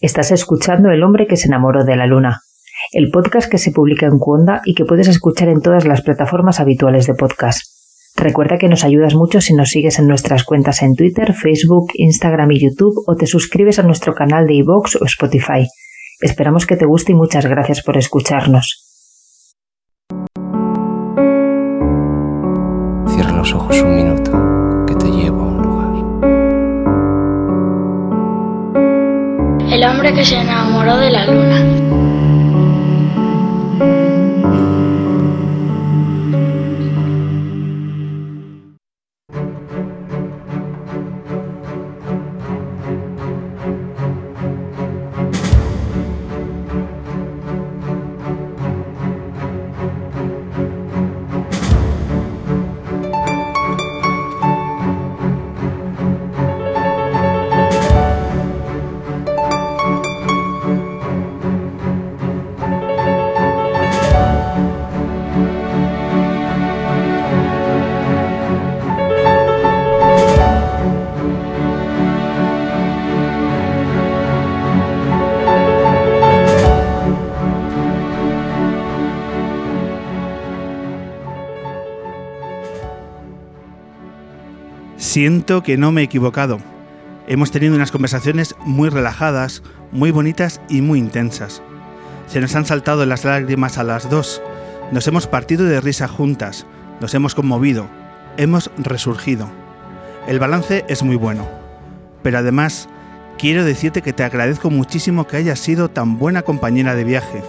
Estás 0.00 0.32
escuchando 0.32 0.90
El 0.90 1.02
hombre 1.04 1.26
que 1.26 1.36
se 1.36 1.46
enamoró 1.46 1.84
de 1.84 1.96
la 1.96 2.06
luna, 2.06 2.40
el 2.92 3.10
podcast 3.10 3.48
que 3.48 3.58
se 3.58 3.70
publica 3.70 4.06
en 4.06 4.18
Cuonda 4.18 4.60
y 4.64 4.74
que 4.74 4.84
puedes 4.84 5.06
escuchar 5.06 5.48
en 5.48 5.60
todas 5.60 5.84
las 5.84 6.02
plataformas 6.02 6.58
habituales 6.58 7.06
de 7.06 7.14
podcast. 7.14 7.60
Recuerda 8.16 8.58
que 8.58 8.68
nos 8.68 8.84
ayudas 8.84 9.14
mucho 9.14 9.40
si 9.40 9.54
nos 9.54 9.70
sigues 9.70 9.98
en 9.98 10.08
nuestras 10.08 10.44
cuentas 10.44 10.82
en 10.82 10.94
Twitter, 10.94 11.32
Facebook, 11.32 11.92
Instagram 11.94 12.50
y 12.52 12.60
YouTube 12.60 13.04
o 13.06 13.14
te 13.14 13.26
suscribes 13.26 13.78
a 13.78 13.82
nuestro 13.82 14.14
canal 14.14 14.46
de 14.46 14.54
iVoox 14.54 14.96
o 14.96 15.04
Spotify. 15.04 15.66
Esperamos 16.20 16.66
que 16.66 16.76
te 16.76 16.86
guste 16.86 17.12
y 17.12 17.14
muchas 17.14 17.46
gracias 17.46 17.82
por 17.82 17.96
escucharnos. 17.96 18.90
Cierra 23.08 23.32
los 23.32 23.52
ojos 23.52 23.80
un 23.80 23.96
minuto, 23.96 24.32
Hombre 29.86 30.14
que 30.14 30.24
se 30.24 30.36
enamoró 30.36 30.96
de 30.96 31.10
la 31.10 31.26
luna. 31.26 31.83
Siento 85.14 85.62
que 85.62 85.76
no 85.76 85.92
me 85.92 86.00
he 86.00 86.04
equivocado. 86.04 86.58
Hemos 87.28 87.52
tenido 87.52 87.76
unas 87.76 87.92
conversaciones 87.92 88.56
muy 88.66 88.88
relajadas, 88.88 89.62
muy 89.92 90.10
bonitas 90.10 90.60
y 90.68 90.80
muy 90.80 90.98
intensas. 90.98 91.62
Se 92.26 92.40
nos 92.40 92.56
han 92.56 92.66
saltado 92.66 93.06
las 93.06 93.24
lágrimas 93.24 93.78
a 93.78 93.84
las 93.84 94.10
dos. 94.10 94.42
Nos 94.90 95.06
hemos 95.06 95.28
partido 95.28 95.66
de 95.66 95.80
risa 95.80 96.08
juntas. 96.08 96.66
Nos 97.00 97.14
hemos 97.14 97.36
conmovido. 97.36 97.86
Hemos 98.38 98.72
resurgido. 98.76 99.48
El 100.26 100.40
balance 100.40 100.84
es 100.88 101.04
muy 101.04 101.14
bueno. 101.14 101.48
Pero 102.24 102.38
además, 102.38 102.88
quiero 103.38 103.64
decirte 103.64 104.02
que 104.02 104.12
te 104.12 104.24
agradezco 104.24 104.68
muchísimo 104.68 105.28
que 105.28 105.36
hayas 105.36 105.60
sido 105.60 105.90
tan 105.90 106.18
buena 106.18 106.42
compañera 106.42 106.96
de 106.96 107.04
viaje. 107.04 107.40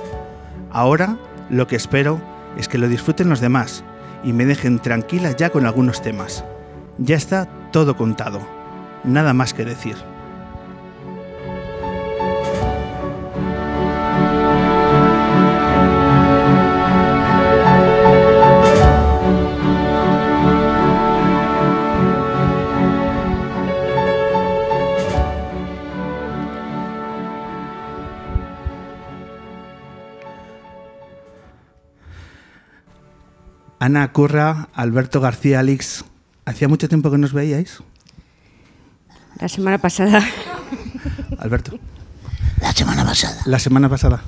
Ahora, 0.69 1.17
lo 1.49 1.65
que 1.65 1.77
espero 1.77 2.21
es 2.59 2.67
que 2.67 2.77
lo 2.77 2.87
disfruten 2.87 3.27
los 3.27 3.41
demás 3.41 3.83
y 4.23 4.33
me 4.33 4.45
dejen 4.45 4.77
tranquila 4.77 5.31
ya 5.31 5.49
con 5.49 5.65
algunos 5.65 6.03
temas. 6.03 6.45
Ya 6.97 7.15
está 7.15 7.45
todo 7.71 7.97
contado. 7.97 8.39
Nada 9.03 9.33
más 9.33 9.53
que 9.53 9.65
decir. 9.65 9.95
Ana 33.85 34.11
Curra, 34.11 34.69
Alberto 34.73 35.21
García 35.21 35.59
Alix, 35.59 36.05
¿hacía 36.45 36.67
mucho 36.67 36.87
tiempo 36.87 37.11
que 37.11 37.17
nos 37.17 37.33
veíais? 37.33 37.81
La 39.39 39.49
semana 39.49 39.77
pasada. 39.77 40.23
Alberto. 41.39 41.77
La 42.61 42.71
semana 42.71 43.03
pasada. 43.03 43.41
La 43.45 43.59
semana 43.59 43.89
pasada. 43.89 44.23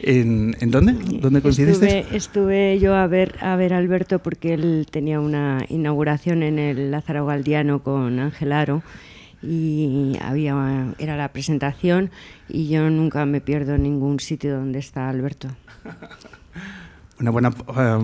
¿En, 0.00 0.56
en 0.60 0.70
dónde? 0.70 0.92
¿Dónde 1.20 1.40
coincidisteis? 1.40 1.92
Estuve, 1.92 2.16
estuve 2.16 2.78
yo 2.78 2.94
a 2.94 3.06
ver, 3.06 3.36
a 3.40 3.56
ver 3.56 3.72
a 3.72 3.78
Alberto 3.78 4.20
porque 4.20 4.54
él 4.54 4.86
tenía 4.90 5.18
una 5.18 5.64
inauguración 5.68 6.42
en 6.42 6.58
el 6.58 6.90
Lázaro 6.90 7.26
Galdiano 7.26 7.82
con 7.82 8.20
Ángel 8.20 8.52
Aro 8.52 8.82
y 9.42 10.16
había, 10.20 10.94
era 10.98 11.16
la 11.16 11.32
presentación 11.32 12.10
y 12.48 12.68
yo 12.68 12.90
nunca 12.90 13.24
me 13.26 13.40
pierdo 13.40 13.74
en 13.74 13.84
ningún 13.84 14.20
sitio 14.20 14.56
donde 14.56 14.78
está 14.78 15.08
Alberto. 15.08 15.48
Un 17.20 17.32
buen 17.32 17.46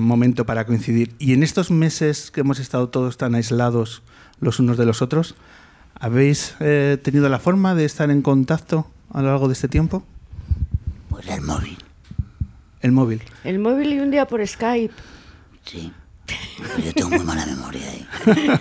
momento 0.00 0.44
para 0.44 0.66
coincidir. 0.66 1.14
Y 1.18 1.34
en 1.34 1.42
estos 1.42 1.70
meses 1.70 2.30
que 2.30 2.40
hemos 2.40 2.58
estado 2.58 2.88
todos 2.88 3.16
tan 3.16 3.34
aislados 3.34 4.02
los 4.40 4.58
unos 4.58 4.76
de 4.76 4.86
los 4.86 5.02
otros, 5.02 5.36
¿habéis 5.94 6.56
eh, 6.60 6.98
tenido 7.02 7.28
la 7.28 7.38
forma 7.38 7.74
de 7.74 7.84
estar 7.84 8.10
en 8.10 8.22
contacto 8.22 8.90
a 9.12 9.22
lo 9.22 9.28
largo 9.28 9.46
de 9.46 9.52
este 9.52 9.68
tiempo? 9.68 10.04
Pues 11.10 11.28
el 11.28 11.42
móvil. 11.42 11.78
El 12.80 12.92
móvil. 12.92 13.22
El 13.44 13.60
móvil 13.60 13.92
y 13.92 14.00
un 14.00 14.10
día 14.10 14.26
por 14.26 14.44
Skype. 14.46 14.92
Sí. 15.64 15.92
Yo 16.84 16.92
tengo 16.94 17.10
muy 17.10 17.24
mala 17.24 17.44
memoria 17.46 17.82
ahí. 17.90 18.06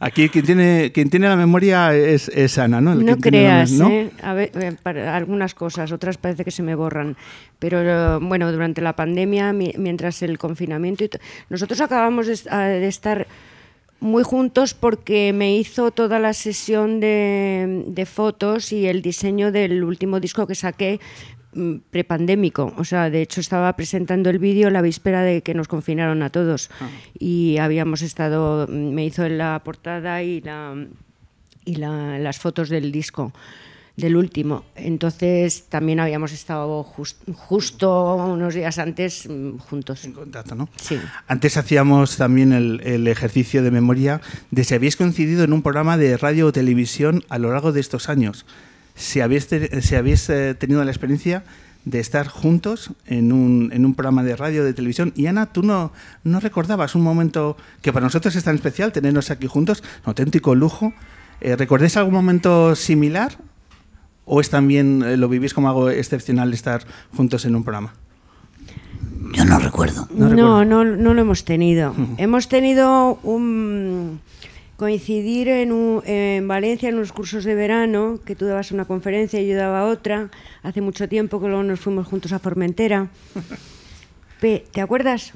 Aquí 0.00 0.28
quien 0.30 0.44
tiene, 0.46 0.90
quien 0.92 1.10
tiene 1.10 1.28
la 1.28 1.36
memoria 1.36 1.94
es, 1.94 2.28
es 2.30 2.56
Ana, 2.58 2.80
¿no? 2.80 2.92
El 2.92 3.00
No 3.04 3.12
la- 3.12 3.16
creas, 3.18 3.70
¿no? 3.72 3.88
¿eh? 3.88 4.10
A 4.22 4.32
ver, 4.32 4.50
eh, 4.54 4.74
para 4.82 5.14
algunas 5.16 5.54
cosas, 5.54 5.92
otras 5.92 6.16
parece 6.16 6.44
que 6.44 6.50
se 6.50 6.62
me 6.62 6.74
borran. 6.74 7.16
Pero 7.58 7.80
eh, 7.82 8.18
bueno, 8.20 8.50
durante 8.50 8.80
la 8.80 8.96
pandemia, 8.96 9.52
mi- 9.52 9.74
mientras 9.76 10.22
el 10.22 10.38
confinamiento, 10.38 11.04
y 11.04 11.10
nosotros 11.50 11.80
acabamos 11.80 12.26
de, 12.26 12.32
est- 12.32 12.46
de 12.50 12.88
estar 12.88 13.26
muy 14.00 14.24
juntos 14.24 14.74
porque 14.74 15.32
me 15.32 15.54
hizo 15.56 15.90
toda 15.92 16.18
la 16.18 16.32
sesión 16.32 16.98
de, 16.98 17.84
de 17.86 18.06
fotos 18.06 18.72
y 18.72 18.86
el 18.86 19.00
diseño 19.02 19.52
del 19.52 19.84
último 19.84 20.18
disco 20.18 20.46
que 20.46 20.54
saqué 20.56 20.98
prepandémico. 21.90 22.72
O 22.76 22.84
sea, 22.84 23.10
de 23.10 23.22
hecho 23.22 23.40
estaba 23.40 23.74
presentando 23.76 24.30
el 24.30 24.38
vídeo 24.38 24.70
la 24.70 24.82
víspera 24.82 25.22
de 25.22 25.42
que 25.42 25.54
nos 25.54 25.68
confinaron 25.68 26.22
a 26.22 26.30
todos. 26.30 26.70
Y 27.18 27.58
habíamos 27.58 28.02
estado, 28.02 28.66
mm, 28.68 28.72
me 28.94 29.04
hizo 29.04 29.28
la 29.28 29.60
portada 29.64 30.22
y 30.22 30.40
la 30.40 30.74
y 31.64 31.76
la- 31.76 32.18
las 32.18 32.38
fotos 32.40 32.68
del 32.70 32.90
disco 32.90 33.32
del 33.96 34.16
último. 34.16 34.64
Entonces 34.74 35.66
también 35.68 36.00
habíamos 36.00 36.32
estado 36.32 36.82
jus- 36.82 37.14
justo 37.34 38.16
unos 38.16 38.54
días 38.54 38.78
antes 38.78 39.28
mm, 39.28 39.58
juntos. 39.58 40.04
En 40.04 40.12
contacto, 40.12 40.54
¿no? 40.56 40.68
Sí. 40.76 40.98
Antes 41.28 41.56
hacíamos 41.56 42.16
también 42.16 42.52
el, 42.52 42.80
el 42.84 43.06
ejercicio 43.06 43.62
de 43.62 43.70
memoria 43.70 44.20
de 44.50 44.64
si 44.64 44.74
habéis 44.74 44.96
coincidido 44.96 45.44
en 45.44 45.52
un 45.52 45.62
programa 45.62 45.96
de 45.98 46.16
radio 46.16 46.46
o 46.48 46.52
televisión 46.52 47.22
a 47.28 47.38
lo 47.38 47.52
largo 47.52 47.70
de 47.70 47.80
estos 47.80 48.08
años. 48.08 48.44
Si 48.94 49.20
habéis, 49.20 49.48
te- 49.48 49.80
si 49.82 49.94
habéis 49.94 50.28
eh, 50.30 50.54
tenido 50.54 50.82
la 50.84 50.90
experiencia 50.90 51.44
de 51.84 51.98
estar 51.98 52.28
juntos 52.28 52.90
en 53.06 53.32
un, 53.32 53.70
en 53.72 53.84
un 53.84 53.94
programa 53.94 54.22
de 54.22 54.36
radio 54.36 54.62
de 54.64 54.72
televisión. 54.72 55.12
Y 55.16 55.26
Ana, 55.26 55.46
tú 55.46 55.62
no, 55.64 55.92
no 56.22 56.38
recordabas 56.38 56.94
un 56.94 57.02
momento 57.02 57.56
que 57.80 57.92
para 57.92 58.04
nosotros 58.06 58.36
es 58.36 58.44
tan 58.44 58.54
especial 58.54 58.92
tenernos 58.92 59.30
aquí 59.32 59.48
juntos, 59.48 59.82
un 60.04 60.10
auténtico 60.10 60.54
lujo. 60.54 60.92
Eh, 61.40 61.56
¿Recordáis 61.56 61.96
algún 61.96 62.14
momento 62.14 62.76
similar? 62.76 63.36
¿O 64.26 64.40
es 64.40 64.48
también 64.50 65.02
eh, 65.04 65.16
lo 65.16 65.28
vivís 65.28 65.54
como 65.54 65.68
algo 65.68 65.90
excepcional 65.90 66.52
estar 66.54 66.84
juntos 67.16 67.44
en 67.46 67.56
un 67.56 67.64
programa? 67.64 67.94
Yo 69.32 69.44
no 69.44 69.58
recuerdo. 69.58 70.06
No 70.14 70.28
No, 70.28 70.60
recuerdo. 70.60 70.64
no, 70.64 70.84
no, 70.84 71.14
lo 71.14 71.20
hemos 71.20 71.44
tenido. 71.44 71.94
hemos 72.18 72.48
tenido 72.48 73.18
un 73.24 74.20
coincidir 74.86 75.46
en, 75.46 75.70
un- 75.70 76.02
en 76.04 76.48
Valencia 76.48 76.88
en 76.88 76.96
unos 76.96 77.12
cursos 77.12 77.44
de 77.44 77.54
verano, 77.54 78.18
que 78.26 78.34
tú 78.34 78.46
dabas 78.46 78.72
una 78.72 78.84
conferencia 78.84 79.40
y 79.40 79.46
yo 79.46 79.56
daba 79.56 79.84
otra, 79.86 80.28
hace 80.64 80.80
mucho 80.80 81.08
tiempo 81.08 81.40
que 81.40 81.46
luego 81.46 81.62
nos 81.62 81.78
fuimos 81.78 82.04
juntos 82.08 82.32
a 82.32 82.40
Formentera. 82.40 83.06
Pe- 84.40 84.64
¿Te 84.72 84.80
acuerdas? 84.80 85.34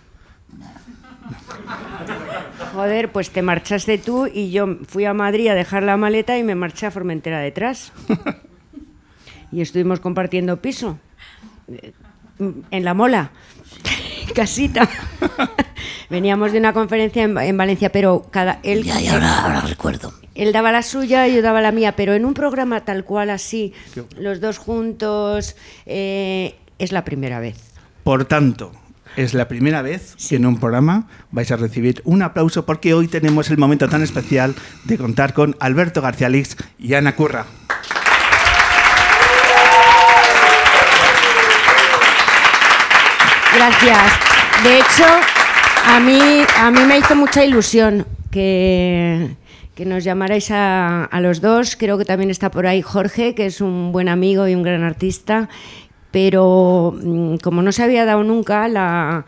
Joder, 2.72 3.12
pues 3.12 3.30
te 3.30 3.40
marchaste 3.40 3.98
tú 3.98 4.26
y 4.26 4.50
yo 4.50 4.78
fui 4.88 5.04
a 5.04 5.14
Madrid 5.14 5.46
a 5.46 5.54
dejar 5.54 5.84
la 5.84 5.96
maleta 5.96 6.36
y 6.36 6.42
me 6.42 6.56
marché 6.56 6.86
a 6.86 6.90
Formentera 6.90 7.38
detrás. 7.38 7.92
y 9.52 9.60
estuvimos 9.60 10.00
compartiendo 10.00 10.56
piso 10.60 10.98
eh, 11.68 11.92
en 12.72 12.84
la 12.84 12.94
mola, 12.94 13.30
casita. 14.34 14.88
Veníamos 16.10 16.52
de 16.52 16.58
una 16.58 16.72
conferencia 16.72 17.24
en, 17.24 17.36
en 17.38 17.56
Valencia, 17.56 17.90
pero 17.90 18.26
cada 18.30 18.60
él 18.62 18.84
Ya, 18.84 19.00
y 19.00 19.08
ahora, 19.08 19.42
ahora 19.42 19.60
recuerdo. 19.62 20.12
Él 20.34 20.52
daba 20.52 20.70
la 20.70 20.82
suya 20.82 21.26
y 21.28 21.34
yo 21.34 21.42
daba 21.42 21.60
la 21.60 21.72
mía, 21.72 21.96
pero 21.96 22.14
en 22.14 22.24
un 22.24 22.34
programa 22.34 22.84
tal 22.84 23.04
cual 23.04 23.30
así, 23.30 23.72
los 24.18 24.40
dos 24.40 24.58
juntos, 24.58 25.56
eh, 25.86 26.56
es 26.78 26.92
la 26.92 27.04
primera 27.04 27.40
vez. 27.40 27.56
Por 28.04 28.26
tanto, 28.26 28.72
es 29.16 29.32
la 29.32 29.48
primera 29.48 29.80
vez 29.80 30.14
que 30.28 30.36
en 30.36 30.44
un 30.46 30.60
programa 30.60 31.08
vais 31.30 31.50
a 31.50 31.56
recibir 31.56 32.02
un 32.04 32.22
aplauso 32.22 32.66
porque 32.66 32.92
hoy 32.92 33.08
tenemos 33.08 33.50
el 33.50 33.56
momento 33.56 33.88
tan 33.88 34.02
especial 34.02 34.54
de 34.84 34.98
contar 34.98 35.32
con 35.32 35.56
Alberto 35.58 36.02
García 36.02 36.28
Lix 36.28 36.56
y 36.78 36.94
Ana 36.94 37.16
Curra. 37.16 37.46
Gracias. 43.56 43.98
De 44.64 44.78
hecho, 44.80 45.04
a 45.86 45.98
mí, 45.98 46.20
a 46.58 46.70
mí 46.70 46.80
me 46.86 46.98
hizo 46.98 47.16
mucha 47.16 47.42
ilusión 47.42 48.06
que, 48.30 49.30
que 49.74 49.86
nos 49.86 50.04
llamarais 50.04 50.50
a, 50.50 51.08
los 51.22 51.40
dos. 51.40 51.74
Creo 51.74 51.96
que 51.96 52.04
también 52.04 52.28
está 52.28 52.50
por 52.50 52.66
ahí 52.66 52.82
Jorge, 52.82 53.34
que 53.34 53.46
es 53.46 53.62
un 53.62 53.92
buen 53.92 54.10
amigo 54.10 54.46
y 54.46 54.54
un 54.54 54.62
gran 54.62 54.82
artista. 54.82 55.48
Pero 56.10 56.94
mm, 57.02 57.36
como 57.36 57.62
no 57.62 57.72
se 57.72 57.82
había 57.82 58.04
dado 58.04 58.24
nunca 58.24 58.68
la, 58.68 59.24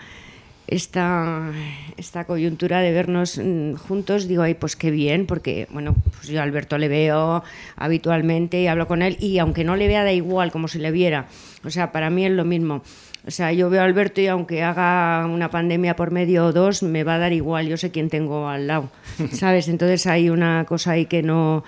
esta, 0.67 1.51
esta 1.97 2.25
coyuntura 2.25 2.81
de 2.81 2.93
vernos 2.93 3.41
mm, 3.43 3.77
juntos, 3.77 4.29
digo, 4.29 4.43
ay, 4.43 4.53
pues 4.53 4.77
qué 4.77 4.91
bien, 4.91 5.25
porque 5.27 5.69
bueno, 5.71 5.97
pues 6.13 6.29
yo 6.29 6.41
a 6.41 6.43
Alberto 6.43 6.77
le 6.77 6.89
veo 6.89 7.43
habitualmente 7.77 8.61
y 8.61 8.67
hablo 8.67 8.87
con 8.87 9.01
él, 9.01 9.17
y 9.21 9.39
aunque 9.39 9.65
no 9.65 9.75
le 9.75 9.89
vea, 9.89 10.05
da 10.05 10.13
igual 10.13 10.53
como 10.53 10.69
si 10.69 10.79
le 10.79 10.91
viera. 10.91 11.29
O 11.65 11.71
sea, 11.71 11.93
para 11.93 12.11
mí 12.11 12.27
es 12.27 12.33
lo 12.33 12.45
mismo. 12.45 12.83
O 13.29 13.31
sea, 13.31 13.53
yo 13.53 13.69
veo 13.69 13.83
a 13.83 13.85
Alberto 13.85 14.23
y 14.23 14.27
aunque 14.27 14.63
haga 14.63 15.27
una 15.27 15.51
pandemia 15.51 15.95
por 15.95 16.11
medio 16.11 16.47
o 16.47 16.53
dos, 16.55 16.83
me 16.83 17.05
va 17.05 17.17
a 17.17 17.19
dar 17.19 17.35
igual, 17.35 17.69
yo 17.69 17.77
sé 17.77 17.91
quién 17.91 18.09
tengo 18.09 18.49
al 18.49 18.67
lado, 18.67 18.89
¿sabes? 19.33 19.69
Entonces 19.69 20.07
hay 20.07 20.31
una 20.31 20.65
cosa 20.65 20.93
ahí 20.93 21.05
que 21.05 21.23
no, 21.23 21.63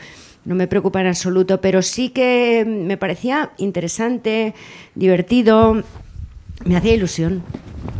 no 0.46 0.54
me 0.54 0.66
preocupa 0.66 1.02
en 1.02 1.08
absoluto, 1.08 1.60
pero 1.60 1.82
sí 1.82 2.08
que 2.08 2.64
me 2.66 2.96
parecía 2.96 3.50
interesante, 3.58 4.54
divertido, 4.94 5.82
me 6.64 6.76
hacía 6.76 6.94
ilusión 6.94 7.42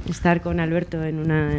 estar 0.09 0.41
con 0.43 0.61
Alberto 0.61 1.03
en, 1.05 1.19
una, 1.19 1.53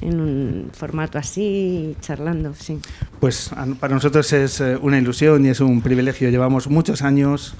en 0.00 0.20
un 0.20 0.70
formato 0.72 1.18
así, 1.18 1.96
charlando, 2.00 2.54
sí. 2.54 2.78
Pues 3.20 3.50
para 3.78 3.94
nosotros 3.94 4.32
es 4.32 4.60
eh, 4.60 4.76
una 4.80 4.98
ilusión 4.98 5.44
y 5.44 5.50
es 5.50 5.60
un 5.60 5.82
privilegio. 5.82 6.30
Llevamos 6.30 6.68
muchos 6.68 7.02
años 7.02 7.54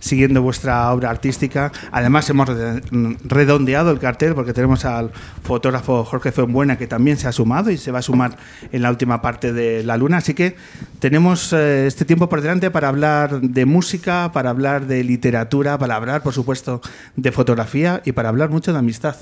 siguiendo 0.00 0.42
vuestra 0.42 0.90
obra 0.92 1.10
artística. 1.10 1.70
Además 1.92 2.28
hemos 2.28 2.48
re- 2.48 2.80
redondeado 3.22 3.92
el 3.92 4.00
cartel 4.00 4.34
porque 4.34 4.52
tenemos 4.52 4.84
al 4.84 5.12
fotógrafo 5.44 6.02
Jorge 6.04 6.32
Fuenbuena 6.32 6.76
que 6.76 6.88
también 6.88 7.18
se 7.18 7.28
ha 7.28 7.32
sumado 7.32 7.70
y 7.70 7.76
se 7.76 7.92
va 7.92 8.00
a 8.00 8.02
sumar 8.02 8.36
en 8.72 8.82
la 8.82 8.90
última 8.90 9.22
parte 9.22 9.52
de 9.52 9.84
La 9.84 9.96
Luna. 9.96 10.16
Así 10.16 10.34
que 10.34 10.56
tenemos 10.98 11.52
eh, 11.52 11.86
este 11.86 12.04
tiempo 12.04 12.28
por 12.28 12.40
delante 12.40 12.68
para 12.72 12.88
hablar 12.88 13.42
de 13.42 13.64
música, 13.64 14.32
para 14.32 14.50
hablar 14.50 14.86
de 14.88 15.04
literatura, 15.04 15.78
para 15.78 15.94
hablar, 15.94 16.24
por 16.24 16.32
supuesto, 16.32 16.80
de 17.14 17.30
fotografía 17.30 18.02
y 18.04 18.10
para 18.10 18.30
hablar 18.32 18.50
mucho 18.50 18.72
de 18.72 18.78
amistad 18.78 19.16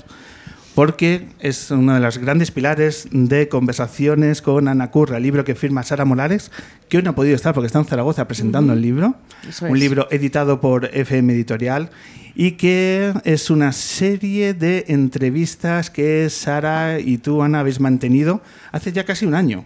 porque 0.75 1.27
es 1.39 1.69
uno 1.71 1.93
de 1.93 1.99
los 1.99 2.17
grandes 2.17 2.51
pilares 2.51 3.07
de 3.11 3.49
conversaciones 3.49 4.41
con 4.41 4.67
Ana 4.67 4.89
Curra, 4.89 5.17
el 5.17 5.23
libro 5.23 5.43
que 5.43 5.55
firma 5.55 5.83
Sara 5.83 6.05
Morales, 6.05 6.51
que 6.87 6.97
hoy 6.97 7.03
no 7.03 7.11
ha 7.11 7.15
podido 7.15 7.35
estar 7.35 7.53
porque 7.53 7.67
está 7.67 7.79
en 7.79 7.85
Zaragoza 7.85 8.27
presentando 8.27 8.73
el 8.73 8.81
libro, 8.81 9.15
Eso 9.47 9.65
un 9.65 9.75
es. 9.75 9.79
libro 9.79 10.07
editado 10.11 10.61
por 10.61 10.85
FM 10.85 11.33
Editorial 11.33 11.89
y 12.35 12.51
que 12.51 13.13
es 13.25 13.49
una 13.49 13.73
serie 13.73 14.53
de 14.53 14.85
entrevistas 14.87 15.89
que 15.89 16.29
Sara 16.29 16.99
y 16.99 17.17
tú, 17.17 17.41
Ana, 17.41 17.59
habéis 17.59 17.81
mantenido 17.81 18.41
hace 18.71 18.93
ya 18.93 19.03
casi 19.03 19.25
un 19.25 19.35
año. 19.35 19.65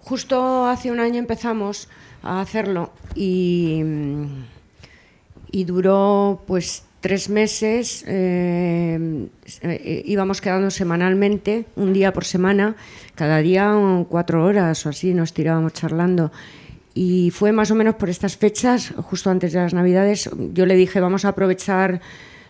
Justo 0.00 0.66
hace 0.66 0.90
un 0.90 1.00
año 1.00 1.18
empezamos 1.18 1.88
a 2.22 2.40
hacerlo 2.40 2.94
y, 3.14 3.82
y 5.50 5.64
duró 5.64 6.42
pues 6.46 6.84
tres 7.08 7.30
meses. 7.30 8.04
eh, 8.06 9.28
eh, 9.62 10.02
íbamos 10.04 10.42
quedando 10.42 10.70
semanalmente, 10.70 11.64
un 11.74 11.94
día 11.94 12.12
por 12.12 12.26
semana, 12.26 12.76
cada 13.14 13.38
día 13.38 13.74
cuatro 14.10 14.44
horas 14.44 14.84
o 14.84 14.90
así 14.90 15.14
nos 15.14 15.32
tirábamos 15.32 15.72
charlando. 15.72 16.30
Y 16.92 17.30
fue 17.30 17.50
más 17.52 17.70
o 17.70 17.74
menos 17.74 17.94
por 17.94 18.10
estas 18.10 18.36
fechas, 18.36 18.92
justo 18.98 19.30
antes 19.30 19.54
de 19.54 19.60
las 19.60 19.72
Navidades, 19.72 20.28
yo 20.52 20.66
le 20.66 20.76
dije, 20.76 21.00
vamos 21.00 21.24
a 21.24 21.28
aprovechar 21.28 22.02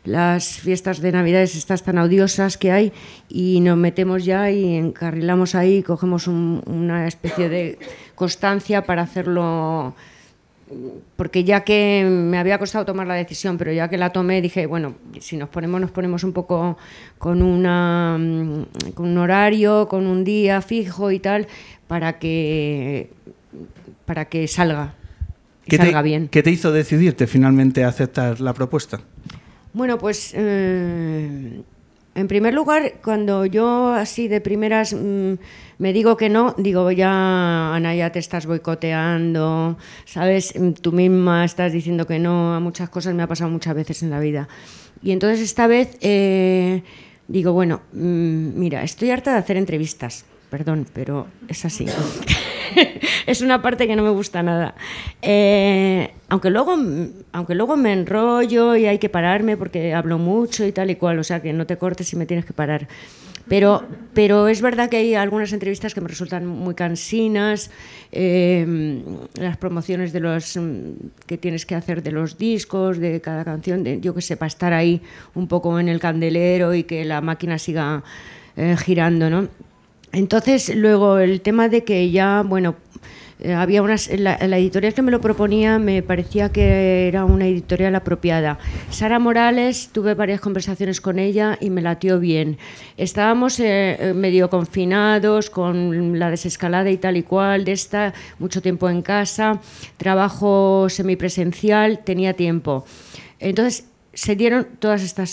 las 0.05 0.58
fiestas 0.58 1.00
de 1.00 1.12
Navidades, 1.12 1.54
estas 1.54 1.84
tan 1.84 1.99
odiosas 1.99 2.58
que 2.58 2.72
hay, 2.72 2.93
y 3.28 3.61
nos 3.61 3.76
metemos 3.76 4.25
ya 4.25 4.50
y 4.50 4.75
encarrilamos 4.75 5.54
ahí, 5.54 5.84
cogemos 5.84 6.26
un- 6.26 6.62
una 6.66 7.06
especie 7.06 7.49
de 7.49 7.78
constancia 8.16 8.82
para 8.82 9.02
hacerlo, 9.02 9.94
porque 11.17 11.44
ya 11.44 11.65
que 11.65 12.06
me 12.09 12.38
había 12.38 12.59
costado 12.59 12.85
tomar 12.85 13.06
la 13.06 13.15
decisión, 13.15 13.59
pero 13.59 13.73
ya 13.73 13.88
que 13.88 13.97
la 13.97 14.11
tomé 14.11 14.41
dije, 14.41 14.67
bueno, 14.67 14.94
si 15.20 15.37
nos 15.37 15.49
ponemos, 15.49 15.81
nos 15.81 15.91
ponemos 15.91 16.25
un 16.25 16.32
poco 16.32 16.76
con, 17.19 17.43
una, 17.43 18.17
mm, 18.19 18.93
con 18.94 19.09
un 19.09 19.19
horario, 19.19 19.88
con 19.88 20.06
un 20.06 20.25
día 20.25 20.61
fijo 20.61 21.11
y 21.11 21.19
tal, 21.19 21.47
para 21.87 22.19
que, 22.19 23.11
para 24.05 24.26
que 24.26 24.49
salga, 24.49 24.94
y 25.67 25.70
¿Qué 25.70 25.79
te, 25.79 25.85
salga 25.85 26.03
bien. 26.03 26.29
¿Qué 26.29 26.43
te 26.43 26.50
hizo 26.50 26.73
decidirte 26.73 27.26
finalmente 27.26 27.85
a 27.85 27.88
aceptar 27.88 28.41
la 28.41 28.55
propuesta? 28.55 29.00
Bueno, 29.75 29.99
pues 29.99 30.32
eh, 30.35 31.61
en 32.19 32.29
primer 32.29 32.53
lugar, 32.53 32.94
cuando 33.03 33.47
yo 33.47 33.93
así 33.93 34.29
de 34.29 34.41
primeras 34.41 34.93
mm, 34.93 35.35
me 35.79 35.93
digo 35.93 36.17
que 36.17 36.29
no, 36.29 36.55
digo 36.59 36.91
ya, 36.91 37.75
Ana, 37.75 37.94
ya 37.94 38.11
te 38.11 38.19
estás 38.19 38.47
boicoteando, 38.47 39.79
¿sabes? 40.05 40.59
Mm, 40.59 40.73
Tú 40.73 40.93
misma 40.93 41.44
estás 41.44 41.73
diciendo 41.73 42.06
que 42.06 42.19
no 42.19 42.55
a 42.55 42.61
muchas 42.61 42.88
cosas, 42.88 43.15
me 43.15 43.23
ha 43.23 43.29
pasado 43.29 43.50
muchas 43.50 43.75
veces 43.75 44.03
en 44.03 44.11
la 44.11 44.19
vida. 44.19 44.49
Y 45.03 45.12
entonces 45.12 45.41
esta 45.41 45.69
vez 45.69 45.97
eh, 46.00 46.82
digo, 47.29 47.53
bueno, 47.53 47.82
mm, 47.93 48.59
mira, 48.59 48.82
estoy 48.82 49.11
harta 49.11 49.32
de 49.32 49.38
hacer 49.38 49.56
entrevistas, 49.56 50.25
perdón, 50.50 50.87
pero 50.93 51.27
es 51.49 51.65
así. 51.65 51.87
es 53.27 53.41
una 53.41 53.62
parte 53.62 53.87
que 53.87 53.97
no 53.97 54.03
me 54.03 54.11
gusta 54.11 54.43
nada. 54.43 54.75
Eh, 55.23 56.11
aunque, 56.29 56.50
luego, 56.50 56.77
aunque 57.33 57.55
luego 57.55 57.77
me 57.77 57.93
enrollo 57.93 58.77
y 58.77 58.87
hay 58.87 58.99
que 58.99 59.09
pararme 59.09 59.56
porque 59.56 59.95
hablo 59.95 60.19
mucho 60.19 60.67
y 60.67 60.73
tal 60.73 60.91
y 60.91 60.97
cual, 60.97 61.19
o 61.19 61.25
sea 61.25 61.41
que 61.41 61.53
no 61.53 61.67
te 61.67 61.77
cortes 61.77 62.12
y 62.12 62.17
me 62.17 62.27
tienes 62.27 62.45
que 62.45 62.53
parar. 62.53 62.89
Pero, 63.49 63.83
pero 64.12 64.49
es 64.49 64.61
verdad 64.61 64.91
que 64.91 64.99
hay 64.99 65.15
algunas 65.15 65.53
entrevistas 65.53 65.95
que 65.95 66.03
me 66.03 66.09
resultan 66.09 66.47
muy 66.47 66.75
cansinas, 66.75 67.71
eh, 68.12 69.03
las 69.41 69.56
promociones 69.56 70.12
de 70.12 70.21
los 70.21 70.56
mm, 70.56 70.91
que 71.27 71.39
tienes 71.39 71.65
que 71.65 71.75
hacer 71.75 72.03
de 72.03 72.12
los 72.12 72.37
discos, 72.37 72.99
de 72.99 73.23
cada 73.23 73.45
canción, 73.45 73.83
de, 73.83 74.00
yo 74.00 74.15
que 74.15 74.21
sé, 74.21 74.37
para 74.37 74.49
estar 74.49 74.75
ahí 74.75 75.00
un 75.35 75.49
poco 75.49 75.81
en 75.81 75.88
el 75.88 75.99
candelero 75.99 76.75
y 76.75 76.85
que 76.85 77.07
la 77.07 77.23
máquina 77.23 77.59
siga 77.59 78.05
eh, 78.57 78.76
girando, 78.76 79.31
¿no? 79.31 79.49
Entonces, 80.12 80.75
luego 80.75 81.19
el 81.19 81.41
tema 81.41 81.69
de 81.69 81.85
que 81.85 82.11
ya, 82.11 82.43
bueno, 82.43 82.77
eh, 83.41 83.55
había 83.55 83.83
unas, 83.83 84.11
la, 84.19 84.37
la 84.49 84.59
editorial 84.59 84.95
que 84.95 85.03
me 85.03 85.12
lo 85.12 85.21
proponía 85.21 85.79
me 85.79 86.03
parecía 86.03 86.50
que 86.50 87.07
era 87.07 87.25
una 87.25 87.47
editorial 87.47 87.95
apropiada. 87.95 88.59
Sara 88.91 89.21
Morales, 89.21 89.91
tuve 89.93 90.15
varias 90.15 90.41
conversaciones 90.41 91.00
con 91.00 91.21
ella 91.21 91.57
y 91.61 91.71
me 91.71 91.81
latió 91.81 92.19
bien. 92.19 92.59
Estábamos 92.97 93.61
eh, 93.61 93.97
eh, 94.00 94.12
medio 94.15 94.50
confinados 94.50 95.50
con 95.50 96.19
la 96.19 96.31
desescalada 96.31 96.91
y 96.91 96.97
tal 96.97 97.17
y 97.17 97.23
cual 97.23 97.65
de 97.65 97.73
esta, 97.73 98.12
mucho 98.41 98.61
tiempo 98.61 98.88
en 98.88 99.03
casa, 99.03 99.61
trabajo 99.99 100.88
semipresencial, 100.88 102.00
tenía 102.00 102.35
tiempo. 102.35 102.85
Entonces, 103.38 103.85
se 104.15 104.35
dieron 104.35 104.67
todas 104.81 105.05
estas 105.05 105.33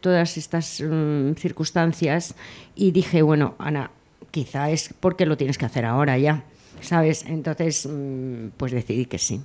todas 0.00 0.36
estas 0.36 0.80
mm, 0.80 1.34
circunstancias 1.34 2.34
y 2.74 2.90
dije, 2.90 3.22
bueno, 3.22 3.54
Ana, 3.58 3.92
quizá 4.34 4.68
es 4.70 4.92
porque 4.98 5.26
lo 5.26 5.36
tienes 5.36 5.58
que 5.58 5.64
hacer 5.64 5.84
ahora 5.84 6.18
ya, 6.18 6.42
¿sabes? 6.80 7.24
Entonces, 7.26 7.86
mm, 7.86 8.48
pues 8.56 8.72
decidí 8.72 9.06
que 9.06 9.18
sí. 9.18 9.40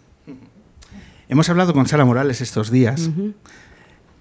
Hemos 1.29 1.47
hablado 1.47 1.73
con 1.73 1.85
Sara 1.87 2.05
Morales 2.05 2.41
estos 2.41 2.71
días. 2.71 3.11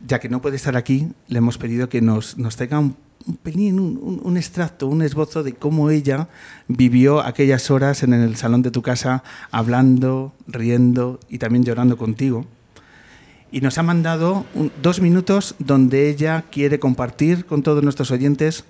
Ya 0.06 0.20
que 0.20 0.28
no 0.28 0.42
puede 0.42 0.56
estar 0.56 0.76
aquí, 0.76 1.08
le 1.26 1.38
hemos 1.38 1.56
pedido 1.56 1.88
que 1.88 2.02
nos, 2.02 2.36
nos 2.36 2.54
traiga 2.56 2.78
un, 2.78 2.96
un 3.26 3.36
pelín, 3.36 3.80
un- 3.80 4.20
un 4.22 4.36
extracto, 4.36 4.86
un 4.86 5.00
esbozo 5.00 5.42
de 5.42 5.54
cómo 5.54 5.88
ella 5.90 6.28
vivió 6.68 7.20
aquellas 7.20 7.70
horas 7.70 8.02
en 8.02 8.12
el 8.12 8.36
salón 8.36 8.60
de 8.62 8.70
tu 8.70 8.82
casa, 8.82 9.24
hablando, 9.50 10.34
riendo 10.46 11.18
y 11.30 11.38
también 11.38 11.64
llorando 11.64 11.96
contigo. 11.96 12.44
Y 13.50 13.62
nos 13.62 13.78
ha 13.78 13.82
mandado 13.82 14.44
un- 14.54 14.70
dos 14.82 15.00
minutos 15.00 15.54
donde 15.58 16.10
ella 16.10 16.44
quiere 16.52 16.78
compartir 16.78 17.46
con 17.46 17.62
todos 17.62 17.82
nuestros 17.82 18.10
oyentes 18.10 18.64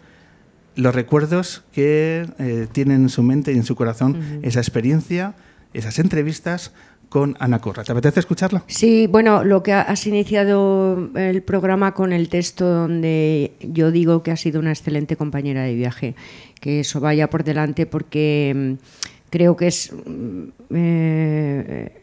los 0.78 0.94
recuerdos 0.94 1.64
que 1.72 2.24
eh, 2.38 2.66
tienen 2.70 3.02
en 3.02 3.08
su 3.08 3.22
mente 3.22 3.52
y 3.52 3.56
en 3.56 3.64
su 3.64 3.74
corazón 3.74 4.40
esa 4.42 4.60
experiencia, 4.60 5.34
esas 5.74 5.98
entrevistas 5.98 6.72
con 7.08 7.36
Ana 7.40 7.58
Corra. 7.58 7.82
¿Te 7.84 7.90
apetece 7.92 8.20
escucharla? 8.20 8.62
Sí, 8.66 9.06
bueno, 9.08 9.42
lo 9.42 9.62
que 9.62 9.72
ha- 9.72 9.80
has 9.82 10.06
iniciado 10.06 11.10
el 11.16 11.42
programa 11.42 11.94
con 11.94 12.12
el 12.12 12.28
texto 12.28 12.64
donde 12.66 13.52
yo 13.60 13.90
digo 13.90 14.22
que 14.22 14.30
ha 14.30 14.36
sido 14.36 14.60
una 14.60 14.70
excelente 14.70 15.16
compañera 15.16 15.62
de 15.64 15.74
viaje, 15.74 16.14
que 16.60 16.80
eso 16.80 17.00
vaya 17.00 17.28
por 17.30 17.44
delante 17.44 17.86
porque 17.86 18.52
mm, 18.78 19.30
creo 19.30 19.56
que 19.56 19.66
es... 19.68 19.90
mm, 19.92 20.42
eh, 20.70 22.02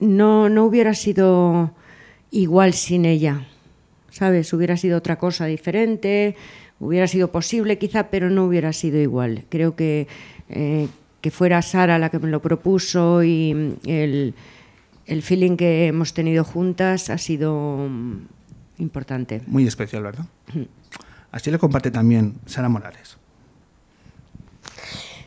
no, 0.00 0.48
no 0.48 0.64
hubiera 0.64 0.94
sido 0.94 1.72
igual 2.30 2.72
sin 2.72 3.04
ella, 3.04 3.46
¿sabes? 4.10 4.52
Hubiera 4.52 4.76
sido 4.76 4.96
otra 4.98 5.16
cosa 5.16 5.44
diferente, 5.46 6.36
hubiera 6.80 7.06
sido 7.06 7.30
posible 7.30 7.78
quizá, 7.78 8.08
pero 8.08 8.30
no 8.30 8.44
hubiera 8.44 8.72
sido 8.72 8.98
igual. 8.98 9.44
Creo 9.48 9.76
que, 9.76 10.08
eh, 10.48 10.88
que 11.20 11.30
fuera 11.30 11.62
Sara 11.62 11.98
la 11.98 12.08
que 12.08 12.18
me 12.18 12.28
lo 12.28 12.40
propuso 12.40 13.22
y 13.22 13.54
mm, 13.54 13.88
el, 13.88 14.34
el 15.06 15.22
feeling 15.22 15.56
que 15.56 15.86
hemos 15.86 16.14
tenido 16.14 16.42
juntas 16.42 17.10
ha 17.10 17.18
sido 17.18 17.86
mm, 17.88 18.26
importante. 18.78 19.42
Muy 19.46 19.66
especial, 19.66 20.02
¿verdad? 20.02 20.24
Así 21.30 21.50
lo 21.50 21.58
comparte 21.58 21.90
también 21.90 22.34
Sara 22.46 22.68
Morales. 22.68 23.16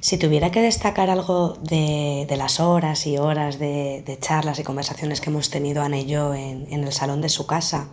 Si 0.01 0.17
tuviera 0.17 0.51
que 0.51 0.61
destacar 0.61 1.09
algo 1.09 1.57
de, 1.63 2.25
de 2.27 2.35
las 2.35 2.59
horas 2.59 3.07
y 3.07 3.17
horas 3.17 3.57
de, 3.57 4.03
de 4.05 4.19
charlas 4.19 4.59
y 4.59 4.63
conversaciones 4.63 5.21
que 5.21 5.29
hemos 5.29 5.49
tenido 5.49 5.81
Ana 5.81 5.99
y 5.99 6.07
yo 6.07 6.33
en, 6.33 6.67
en 6.69 6.83
el 6.83 6.91
salón 6.91 7.21
de 7.21 7.29
su 7.29 7.47
casa, 7.47 7.87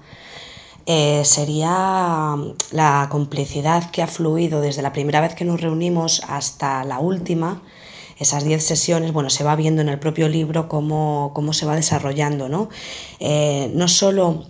eh, 0.92 1.24
sería 1.24 2.34
la 2.72 3.06
complicidad 3.12 3.92
que 3.92 4.02
ha 4.02 4.08
fluido 4.08 4.60
desde 4.60 4.82
la 4.82 4.92
primera 4.92 5.20
vez 5.20 5.36
que 5.36 5.44
nos 5.44 5.60
reunimos 5.60 6.20
hasta 6.26 6.82
la 6.82 6.98
última. 6.98 7.62
Esas 8.18 8.42
diez 8.42 8.64
sesiones, 8.64 9.12
bueno, 9.12 9.30
se 9.30 9.44
va 9.44 9.54
viendo 9.54 9.82
en 9.82 9.88
el 9.88 10.00
propio 10.00 10.28
libro 10.28 10.68
cómo, 10.68 11.30
cómo 11.32 11.52
se 11.52 11.64
va 11.64 11.76
desarrollando, 11.76 12.48
¿no? 12.48 12.70
Eh, 13.20 13.70
no 13.72 13.86
solo 13.86 14.46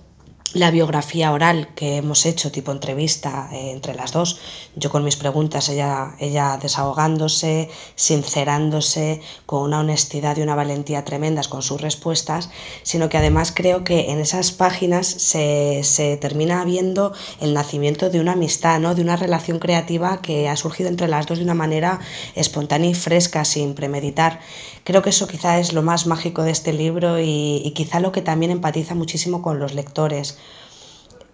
la 0.53 0.73
biografía 0.73 1.31
oral 1.31 1.69
que 1.77 1.97
hemos 1.97 2.27
hecho, 2.27 2.51
tipo 2.51 2.73
entrevista 2.73 3.49
eh, 3.53 3.71
entre 3.71 3.95
las 3.95 4.13
dos, 4.13 4.41
yo 4.75 4.91
con 4.91 5.05
mis 5.05 5.17
preguntas, 5.17 5.69
ella, 5.69 6.17
ella 6.19 6.59
desahogándose, 6.61 7.71
sincerándose, 7.95 9.21
con 9.47 9.63
una 9.63 9.81
honestidad 9.81 10.37
y 10.37 10.43
una 10.43 10.57
valentía 10.57 11.05
tremendas 11.05 11.47
con 11.47 11.63
sus 11.63 11.81
respuestas, 11.81 12.51
sino 12.83 13.09
que 13.09 13.19
además 13.19 13.53
creo 13.55 13.85
que 13.85 14.11
en 14.11 14.19
esas 14.19 14.51
páginas 14.51 15.07
se, 15.07 15.83
se 15.85 16.17
termina 16.17 16.65
viendo 16.65 17.13
el 17.41 17.55
nacimiento 17.55 18.11
de 18.11 18.19
una 18.19 18.33
amistad, 18.33 18.81
¿no? 18.81 18.97
de 18.97 19.03
una 19.03 19.17
relación 19.17 19.61
creativa 19.61 20.21
que 20.21 20.49
ha 20.49 20.57
surgido 20.57 20.89
entre 20.89 21.07
las 21.07 21.27
dos 21.27 21.39
de 21.39 21.45
una 21.45 21.55
manera 21.55 22.01
espontánea 22.35 22.91
y 22.91 22.95
fresca, 22.95 23.45
sin 23.45 23.75
premeditar. 23.75 24.41
Creo 24.83 25.03
que 25.03 25.11
eso 25.11 25.29
quizá 25.29 25.61
es 25.61 25.73
lo 25.73 25.83
más 25.83 26.07
mágico 26.07 26.43
de 26.43 26.51
este 26.51 26.73
libro 26.73 27.21
y, 27.21 27.63
y 27.65 27.71
quizá 27.73 28.01
lo 28.01 28.11
que 28.11 28.23
también 28.23 28.51
empatiza 28.51 28.95
muchísimo 28.97 29.43
con 29.43 29.61
los 29.61 29.75
lectores 29.75 30.40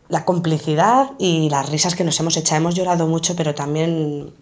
la 0.08 0.24
complicidad 0.24 1.10
y 1.18 1.50
las 1.50 1.68
risas 1.68 1.94
que 1.94 2.04
nos 2.04 2.18
hemos 2.20 2.36
echado. 2.36 2.60
Hemos 2.60 2.74
llorado 2.74 3.06
mucho, 3.06 3.34
pero 3.34 3.54
también 3.54 4.32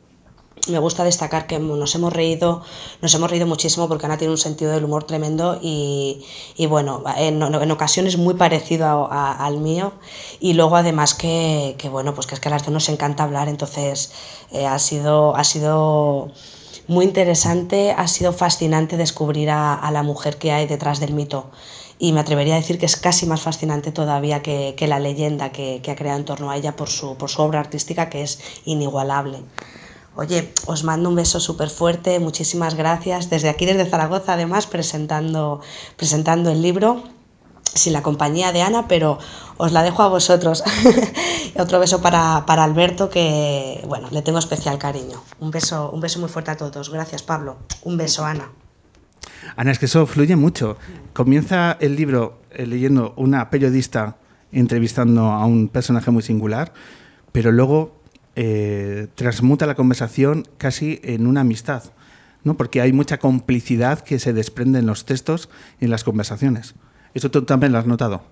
me 0.69 0.79
gusta 0.79 1.05
destacar 1.05 1.47
que 1.47 1.59
nos 1.59 1.95
hemos 1.95 2.13
reído, 2.13 2.63
nos 3.03 3.15
hemos 3.15 3.31
reído 3.31 3.47
muchísimo 3.47 3.89
porque 3.89 4.07
Ana 4.07 4.17
tiene 4.17 4.31
un 4.31 4.39
sentido 4.39 4.73
del 4.73 4.85
humor 4.85 5.05
tremendo 5.05 5.59
y, 5.61 6.25
y 6.57 6.67
bueno, 6.67 7.03
en, 7.17 7.43
ocasiones 7.71 8.17
muy 8.17 8.35
parecido 8.35 9.09
al 9.11 9.59
mío 9.59 9.93
y 10.41 10.55
luego 10.55 10.77
además 10.77 11.15
que, 11.15 11.75
que, 11.79 11.89
bueno, 11.89 12.15
pues 12.15 12.27
que 12.27 12.35
es 12.35 12.41
que 12.41 12.49
a 12.49 12.53
las 12.53 12.63
dos 12.63 12.73
nos 12.73 12.89
encanta 12.89 13.25
hablar, 13.25 13.49
entonces 13.49 14.13
eh, 14.53 14.67
ha 14.67 14.79
sido, 14.79 15.37
ha 15.37 15.45
sido 15.45 16.31
muy 16.87 17.05
interesante, 17.05 17.93
ha 17.93 18.09
sido 18.09 18.33
fascinante 18.33 18.97
descubrir 18.97 19.51
a 19.51 19.91
la 19.93 20.03
mujer 20.03 20.39
que 20.39 20.53
hay 20.53 20.67
detrás 20.67 21.01
del 21.01 21.13
mito 21.13 21.51
y 21.99 22.13
me 22.13 22.21
atrevería 22.21 22.55
a 22.55 22.59
decir 22.59 22.79
que 22.79 22.87
es 22.87 22.97
casi 22.97 23.27
más 23.27 23.41
fascinante 23.41 23.93
todavía 23.93 24.43
que, 24.43 24.75
que 24.77 24.87
la 24.87 24.99
leyenda 24.99 25.53
que, 25.53 25.81
que, 25.83 25.91
ha 25.91 25.97
creado 25.97 26.19
en 26.19 26.25
torno 26.25 26.51
a 26.51 26.57
ella 26.57 26.77
por 26.77 26.89
su, 26.89 27.17
por 27.17 27.31
su 27.31 27.43
obra 27.43 27.61
artística 27.61 28.11
que 28.11 28.23
es 28.23 28.41
inigualable. 28.65 29.39
Oye, 30.17 30.53
os 30.67 30.85
mando 30.85 31.09
un 31.09 31.17
beso 31.17 31.41
súper 31.41 31.71
fuerte, 31.71 32.21
muchísimas 32.21 32.75
gracias. 32.75 33.31
Desde 33.31 33.49
aquí, 33.49 33.67
desde 33.67 33.85
Zaragoza, 33.85 34.35
además, 34.35 34.69
presentando, 34.69 35.61
presentando 35.97 36.53
el 36.53 36.63
libro, 36.63 37.03
sin 37.65 37.93
la 37.93 38.03
compañía 38.03 38.53
de 38.53 38.63
Ana, 38.63 38.87
pero 38.87 39.19
os 39.57 39.73
la 39.73 39.83
dejo 39.83 40.03
a 40.03 40.09
vosotros. 40.09 40.63
Otro 41.59 41.81
beso 41.81 42.01
para, 42.01 42.45
para, 42.47 42.63
Alberto, 42.63 43.11
que, 43.11 43.83
bueno, 43.89 44.07
le 44.13 44.23
tengo 44.23 44.39
especial 44.39 44.79
cariño. 44.79 45.21
Un 45.41 45.51
beso, 45.51 45.91
un 45.91 46.01
beso 46.01 46.21
muy 46.21 46.29
fuerte 46.29 46.53
a 46.53 46.57
todos. 46.57 46.91
Gracias, 46.91 47.25
Pablo. 47.25 47.57
Un 47.83 47.97
beso, 47.97 48.25
Ana. 48.25 48.51
Ana, 49.57 49.71
es 49.71 49.79
que 49.79 49.87
eso 49.87 50.07
fluye 50.07 50.37
mucho. 50.37 50.77
Comienza 51.13 51.77
el 51.81 51.97
libro 51.97 52.41
eh, 52.51 52.67
leyendo 52.67 53.15
una 53.17 53.51
periodista 53.51 54.17
entrevistando 54.53 55.23
a 55.23 55.45
un 55.47 55.69
personaje 55.69 56.11
muy 56.11 56.23
singular, 56.23 56.73
pero 57.33 57.53
luego 57.53 58.01
eh, 58.37 59.09
transmuta 59.15 59.67
la 59.67 59.75
conversación 59.75 60.45
casi 60.59 61.01
en 61.03 61.27
una 61.27 61.41
amistad, 61.41 61.85
¿no? 62.45 62.57
porque 62.57 62.81
hay 62.81 62.93
mucha 62.93 63.19
complicidad 63.19 64.01
que 64.01 64.19
se 64.19 64.33
desprende 64.33 64.79
en 64.79 64.87
los 64.87 65.05
textos 65.05 65.49
y 65.81 65.87
en 65.87 65.91
las 65.91 66.05
conversaciones. 66.05 66.75
¿Eso 67.15 67.31
tú 67.31 67.43
también 67.43 67.73
lo 67.73 67.79
has 67.79 67.87
notado? 67.87 68.23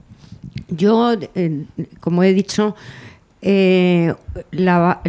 Yo, 0.68 1.12
como 2.00 2.22
he 2.24 2.32
dicho, 2.32 2.74
eh, 3.44 4.14
la, 4.52 5.00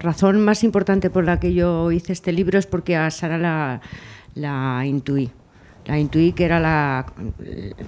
razón 0.00 0.40
más 0.40 0.64
importante 0.64 1.08
por 1.08 1.24
la 1.24 1.40
que 1.40 1.54
yo 1.54 1.90
hice 1.90 2.12
este 2.12 2.32
libro 2.32 2.58
es 2.58 2.66
porque 2.66 2.96
a 2.96 3.10
Sara 3.10 3.38
la, 3.38 3.80
la 4.36 4.84
intuí. 4.86 5.30
La 5.86 5.98
intuí 5.98 6.32
que 6.32 6.44
era 6.44 6.60
la, 6.60 7.06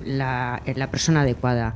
la, 0.04 0.90
persona 0.90 1.20
adecuada. 1.20 1.74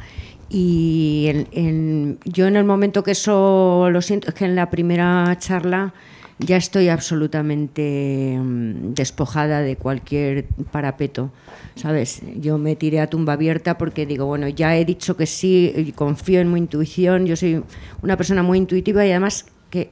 Y 0.48 1.26
en, 1.28 1.48
en, 1.52 2.18
yo 2.24 2.46
en 2.46 2.56
el 2.56 2.64
momento 2.64 3.02
que 3.02 3.12
eso 3.12 3.88
lo 3.90 4.02
siento, 4.02 4.28
es 4.28 4.34
que 4.34 4.44
en 4.44 4.56
la 4.56 4.70
primera 4.70 5.36
charla 5.38 5.94
ya 6.38 6.56
estoy 6.56 6.88
absolutamente 6.88 8.36
um, 8.38 8.94
despojada 8.94 9.60
de 9.60 9.76
cualquier 9.76 10.46
parapeto, 10.70 11.30
¿sabes? 11.74 12.22
Yo 12.36 12.58
me 12.58 12.76
tiré 12.76 13.00
a 13.00 13.08
tumba 13.08 13.34
abierta 13.34 13.78
porque 13.78 14.06
digo, 14.06 14.26
bueno, 14.26 14.48
ya 14.48 14.76
he 14.76 14.84
dicho 14.84 15.16
que 15.16 15.26
sí, 15.26 15.92
confío 15.94 16.40
en 16.40 16.52
mi 16.52 16.58
intuición, 16.58 17.26
yo 17.26 17.36
soy 17.36 17.62
una 18.02 18.16
persona 18.16 18.42
muy 18.42 18.58
intuitiva 18.58 19.06
y 19.06 19.10
además 19.10 19.46
que 19.70 19.90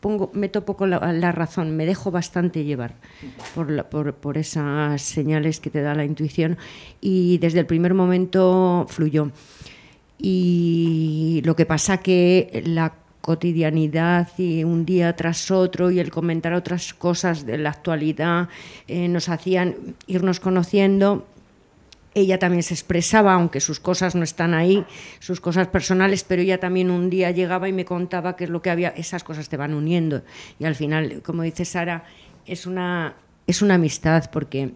pongo, 0.00 0.30
me 0.34 0.48
topo 0.48 0.76
con 0.76 0.90
la, 0.90 1.32
razón, 1.32 1.76
me 1.76 1.86
dejo 1.86 2.10
bastante 2.10 2.64
llevar 2.64 2.94
por, 3.54 3.84
por, 3.86 4.14
por, 4.14 4.38
esas 4.38 5.02
señales 5.02 5.60
que 5.60 5.70
te 5.70 5.82
da 5.82 5.94
la 5.94 6.04
intuición 6.04 6.58
y 7.00 7.38
desde 7.38 7.60
el 7.60 7.66
primer 7.66 7.94
momento 7.94 8.86
fluyó. 8.88 9.30
Y 10.18 11.42
lo 11.44 11.56
que 11.56 11.66
pasa 11.66 11.98
que 11.98 12.62
la 12.66 12.94
cotidianidad 13.26 14.28
y 14.38 14.62
un 14.62 14.86
día 14.86 15.16
tras 15.16 15.50
otro 15.50 15.90
y 15.90 15.98
el 15.98 16.12
comentar 16.12 16.54
otras 16.54 16.94
cosas 16.94 17.44
de 17.44 17.58
la 17.58 17.70
actualidad 17.70 18.48
eh, 18.86 19.08
nos 19.08 19.28
hacían 19.28 19.96
irnos 20.06 20.38
conociendo 20.38 21.26
ella 22.16 22.38
también 22.38 22.62
se 22.62 22.72
expresaba, 22.72 23.34
aunque 23.34 23.60
sus 23.60 23.78
cosas 23.78 24.14
no 24.14 24.24
están 24.24 24.54
ahí, 24.54 24.84
sus 25.18 25.38
cosas 25.38 25.68
personales, 25.68 26.24
pero 26.24 26.40
ella 26.40 26.58
también 26.58 26.90
un 26.90 27.10
día 27.10 27.30
llegaba 27.30 27.68
y 27.68 27.74
me 27.74 27.84
contaba 27.84 28.36
qué 28.36 28.44
es 28.44 28.50
lo 28.50 28.62
que 28.62 28.70
había, 28.70 28.88
esas 28.88 29.22
cosas 29.22 29.50
te 29.50 29.58
van 29.58 29.74
uniendo. 29.74 30.22
Y 30.58 30.64
al 30.64 30.74
final, 30.74 31.20
como 31.22 31.42
dice 31.42 31.66
Sara, 31.66 32.04
es 32.46 32.64
una, 32.64 33.16
es 33.46 33.60
una 33.60 33.74
amistad 33.74 34.30
porque, 34.32 34.70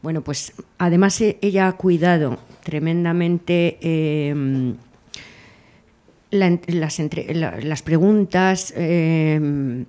bueno, 0.00 0.22
pues 0.22 0.54
además 0.78 1.20
ella 1.20 1.68
ha 1.68 1.72
cuidado 1.76 2.38
tremendamente... 2.64 3.78
La, 6.30 6.58
las, 7.62 7.82
preguntas. 7.82 8.74
Eh, 8.76 9.86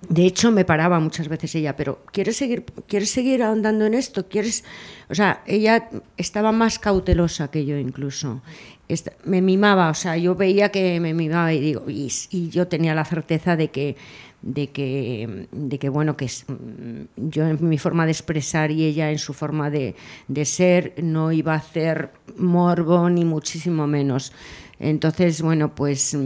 de 0.00 0.26
hecho, 0.26 0.52
me 0.52 0.64
paraba 0.64 1.00
muchas 1.00 1.28
veces 1.28 1.54
ella, 1.56 1.74
pero 1.76 2.04
¿quieres 2.12 2.36
seguir, 2.36 2.64
¿quieres 2.86 3.10
seguir 3.10 3.42
ahondando 3.42 3.84
en 3.84 3.94
esto? 3.94 4.28
¿Quieres? 4.28 4.64
O 5.10 5.14
sea, 5.14 5.42
ella 5.44 5.90
estaba 6.16 6.52
más 6.52 6.78
cautelosa 6.78 7.50
que 7.50 7.64
yo 7.64 7.76
incluso. 7.76 8.40
Me 9.24 9.42
mimaba, 9.42 9.90
o 9.90 9.94
sea, 9.94 10.16
yo 10.16 10.34
veía 10.34 10.70
que 10.70 10.98
me 11.00 11.14
mimaba 11.14 11.52
y 11.52 11.60
digo, 11.60 11.84
y, 11.88 12.10
yo 12.48 12.68
tenía 12.68 12.94
la 12.94 13.04
certeza 13.04 13.56
de 13.56 13.68
que 13.68 13.96
de 14.40 14.68
que, 14.70 15.48
de 15.50 15.78
que 15.80 15.88
bueno, 15.88 16.16
que 16.16 16.26
es, 16.26 16.46
yo 17.16 17.48
en 17.48 17.68
mi 17.68 17.76
forma 17.76 18.06
de 18.06 18.12
expresar 18.12 18.70
y 18.70 18.84
ella 18.84 19.10
en 19.10 19.18
su 19.18 19.34
forma 19.34 19.68
de, 19.68 19.96
de 20.28 20.44
ser 20.44 20.94
no 21.02 21.32
iba 21.32 21.54
a 21.54 21.56
hacer 21.56 22.12
morbo 22.36 23.10
ni 23.10 23.24
muchísimo 23.24 23.88
menos. 23.88 24.32
Entonces, 24.80 25.42
bueno, 25.42 25.74
pues 25.74 26.16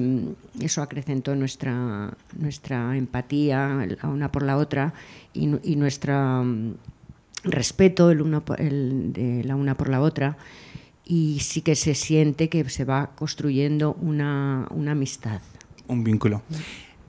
eso 0.60 0.82
acrecentó 0.82 1.34
nuestra, 1.34 2.12
nuestra 2.38 2.96
empatía 2.96 3.86
la 4.02 4.08
una 4.08 4.30
por 4.30 4.42
la 4.42 4.58
otra 4.58 4.92
y, 5.32 5.46
nuestro 5.76 6.44
respeto 7.44 8.10
el 8.10 8.20
uno 8.20 8.44
el, 8.58 9.12
de 9.12 9.42
la 9.44 9.56
una 9.56 9.74
por 9.74 9.88
la 9.88 10.00
otra 10.00 10.36
y 11.04 11.40
sí 11.40 11.62
que 11.62 11.74
se 11.74 11.94
siente 11.94 12.48
que 12.48 12.68
se 12.68 12.84
va 12.84 13.10
construyendo 13.14 13.94
una, 13.94 14.66
una 14.70 14.92
amistad. 14.92 15.40
Un 15.88 16.04
vínculo. 16.04 16.42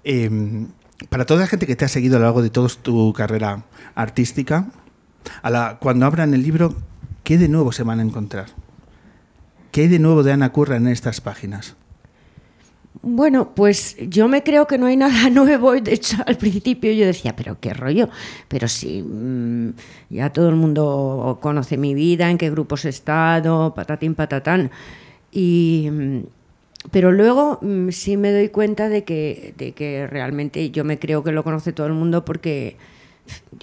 Eh, 0.06 0.68
para 1.10 1.26
toda 1.26 1.42
la 1.42 1.48
gente 1.48 1.68
que 1.68 1.76
te 1.76 1.86
ha 1.86 1.90
seguido 1.90 2.16
a 2.16 2.20
lo 2.20 2.26
largo 2.26 2.42
de 2.42 2.50
toda 2.50 2.70
tu 2.70 3.12
carrera 3.14 3.66
artística, 3.96 4.72
a 5.42 5.50
la, 5.50 5.78
cuando 5.80 6.06
abran 6.06 6.34
el 6.34 6.42
libro, 6.42 6.76
¿qué 7.24 7.38
de 7.38 7.50
nuevo 7.50 7.72
se 7.72 7.84
van 7.84 8.00
a 8.00 8.04
encontrar? 8.04 8.48
¿Qué 9.74 9.82
hay 9.82 9.88
de 9.88 9.98
nuevo 9.98 10.22
de 10.22 10.32
Ana 10.32 10.52
Curra 10.52 10.78
en 10.78 10.88
estas 10.88 11.20
páginas? 11.20 11.76
Bueno, 13.02 13.56
pues 13.56 13.98
yo 14.08 14.28
me 14.28 14.44
creo 14.44 14.68
que 14.68 14.78
no 14.78 14.86
hay 14.86 14.96
nada 14.96 15.30
nuevo. 15.32 15.74
De 15.74 15.96
hecho, 15.96 16.18
al 16.28 16.38
principio 16.38 16.92
yo 16.94 17.08
decía, 17.08 17.36
pero 17.36 17.58
qué 17.60 17.74
rollo. 17.74 18.08
Pero 18.48 18.68
sí, 18.68 19.02
mm, 19.02 19.70
ya 20.12 20.30
todo 20.32 20.50
el 20.50 20.56
mundo 20.56 21.40
conoce 21.42 21.78
mi 21.78 21.96
vida, 21.96 22.30
en 22.30 22.38
qué 22.38 22.52
grupos 22.52 22.86
he 22.86 22.90
estado, 22.90 23.74
patatín, 23.74 24.14
patatán. 24.14 24.70
Y, 25.32 25.90
mm, 25.92 26.20
pero 26.92 27.12
luego 27.12 27.58
mm, 27.64 27.90
sí 27.90 28.16
me 28.16 28.32
doy 28.32 28.50
cuenta 28.50 28.90
de 28.90 29.04
que, 29.04 29.56
de 29.58 29.72
que 29.72 30.06
realmente 30.06 30.70
yo 30.70 30.84
me 30.84 31.00
creo 31.00 31.24
que 31.24 31.32
lo 31.32 31.44
conoce 31.44 31.74
todo 31.74 31.88
el 31.88 31.94
mundo 31.94 32.24
porque 32.26 32.78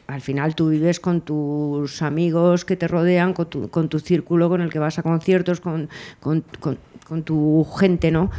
al 0.07 0.21
final 0.21 0.55
tú 0.55 0.71
vives 0.71 1.01
con 1.01 1.21
tus 1.21 2.03
amigos 2.03 2.65
que 2.65 2.77
te 2.77 2.89
rodean, 2.89 3.33
con 3.33 3.49
tu, 3.49 3.69
con 3.69 3.89
tu 3.89 3.99
círculo 3.99 4.49
con 4.49 4.61
el 4.61 4.71
que 4.71 4.79
vas 4.79 4.99
a 4.99 5.03
conciertos, 5.03 5.61
con, 5.61 5.89
con, 6.21 6.45
tu 7.25 7.67
gente, 7.79 8.11
¿no? 8.11 8.31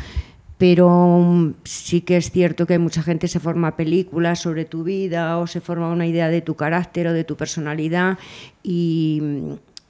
pero 0.57 1.19
mm, 1.19 1.55
sí 1.63 2.01
que 2.01 2.17
es 2.17 2.31
cierto 2.31 2.65
que 2.65 2.77
mucha 2.77 3.01
gente 3.01 3.27
se 3.27 3.39
forma 3.39 3.75
películas 3.75 4.39
sobre 4.39 4.65
tu 4.65 4.83
vida 4.83 5.37
o 5.39 5.47
se 5.47 5.59
forma 5.59 5.89
una 5.89 6.05
idea 6.05 6.29
de 6.29 6.41
tu 6.41 6.55
carácter 6.55 7.07
o 7.07 7.13
de 7.13 7.23
tu 7.23 7.35
personalidad 7.35 8.17
y, 8.63 9.21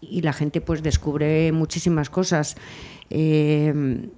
y 0.01 0.21
la 0.21 0.33
gente 0.33 0.61
pues 0.61 0.81
descubre 0.81 1.51
muchísimas 1.51 2.09
cosas. 2.09 2.55
Eh, 3.09 4.09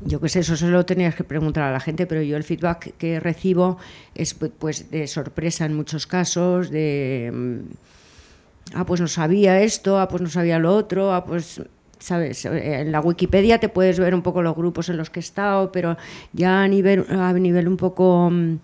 yo 0.00 0.20
qué 0.20 0.28
sé, 0.28 0.40
eso 0.40 0.56
se 0.56 0.68
lo 0.68 0.84
tenías 0.84 1.14
que 1.14 1.24
preguntar 1.24 1.64
a 1.64 1.72
la 1.72 1.80
gente, 1.80 2.06
pero 2.06 2.22
yo 2.22 2.36
el 2.36 2.44
feedback 2.44 2.96
que 2.96 3.20
recibo 3.20 3.78
es 4.14 4.34
pues 4.34 4.90
de 4.90 5.06
sorpresa 5.06 5.64
en 5.64 5.74
muchos 5.74 6.06
casos, 6.06 6.70
de 6.70 7.32
mm, 7.32 8.74
ah, 8.74 8.84
pues 8.84 9.00
no 9.00 9.08
sabía 9.08 9.60
esto, 9.62 9.98
ah, 9.98 10.08
pues 10.08 10.22
no 10.22 10.28
sabía 10.28 10.58
lo 10.58 10.74
otro, 10.74 11.14
ah, 11.14 11.24
pues 11.24 11.62
sabes, 11.98 12.44
en 12.44 12.92
la 12.92 13.00
Wikipedia 13.00 13.58
te 13.58 13.70
puedes 13.70 13.98
ver 13.98 14.14
un 14.14 14.22
poco 14.22 14.42
los 14.42 14.54
grupos 14.54 14.88
en 14.90 14.98
los 14.98 15.08
que 15.08 15.20
he 15.20 15.22
estado, 15.22 15.72
pero 15.72 15.96
ya 16.32 16.62
a 16.62 16.68
nivel 16.68 17.06
a 17.08 17.32
nivel 17.32 17.66
un 17.66 17.78
poco 17.78 18.30
mm, 18.30 18.58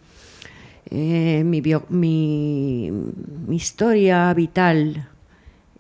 eh, 0.91 1.43
mi, 1.45 1.63
mi, 1.89 2.91
mi, 3.49 3.57
historia 3.57 4.33
vital 4.35 5.09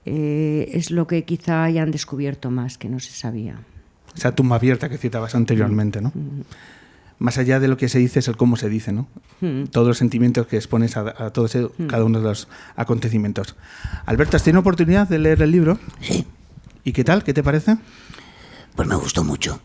eh, 0.06 0.70
es 0.72 0.90
lo 0.90 1.06
que 1.06 1.24
quizá 1.24 1.64
hayan 1.64 1.90
descubierto 1.90 2.50
más 2.50 2.78
que 2.78 2.88
no 2.88 2.98
se 2.98 3.12
sabía 3.12 3.60
esa 4.16 4.34
tumba 4.34 4.56
abierta 4.56 4.88
que 4.88 4.98
citabas 4.98 5.34
anteriormente, 5.34 6.00
¿no? 6.00 6.12
Más 7.18 7.38
allá 7.38 7.60
de 7.60 7.68
lo 7.68 7.76
que 7.76 7.88
se 7.88 7.98
dice 7.98 8.18
es 8.18 8.28
el 8.28 8.36
cómo 8.36 8.56
se 8.56 8.68
dice, 8.68 8.92
¿no? 8.92 9.06
Todos 9.70 9.86
los 9.88 9.98
sentimientos 9.98 10.46
que 10.46 10.56
expones 10.56 10.96
a, 10.96 11.14
a 11.26 11.30
todos 11.30 11.56
cada 11.88 12.04
uno 12.04 12.18
de 12.18 12.24
los 12.24 12.48
acontecimientos. 12.76 13.54
Alberto, 14.06 14.36
¿has 14.36 14.42
tenido 14.42 14.60
oportunidad 14.60 15.08
de 15.08 15.18
leer 15.18 15.42
el 15.42 15.50
libro? 15.52 15.78
Sí. 16.00 16.26
¿Y 16.84 16.92
qué 16.92 17.04
tal? 17.04 17.22
¿Qué 17.22 17.32
te 17.32 17.42
parece? 17.42 17.76
Pues 18.74 18.88
me 18.88 18.96
gustó 18.96 19.22
mucho. 19.24 19.60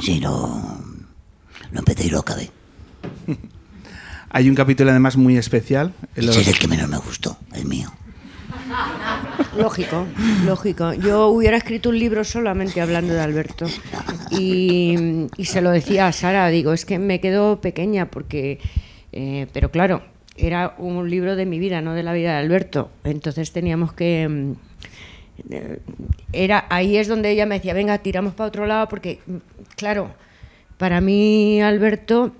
Sí, 0.00 0.20
lo, 0.20 0.78
lo 1.72 1.78
empecé 1.78 2.06
y 2.06 2.10
lo 2.10 2.20
acabé. 2.20 2.50
Hay 4.30 4.48
un 4.48 4.54
capítulo 4.54 4.90
además 4.90 5.16
muy 5.16 5.36
especial. 5.36 5.92
Ese 6.14 6.40
es 6.40 6.48
el 6.48 6.58
que 6.58 6.68
menos 6.68 6.88
me 6.88 6.98
gustó, 6.98 7.38
el 7.52 7.64
mío. 7.64 7.90
Lógico, 9.56 10.06
lógico. 10.44 10.92
Yo 10.94 11.28
hubiera 11.28 11.56
escrito 11.56 11.88
un 11.88 11.98
libro 11.98 12.24
solamente 12.24 12.80
hablando 12.80 13.14
de 13.14 13.20
Alberto. 13.20 13.66
Y, 14.30 15.26
se 15.42 15.60
lo 15.60 15.70
decía 15.70 16.06
a 16.06 16.12
Sara, 16.12 16.48
digo, 16.48 16.72
es 16.72 16.84
que 16.84 16.98
me 16.98 17.20
quedo 17.20 17.60
pequeña 17.60 18.10
porque, 18.10 18.58
eh, 19.12 19.46
pero 19.52 19.70
claro, 19.70 20.02
era 20.36 20.74
un 20.78 21.08
libro 21.10 21.36
de 21.36 21.46
mi 21.46 21.58
vida, 21.58 21.80
no 21.80 21.94
de 21.94 22.02
la 22.02 22.12
vida 22.12 22.32
de 22.32 22.38
Alberto. 22.38 22.90
Entonces 23.04 23.52
teníamos 23.52 23.92
que... 23.92 24.28
Mm, 24.28 24.52
era, 26.32 26.66
ahí 26.68 26.96
es 26.96 27.06
donde 27.06 27.30
ella 27.30 27.46
me 27.46 27.56
decía, 27.56 27.72
venga, 27.72 27.98
tiramos 27.98 28.34
para 28.34 28.48
otro 28.48 28.66
lado, 28.66 28.88
porque, 28.88 29.20
claro, 29.76 30.10
para 30.78 31.00
mí 31.00 31.62
Alberto 31.62 32.32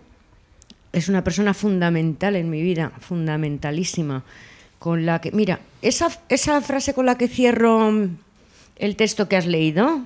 es 0.92 1.08
una 1.08 1.23
persona 1.23 1.54
fundamental 1.54 2.35
en 2.35 2.50
mi 2.50 2.61
vida, 2.61 2.92
fundamentalísima 3.00 4.25
con 4.78 5.06
la 5.06 5.20
que... 5.20 5.30
Mira, 5.32 5.61
esa, 5.82 6.08
esa 6.28 6.61
frase 6.61 6.94
con 6.94 7.06
la 7.06 7.16
que 7.16 7.28
cierro 7.28 7.92
el 8.76 8.97
texto 8.97 9.28
que 9.28 9.37
has 9.37 9.47
leído, 9.47 10.02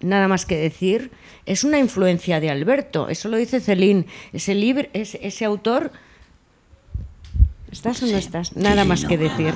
nada 0.00 0.28
más 0.28 0.46
que 0.46 0.56
decir, 0.56 1.10
es 1.44 1.64
una 1.64 1.78
influencia 1.78 2.40
de 2.40 2.50
Alberto, 2.50 3.08
eso 3.08 3.28
lo 3.28 3.36
dice 3.36 3.60
Celín. 3.60 4.06
Ese, 4.32 4.54
libro, 4.54 4.88
ese, 4.92 5.18
ese 5.22 5.44
autor... 5.44 5.92
¿Estás 7.70 8.02
o 8.02 8.06
no 8.06 8.16
estás? 8.16 8.56
Nada 8.56 8.84
más 8.84 9.04
que 9.04 9.18
decir. 9.18 9.52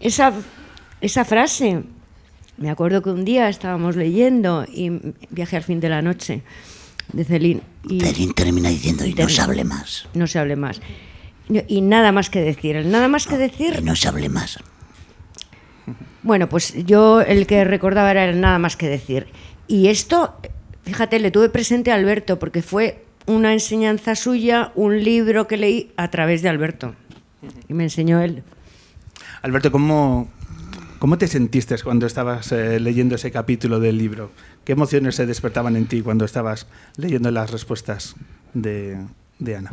Esa, 0.00 0.32
esa 1.00 1.24
frase, 1.24 1.84
me 2.56 2.70
acuerdo 2.70 3.02
que 3.02 3.10
un 3.10 3.24
día 3.24 3.48
estábamos 3.48 3.94
leyendo 3.94 4.64
y 4.66 4.90
viaje 5.30 5.56
al 5.56 5.62
fin 5.62 5.80
de 5.80 5.88
la 5.88 6.02
noche 6.02 6.42
de 7.12 7.24
Celín. 7.24 7.62
Y 7.88 8.00
Celín 8.00 8.32
termina 8.34 8.68
diciendo 8.68 9.04
y 9.04 9.14
no 9.14 9.28
se 9.28 9.42
hable 9.42 9.64
más. 9.64 10.08
No 10.14 10.26
se 10.26 10.38
hable 10.38 10.56
más. 10.56 10.80
Y 11.48 11.80
nada 11.80 12.12
más 12.12 12.30
que 12.30 12.40
decir. 12.40 12.84
nada 12.86 13.08
más 13.08 13.26
que 13.26 13.36
decir. 13.36 13.74
Que 13.74 13.82
no 13.82 13.96
se 13.96 14.08
hable 14.08 14.28
más. 14.28 14.58
Bueno, 16.22 16.48
pues 16.48 16.74
yo 16.86 17.20
el 17.20 17.46
que 17.46 17.64
recordaba 17.64 18.10
era 18.10 18.24
el 18.24 18.40
nada 18.40 18.58
más 18.58 18.76
que 18.76 18.88
decir. 18.88 19.26
Y 19.66 19.88
esto, 19.88 20.36
fíjate, 20.84 21.18
le 21.18 21.30
tuve 21.30 21.48
presente 21.48 21.90
a 21.90 21.96
Alberto 21.96 22.38
porque 22.38 22.62
fue 22.62 23.04
una 23.26 23.52
enseñanza 23.52 24.14
suya, 24.14 24.72
un 24.74 25.02
libro 25.02 25.46
que 25.46 25.56
leí 25.56 25.92
a 25.96 26.10
través 26.10 26.42
de 26.42 26.48
Alberto. 26.48 26.94
Y 27.68 27.74
me 27.74 27.84
enseñó 27.84 28.20
él. 28.20 28.42
Alberto, 29.42 29.72
¿cómo, 29.72 30.28
cómo 31.00 31.18
te 31.18 31.26
sentiste 31.26 31.76
cuando 31.82 32.06
estabas 32.06 32.52
eh, 32.52 32.78
leyendo 32.78 33.16
ese 33.16 33.32
capítulo 33.32 33.80
del 33.80 33.98
libro? 33.98 34.30
¿Qué 34.64 34.72
emociones 34.72 35.16
se 35.16 35.26
despertaban 35.26 35.74
en 35.74 35.86
ti 35.86 36.02
cuando 36.02 36.24
estabas 36.24 36.68
leyendo 36.96 37.30
las 37.32 37.50
respuestas 37.50 38.14
de, 38.54 38.98
de 39.40 39.56
Ana? 39.56 39.72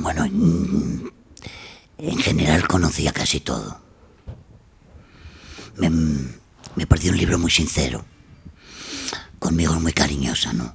Bueno, 0.00 0.24
en 1.98 2.18
general 2.18 2.66
conocía 2.68 3.12
casi 3.12 3.40
todo. 3.40 3.80
Me, 5.76 5.90
me 6.76 6.86
pareció 6.86 7.12
un 7.12 7.18
libro 7.18 7.38
muy 7.38 7.50
sincero. 7.50 8.04
Conmigo 9.38 9.74
es 9.74 9.80
muy 9.80 9.92
cariñosa, 9.92 10.52
¿no? 10.52 10.74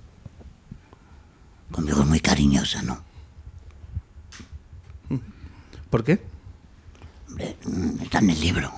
Conmigo 1.71 2.01
es 2.01 2.07
muy 2.07 2.19
cariñosa, 2.19 2.81
¿no? 2.83 3.03
¿Por 5.89 6.03
qué? 6.03 6.19
está 8.01 8.19
en 8.19 8.29
el 8.29 8.39
libro. 8.39 8.71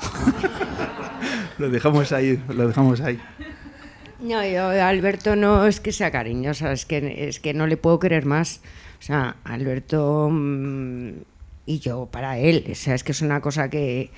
lo 1.57 1.69
dejamos 1.69 2.11
ahí, 2.11 2.41
lo 2.47 2.67
dejamos 2.67 3.01
ahí. 3.01 3.19
No, 4.19 4.45
yo, 4.45 4.69
Alberto 4.69 5.35
no 5.35 5.65
es 5.65 5.79
que 5.79 5.91
sea 5.91 6.11
cariñosa, 6.11 6.71
es 6.71 6.85
que, 6.85 7.27
es 7.27 7.39
que 7.39 7.53
no 7.53 7.67
le 7.67 7.77
puedo 7.77 7.99
querer 7.99 8.25
más. 8.25 8.61
O 9.05 9.07
sea, 9.07 9.35
Alberto 9.43 10.29
mm, 10.31 11.09
y 11.67 11.77
yo 11.77 12.09
para 12.11 12.39
él. 12.39 12.65
O 12.71 12.73
sea, 12.73 12.95
es 12.95 13.03
que 13.03 13.11
es 13.11 13.21
una 13.21 13.39
cosa 13.39 13.69
que, 13.69 14.09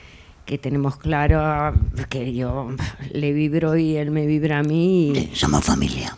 que 0.45 0.57
tenemos 0.57 0.95
claro, 0.95 1.77
que 2.07 2.33
yo 2.33 2.69
le 3.11 3.33
vibro 3.33 3.75
y 3.75 3.97
él 3.97 4.11
me 4.11 4.25
vibra 4.25 4.59
a 4.59 4.63
mí. 4.63 5.29
somos 5.33 5.65
familia. 5.65 6.15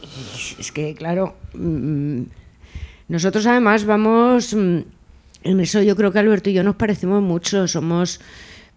Es 0.60 0.72
que, 0.72 0.94
claro, 0.94 1.36
mm, 1.56 2.22
nosotros 3.08 3.48
además 3.48 3.86
vamos, 3.86 4.54
mm, 4.54 4.78
en 5.46 5.60
eso 5.60 5.82
yo 5.82 5.96
creo 5.96 6.12
que 6.12 6.20
Alberto 6.20 6.52
y 6.52 6.54
yo 6.54 6.64
nos 6.64 6.76
parecemos 6.76 7.24
mucho, 7.24 7.68
somos 7.68 8.22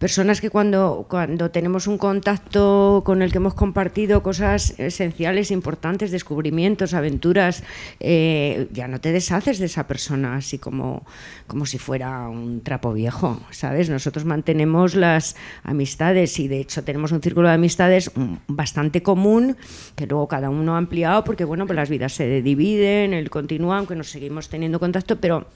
personas 0.02 0.40
que 0.40 0.50
cuando, 0.50 1.06
cuando 1.08 1.52
tenemos 1.52 1.86
un 1.86 1.96
contacto 1.96 3.02
con 3.06 3.22
el 3.22 3.30
que 3.30 3.36
hemos 3.36 3.54
compartido 3.54 4.20
cosas 4.20 4.74
esenciales, 4.80 5.52
importantes, 5.52 6.10
descubrimientos, 6.10 6.92
aventuras, 6.92 7.62
eh, 8.00 8.66
ya 8.72 8.88
no 8.88 9.00
te 9.00 9.12
deshaces 9.12 9.60
de 9.60 9.66
esa 9.66 9.86
persona 9.86 10.34
así 10.34 10.58
como, 10.58 11.06
como 11.46 11.66
si 11.66 11.78
fuera 11.78 12.28
un 12.28 12.62
trapo 12.62 12.92
viejo, 12.92 13.40
¿sabes? 13.52 13.90
Nosotros 13.90 14.24
mantenemos 14.24 14.96
las 14.96 15.36
amistades 15.62 16.36
y 16.40 16.48
de 16.48 16.58
hecho 16.58 16.82
tenemos 16.82 17.12
un 17.12 17.22
círculo 17.22 17.46
de 17.46 17.54
amistades 17.54 18.10
bastante 18.48 19.04
común 19.04 19.56
que 19.94 20.08
luego 20.08 20.26
cada 20.26 20.50
uno 20.50 20.74
ha 20.74 20.78
ampliado 20.78 21.22
porque 21.22 21.44
bueno, 21.44 21.64
pues 21.64 21.76
las 21.76 21.88
vidas 21.88 22.12
se 22.12 22.42
dividen, 22.42 23.14
él 23.14 23.30
continúa, 23.30 23.78
aunque 23.78 23.94
nos 23.94 24.10
seguimos 24.10 24.48
teniendo 24.48 24.80
contacto, 24.80 25.20
pero 25.20 25.46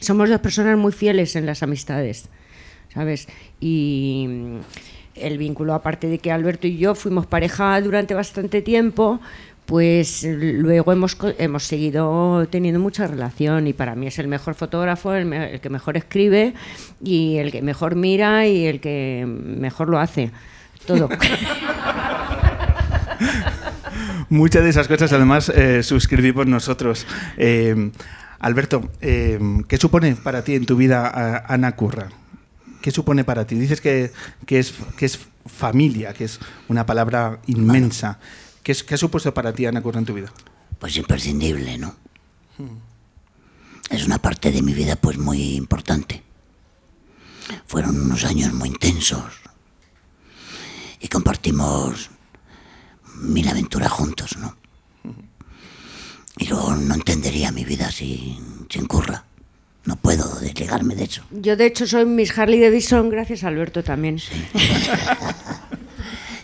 somos 0.00 0.28
dos 0.28 0.40
personas 0.40 0.76
muy 0.76 0.90
fieles 0.90 1.36
en 1.36 1.46
las 1.46 1.62
amistades. 1.62 2.28
¿Sabes? 2.94 3.28
Y 3.60 4.26
mm, 4.28 4.56
el 5.16 5.38
vínculo, 5.38 5.74
aparte 5.74 6.08
de 6.08 6.18
que 6.18 6.32
Alberto 6.32 6.66
y 6.66 6.76
yo 6.76 6.94
fuimos 6.94 7.26
pareja 7.26 7.80
durante 7.80 8.14
bastante 8.14 8.62
tiempo, 8.62 9.20
pues 9.66 10.24
luego 10.24 10.92
hemos, 10.92 11.16
hemos 11.38 11.64
seguido 11.64 12.46
teniendo 12.50 12.80
mucha 12.80 13.06
relación 13.06 13.66
y 13.66 13.72
para 13.72 13.94
mí 13.94 14.06
es 14.06 14.18
el 14.18 14.28
mejor 14.28 14.54
fotógrafo, 14.54 15.14
el, 15.14 15.60
que 15.60 15.70
mejor 15.70 15.96
escribe 15.96 16.52
y 17.02 17.38
el 17.38 17.50
que 17.50 17.62
mejor 17.62 17.94
mira 17.94 18.46
y 18.46 18.66
el 18.66 18.80
que 18.80 19.24
mejor 19.26 19.88
lo 19.88 19.98
hace. 19.98 20.30
Todo. 20.86 21.08
Muchas 24.28 24.64
de 24.64 24.70
esas 24.70 24.86
cosas 24.88 25.12
además 25.12 25.48
eh, 25.48 25.82
suscribimos 25.82 26.46
nosotros. 26.46 27.06
Eh, 27.38 27.90
Alberto, 28.40 28.90
eh, 29.00 29.38
¿qué 29.66 29.78
supone 29.78 30.14
para 30.16 30.44
ti 30.44 30.54
en 30.56 30.66
tu 30.66 30.76
vida 30.76 31.42
Ana 31.46 31.72
Curra? 31.72 32.08
¿Qué 32.84 32.90
supone 32.90 33.24
para 33.24 33.46
ti? 33.46 33.54
Dices 33.54 33.80
que, 33.80 34.12
que, 34.44 34.58
es, 34.58 34.74
que 34.98 35.06
es 35.06 35.18
familia, 35.46 36.12
que 36.12 36.24
es 36.24 36.38
una 36.68 36.84
palabra 36.84 37.40
inmensa. 37.46 38.18
¿Qué, 38.62 38.72
es- 38.72 38.84
qué 38.84 38.92
ha 38.94 38.98
supuesto 38.98 39.32
para 39.32 39.54
ti 39.54 39.64
Ana 39.64 39.80
Curra 39.80 40.00
en 40.00 40.04
tu 40.04 40.12
vida? 40.12 40.30
Pues 40.78 40.94
imprescindible, 40.98 41.78
¿no? 41.78 41.94
Es 43.88 44.04
una 44.04 44.18
parte 44.18 44.52
de 44.52 44.60
mi 44.60 44.74
vida 44.74 44.96
pues 44.96 45.16
muy 45.16 45.54
importante. 45.54 46.22
Fueron 47.66 47.98
unos 48.02 48.22
años 48.24 48.52
muy 48.52 48.68
intensos 48.68 49.32
y 51.00 51.08
compartimos 51.08 52.10
mil 53.16 53.48
aventuras 53.48 53.92
juntos, 53.92 54.36
¿no? 54.36 54.56
Y 56.36 56.48
luego 56.48 56.74
no 56.76 56.94
entendería 56.94 57.50
mi 57.50 57.64
vida 57.64 57.90
sin, 57.90 58.66
sin 58.68 58.84
curra. 58.86 59.24
No 59.84 59.96
puedo 59.96 60.40
desligarme 60.40 60.94
de 60.94 61.04
eso. 61.04 61.22
Yo, 61.30 61.56
de 61.56 61.66
hecho, 61.66 61.86
soy 61.86 62.06
Miss 62.06 62.36
Harley 62.38 62.60
Davidson 62.60 63.10
gracias 63.10 63.44
a 63.44 63.48
Alberto 63.48 63.82
también. 63.84 64.18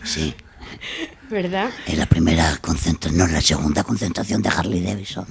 Sí, 0.03 0.33
¿Verdad? 1.29 1.69
es 1.87 1.97
la 1.97 2.05
primera 2.05 2.57
concentración, 2.61 3.17
no, 3.17 3.27
la 3.27 3.41
segunda 3.41 3.83
concentración 3.83 4.41
de 4.41 4.49
Harley 4.49 4.81
Davidson. 4.81 5.25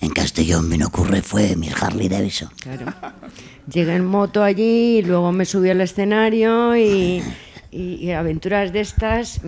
En 0.00 0.10
Castellón 0.10 0.68
vino 0.70 0.86
ocurre 0.86 1.22
fue 1.22 1.56
mi 1.56 1.68
Harley 1.68 2.08
Davidson. 2.08 2.50
Claro. 2.60 2.92
Llegué 3.72 3.94
en 3.96 4.04
moto 4.04 4.42
allí 4.42 4.98
y 4.98 5.02
luego 5.02 5.30
me 5.32 5.44
subí 5.44 5.70
al 5.70 5.80
escenario 5.80 6.76
y, 6.76 7.22
y- 7.70 7.94
y 7.96 8.10
aventuras 8.12 8.72
de 8.72 8.80
estas. 8.80 9.40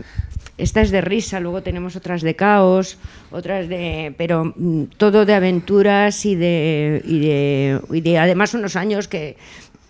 Esta 0.63 0.81
es 0.81 0.91
de 0.91 1.01
risa, 1.01 1.41
luego 1.41 1.63
tenemos 1.63 1.97
otras 1.97 2.23
de 2.23 2.37
caos, 2.37 2.97
otras 3.31 3.69
de. 3.69 4.15
Pero 4.17 4.55
mm, 4.57 4.85
todo 4.97 5.27
de 5.27 5.35
aventuras 5.35 6.25
y 6.25 6.35
de. 6.37 7.03
Y 7.05 7.19
de, 7.21 7.81
y 7.91 8.01
de 8.01 8.19
además 8.19 8.55
unos 8.55 8.77
años 8.77 9.09
que, 9.09 9.37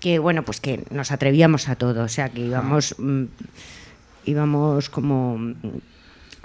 que, 0.01 0.19
bueno, 0.19 0.45
pues 0.45 0.61
que 0.61 0.85
nos 0.91 1.13
atrevíamos 1.13 1.69
a 1.69 1.77
todo. 1.77 2.05
O 2.05 2.09
sea, 2.09 2.29
que 2.31 2.41
íbamos. 2.41 2.95
mm, 2.99 3.25
íbamos 4.25 4.89
como 4.89 5.37
mm, 5.39 5.55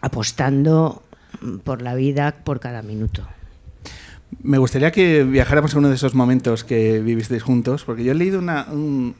apostando 0.02 1.04
por 1.64 1.82
la 1.82 1.96
vida 1.96 2.36
por 2.44 2.60
cada 2.60 2.82
minuto. 2.82 3.28
Me 4.44 4.58
gustaría 4.58 4.92
que 4.92 5.24
viajáramos 5.24 5.74
a 5.74 5.78
uno 5.78 5.90
de 5.90 5.96
esos 5.96 6.14
momentos 6.16 6.64
que 6.64 7.00
vivisteis 7.00 7.44
juntos, 7.44 7.86
porque 7.86 8.04
yo 8.04 8.12
he 8.12 8.16
leído 8.16 8.40
una- 8.40 8.66
un, 8.72 9.16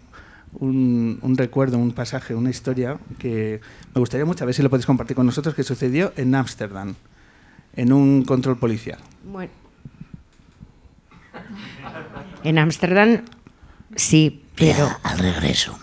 un- 0.54 1.20
un 1.22 1.38
recuerdo, 1.38 1.78
un 1.78 1.92
pasaje, 1.92 2.34
una 2.36 2.50
historia 2.50 2.98
que 3.20 3.62
me 3.94 4.00
gustaría 4.00 4.26
mucho, 4.26 4.44
a 4.44 4.48
ver 4.48 4.56
si 4.56 4.62
lo 4.64 4.70
podéis 4.70 4.86
compartir 4.86 5.16
con 5.16 5.26
nosotros, 5.26 5.54
que 5.56 5.64
sucedió 5.64 6.14
en 6.18 6.34
Ámsterdam, 6.36 6.96
en 7.76 7.94
un 7.94 8.24
control 8.24 8.58
policial. 8.58 9.00
Bueno. 9.24 9.52
En 12.44 12.58
Ámsterdam 12.58 13.22
sí, 13.96 14.44
pero, 14.56 14.88
Ya 14.88 15.00
al 15.04 15.20
regreso. 15.20 15.78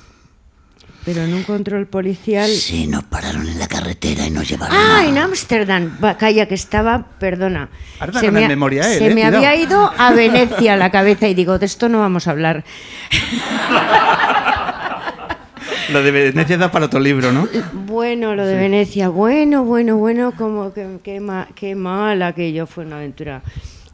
pero 1.05 1.23
en 1.23 1.35
un 1.35 1.43
control 1.45 1.87
policial. 1.87 2.49
Sí, 2.51 2.87
nos 2.87 3.05
pararon 3.05 3.47
en 3.47 3.59
la 3.59 3.69
carretera 3.69 4.27
y 4.27 4.31
nos 4.31 4.49
llevaron 4.49 4.77
Ah, 4.77 5.01
a- 5.01 5.07
en 5.07 5.17
Ámsterdam. 5.19 5.97
Calla, 6.19 6.47
que 6.49 6.55
estaba, 6.55 7.07
perdona. 7.19 7.69
Ahora 8.01 8.13
está 8.13 8.25
con 8.27 8.35
la 8.41 8.47
ha- 8.47 8.49
memoria 8.49 8.91
él, 8.93 8.99
se 8.99 9.07
eh, 9.11 9.15
me 9.15 9.25
había 9.25 9.55
ido 9.55 9.93
a 9.97 10.13
Venecia 10.13 10.77
la 10.77 10.91
cabeza 10.91 11.29
y 11.29 11.35
digo, 11.35 11.59
de 11.59 11.67
esto 11.67 11.89
no 11.89 11.99
vamos 12.01 12.27
a 12.27 12.33
hablar. 12.33 12.65
Lo 15.93 16.03
de 16.03 16.11
Venecia 16.11 16.57
da 16.57 16.71
para 16.71 16.87
otro 16.87 16.99
libro, 17.01 17.31
¿no? 17.33 17.47
Bueno, 17.73 18.35
lo 18.35 18.47
de 18.47 18.57
Venecia, 18.57 19.09
bueno, 19.11 19.65
bueno, 19.65 19.97
bueno, 19.97 20.33
como 20.37 20.73
que, 20.73 20.99
que, 21.03 21.21
ma- 21.21 21.49
qué 21.55 21.75
mal 21.75 22.23
aquello 22.23 22.67
fue 22.67 22.85
una 22.87 22.97
aventura, 22.97 23.43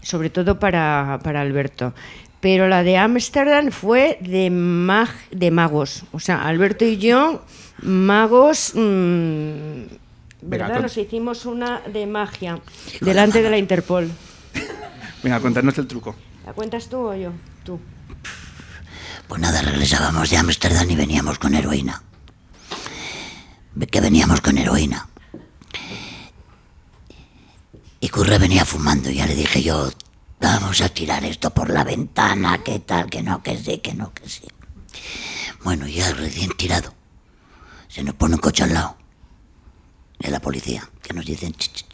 sobre 0.00 0.31
todo 0.31 0.59
para, 0.59 1.18
para 1.22 1.40
Alberto. 1.40 1.92
Pero 2.40 2.68
la 2.68 2.83
de 2.83 2.96
Ámsterdam 2.96 3.70
fue 3.70 4.18
de, 4.20 4.50
mag, 4.50 5.09
de 5.31 5.50
magos, 5.50 6.05
o 6.12 6.20
sea, 6.20 6.42
Alberto 6.46 6.85
y 6.85 6.96
yo, 6.96 7.42
magos, 7.83 8.72
mm, 8.74 8.79
Venga, 10.42 10.66
¿verdad? 10.68 10.81
Nos 10.81 10.96
hicimos 10.96 11.44
una 11.44 11.83
de 11.92 12.07
magia 12.07 12.59
delante 13.00 13.38
la 13.40 13.44
de 13.44 13.50
la 13.50 13.59
Interpol. 13.59 14.09
Venga, 15.22 15.38
contarnos 15.40 15.76
el 15.76 15.87
truco. 15.87 16.14
¿La 16.46 16.53
cuentas 16.55 16.88
tú 16.88 16.96
o 16.98 17.14
yo? 17.14 17.33
Tú. 17.62 17.79
Pues 19.31 19.40
nada, 19.40 19.62
regresábamos 19.62 20.29
de 20.29 20.38
Ámsterdam 20.38 20.90
y 20.90 20.97
veníamos 20.97 21.38
con 21.38 21.55
heroína. 21.55 22.03
Que 23.88 24.01
veníamos 24.01 24.40
con 24.40 24.59
heroína. 24.59 25.09
Y 28.01 28.09
Curre 28.09 28.38
venía 28.38 28.64
fumando. 28.64 29.09
y 29.09 29.14
Ya 29.14 29.27
le 29.27 29.37
dije 29.37 29.62
yo, 29.62 29.88
vamos 30.40 30.81
a 30.81 30.88
tirar 30.88 31.25
esto 31.25 31.51
por 31.55 31.71
la 31.71 31.85
ventana, 31.85 32.64
que 32.64 32.81
tal, 32.81 33.09
que 33.09 33.23
no, 33.23 33.40
que 33.40 33.57
sí, 33.57 33.79
que 33.79 33.95
no, 33.95 34.12
que 34.12 34.29
sí. 34.29 34.49
Bueno, 35.62 35.87
ya 35.87 36.12
recién 36.12 36.51
tirado. 36.57 36.93
Se 37.87 38.03
nos 38.03 38.16
pone 38.16 38.35
un 38.35 38.40
coche 38.40 38.64
al 38.64 38.75
lado. 38.75 38.97
De 40.19 40.29
la 40.33 40.40
policía, 40.40 40.90
que 41.01 41.14
nos 41.14 41.25
dicen, 41.25 41.53
"Ch, 41.53 41.85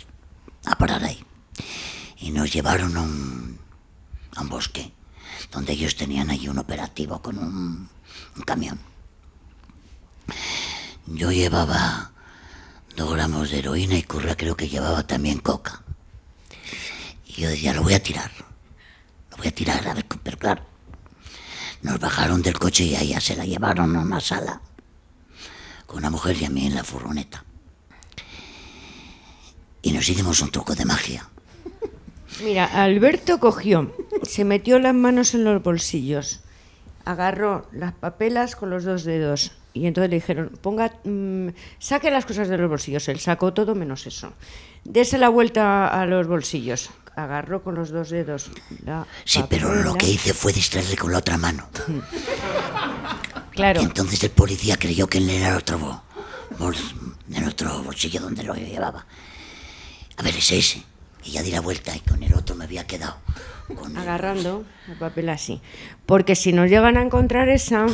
a 0.65 0.79
parar 0.79 1.05
ahí. 1.05 1.23
Y 2.17 2.31
nos 2.31 2.51
llevaron 2.51 2.97
a 2.97 3.03
un 4.41 4.49
bosque, 4.49 4.96
donde 5.51 5.73
ellos 5.73 5.97
tenían 5.97 6.31
allí 6.31 6.49
un 6.49 6.59
operativo 6.59 7.21
con 7.23 7.39
un, 7.39 7.89
camión. 8.45 8.79
Yo 11.07 11.33
llevaba 11.33 12.13
dos 12.97 13.13
gramos 13.13 13.51
de 13.51 13.61
heroína 13.61 13.97
y 13.97 14.03
Curra 14.03 14.37
creo 14.37 14.57
que 14.57 14.69
llevaba 14.69 15.07
también 15.07 15.39
coca. 15.39 15.83
Y 17.27 17.43
yo 17.43 17.49
decía, 17.49 17.73
lo 17.73 17.83
voy 17.83 17.95
a 17.95 18.03
tirar. 18.03 18.31
Lo 19.31 19.37
voy 19.37 19.49
a 19.49 19.55
tirar, 19.55 19.87
a 19.87 19.95
ver, 19.95 20.07
pero 20.23 20.39
claro. 20.39 20.63
Nos 21.83 21.99
bajaron 22.01 22.43
del 22.43 22.59
coche 22.59 22.85
y 22.85 23.13
a 23.13 23.21
se 23.21 23.37
la 23.37 23.45
llevaron 23.45 23.95
a 23.97 24.01
una 24.01 24.21
sala. 24.21 24.61
Con 25.87 25.99
una 25.99 26.11
mujer 26.11 26.37
y 26.41 26.45
a 26.45 26.51
mí 26.51 26.67
en 26.67 26.75
la 26.75 26.85
furgoneta. 26.85 27.45
Y 29.83 29.93
nos 29.93 30.09
hicimos 30.09 30.41
un 30.41 30.51
truco 30.51 30.75
de 30.75 30.85
magia. 30.85 31.29
Mira, 32.43 32.67
Alberto 32.67 33.39
cogió, 33.39 33.95
se 34.27 34.45
metió 34.45 34.79
las 34.79 34.95
manos 34.95 35.35
en 35.35 35.45
los 35.45 35.63
bolsillos, 35.63 36.41
agarró 37.05 37.67
las 37.73 37.93
papelas 37.93 38.57
con 38.57 38.71
los 38.71 38.85
dos 38.85 39.05
dedos 39.05 39.53
y 39.73 39.87
entonces 39.87 40.11
le 40.11 40.17
dijeron, 40.17 40.51
ponga, 40.63 40.93
mm, 41.05 41.49
saque 41.79 42.11
las 42.11 42.25
cosas 42.25 42.49
de 42.49 42.57
los 42.57 42.69
bolsillos. 42.69 43.09
Él 43.09 43.21
sacó 43.21 43.53
todo 43.53 43.75
menos 43.75 44.07
eso. 44.07 44.33
Dese 44.85 45.19
la 45.19 45.29
vuelta 45.29 45.89
a 45.89 46.07
los 46.07 46.27
bolsillos. 46.27 46.91
Agarró 47.15 47.63
con 47.63 47.75
los 47.75 47.91
dos 47.91 48.11
dedos 48.11 48.51
la 48.85 49.07
Sí, 49.25 49.43
pero 49.49 49.75
lo 49.75 49.95
que 49.95 50.09
hice 50.09 50.35
fue 50.35 50.53
distraerle 50.53 50.97
con 50.97 51.13
la 51.13 51.19
otra 51.19 51.37
mano. 51.37 51.69
Claro, 53.51 53.81
Y 53.81 53.85
entonces 53.85 54.23
el 54.23 54.33
policía 54.33 54.77
creyó 54.77 55.07
que 55.07 55.17
él 55.17 55.31
era 55.31 55.49
el 55.49 55.57
otro 55.57 56.03
el 57.33 57.49
otro 57.49 57.83
bolsillo 57.83 58.21
donde 58.21 58.43
lo 58.43 58.53
llevaba. 58.53 59.07
A 60.19 60.23
ver, 60.23 60.37
es 60.37 60.53
ese. 60.53 60.83
Y 61.27 61.33
ya 61.33 61.43
di 61.43 61.51
la 61.51 61.61
vuelta 61.61 61.95
y 61.97 62.01
con 62.01 62.23
el 62.23 62.33
otro 62.35 62.55
me 62.57 62.65
había 62.65 62.87
quedado. 62.87 63.17
Con 63.75 63.97
agarrando 63.97 64.65
el 64.89 64.97
papel 64.97 65.29
así. 65.29 65.61
Porque 66.07 66.37
si 66.37 66.53
nos 66.53 66.71
llegan 66.71 66.97
a 66.97 67.03
encontrar 67.03 67.49
esa, 67.49 67.87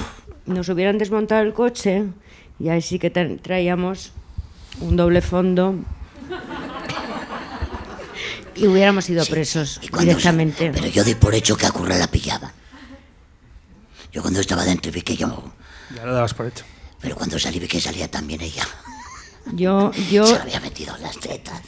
nos 0.44 0.68
hubieran 0.68 0.98
desmontado 0.98 1.40
el 1.42 1.54
coche 1.54 2.04
y 2.60 2.68
ahí 2.68 2.82
sí 2.82 2.98
que 2.98 3.10
tra- 3.12 3.40
traíamos 3.40 4.12
un 4.80 4.96
doble 4.96 5.22
fondo 5.22 5.76
y 8.54 8.66
hubiéramos 8.66 9.08
ido 9.08 9.24
Sí, 9.24 9.30
presos 9.32 9.80
y 9.82 9.88
cuando 9.88 10.10
se- 10.12 10.18
directamente. 10.18 10.70
pero 10.74 10.86
yo 10.88 11.04
di 11.04 11.14
por 11.14 11.34
hecho 11.34 11.56
que 11.56 11.64
a 11.66 11.70
Curra 11.72 11.96
la 11.96 12.06
pillaban. 12.08 12.52
Yo 14.12 14.20
cuando 14.20 14.40
estaba 14.40 14.64
dentro 14.64 14.92
vi 14.92 15.00
que 15.00 15.16
yo... 15.16 15.42
Ya 15.96 16.04
lo 16.04 16.12
dabas 16.12 16.34
por 16.34 16.46
hecho. 16.46 16.64
Pero 17.00 17.16
cuando 17.16 17.38
salí 17.38 17.58
vi 17.58 17.66
que 17.66 17.80
salía 17.80 18.10
también 18.10 18.42
ella. 18.42 18.64
Yo, 19.54 19.90
yo, 20.10 20.26
Se 20.36 20.36
había 20.36 20.60
metido 20.60 20.94
en 20.96 21.02
las 21.02 21.18
tetas. 21.18 21.62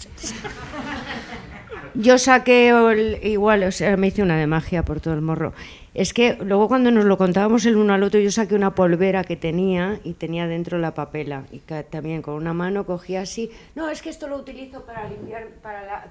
Yo 1.94 2.18
saqué 2.18 2.68
el- 2.70 3.18
igual, 3.26 3.62
o 3.64 3.72
sea, 3.72 3.96
me 3.96 4.08
hice 4.08 4.22
una 4.22 4.36
de 4.38 4.46
magia 4.46 4.82
por 4.84 5.00
todo 5.00 5.14
el 5.14 5.20
morro. 5.20 5.52
Es 5.94 6.12
que 6.12 6.36
luego 6.42 6.66
cuando 6.66 6.90
nos 6.90 7.04
lo 7.04 7.16
contábamos 7.16 7.64
el 7.66 7.76
uno 7.76 7.94
al 7.94 8.02
otro, 8.02 8.18
yo 8.18 8.30
saqué 8.32 8.54
una 8.56 8.74
polvera 8.74 9.22
que 9.22 9.36
tenía 9.36 10.00
y 10.02 10.14
tenía 10.14 10.46
dentro 10.48 10.78
la 10.78 10.92
papela. 10.94 11.44
Y 11.52 11.58
ca- 11.60 11.84
también 11.84 12.20
con 12.20 12.34
una 12.34 12.52
mano 12.52 12.84
cogía 12.84 13.20
así. 13.20 13.50
No, 13.76 13.88
es 13.88 14.02
que 14.02 14.10
esto 14.10 14.26
lo 14.26 14.36
utilizo 14.36 14.82
para 14.84 15.08
limpiar, 15.08 15.46
para 15.62 16.08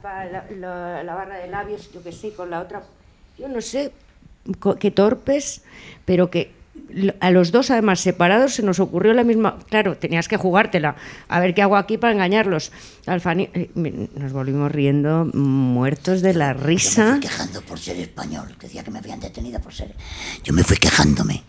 la, 1.03 1.03
barra 1.15 1.37
de 1.37 1.47
labios, 1.47 1.91
yo 1.93 2.01
que 2.01 2.11
sé, 2.13 2.31
con 2.33 2.49
la 2.49 2.61
otra. 2.61 2.83
Yo 3.37 3.49
no 3.49 3.59
sé 3.59 3.91
qué 4.79 4.91
torpes, 4.91 5.63
pero 6.05 6.29
que 6.29 6.51
a 7.19 7.31
los 7.31 7.51
dos 7.51 7.71
además 7.71 7.99
separados 7.99 8.55
se 8.55 8.63
nos 8.63 8.79
ocurrió 8.79 9.13
la 9.13 9.23
misma. 9.23 9.57
Claro, 9.69 9.97
tenías 9.97 10.27
que 10.27 10.37
jugártela. 10.37 10.95
A 11.27 11.39
ver 11.39 11.53
qué 11.53 11.61
hago 11.61 11.77
aquí 11.77 11.97
para 11.97 12.13
engañarlos. 12.13 12.71
Alfani, 13.05 13.49
eh, 13.53 13.69
nos 14.15 14.31
volvimos 14.33 14.71
riendo 14.71 15.25
muertos 15.33 16.21
de 16.21 16.33
la 16.33 16.53
Yo 16.53 16.59
me 16.59 16.65
risa. 16.65 17.11
fui 17.11 17.19
quejando 17.21 17.61
por 17.61 17.79
ser 17.79 17.97
español, 17.97 18.55
que 18.59 18.67
decía 18.67 18.83
que 18.83 18.91
me 18.91 18.99
habían 18.99 19.19
detenido 19.19 19.59
por 19.59 19.73
ser... 19.73 19.93
Yo 20.43 20.53
me 20.53 20.63
fui 20.63 20.77
quejándome. 20.77 21.43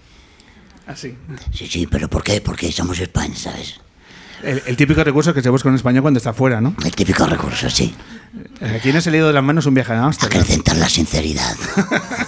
Así. 0.87 1.16
Sí, 1.52 1.66
sí, 1.66 1.87
pero 1.87 2.08
¿por 2.08 2.22
qué? 2.22 2.40
Porque 2.40 2.70
somos 2.72 2.98
España, 3.00 3.34
¿sabes? 3.37 3.80
El, 4.42 4.62
el 4.66 4.76
típico 4.76 5.02
recurso 5.02 5.32
que 5.32 5.40
se 5.42 5.48
busca 5.48 5.68
en 5.70 5.76
España 5.76 6.02
cuando 6.02 6.18
está 6.18 6.34
fuera, 6.34 6.60
¿no? 6.60 6.74
El 6.84 6.94
típico 6.94 7.24
recurso, 7.26 7.70
sí. 7.70 7.94
Aquí 8.60 8.92
no 8.92 9.00
se 9.00 9.10
le 9.10 9.16
ha 9.16 9.20
ido 9.20 9.28
de 9.28 9.32
las 9.34 9.44
manos 9.44 9.64
un 9.64 9.74
viaje 9.74 9.92
a 9.92 10.04
Ámsterdam. 10.04 10.40
Acrecentar 10.40 10.76
la 10.76 10.88
sinceridad. 10.88 11.54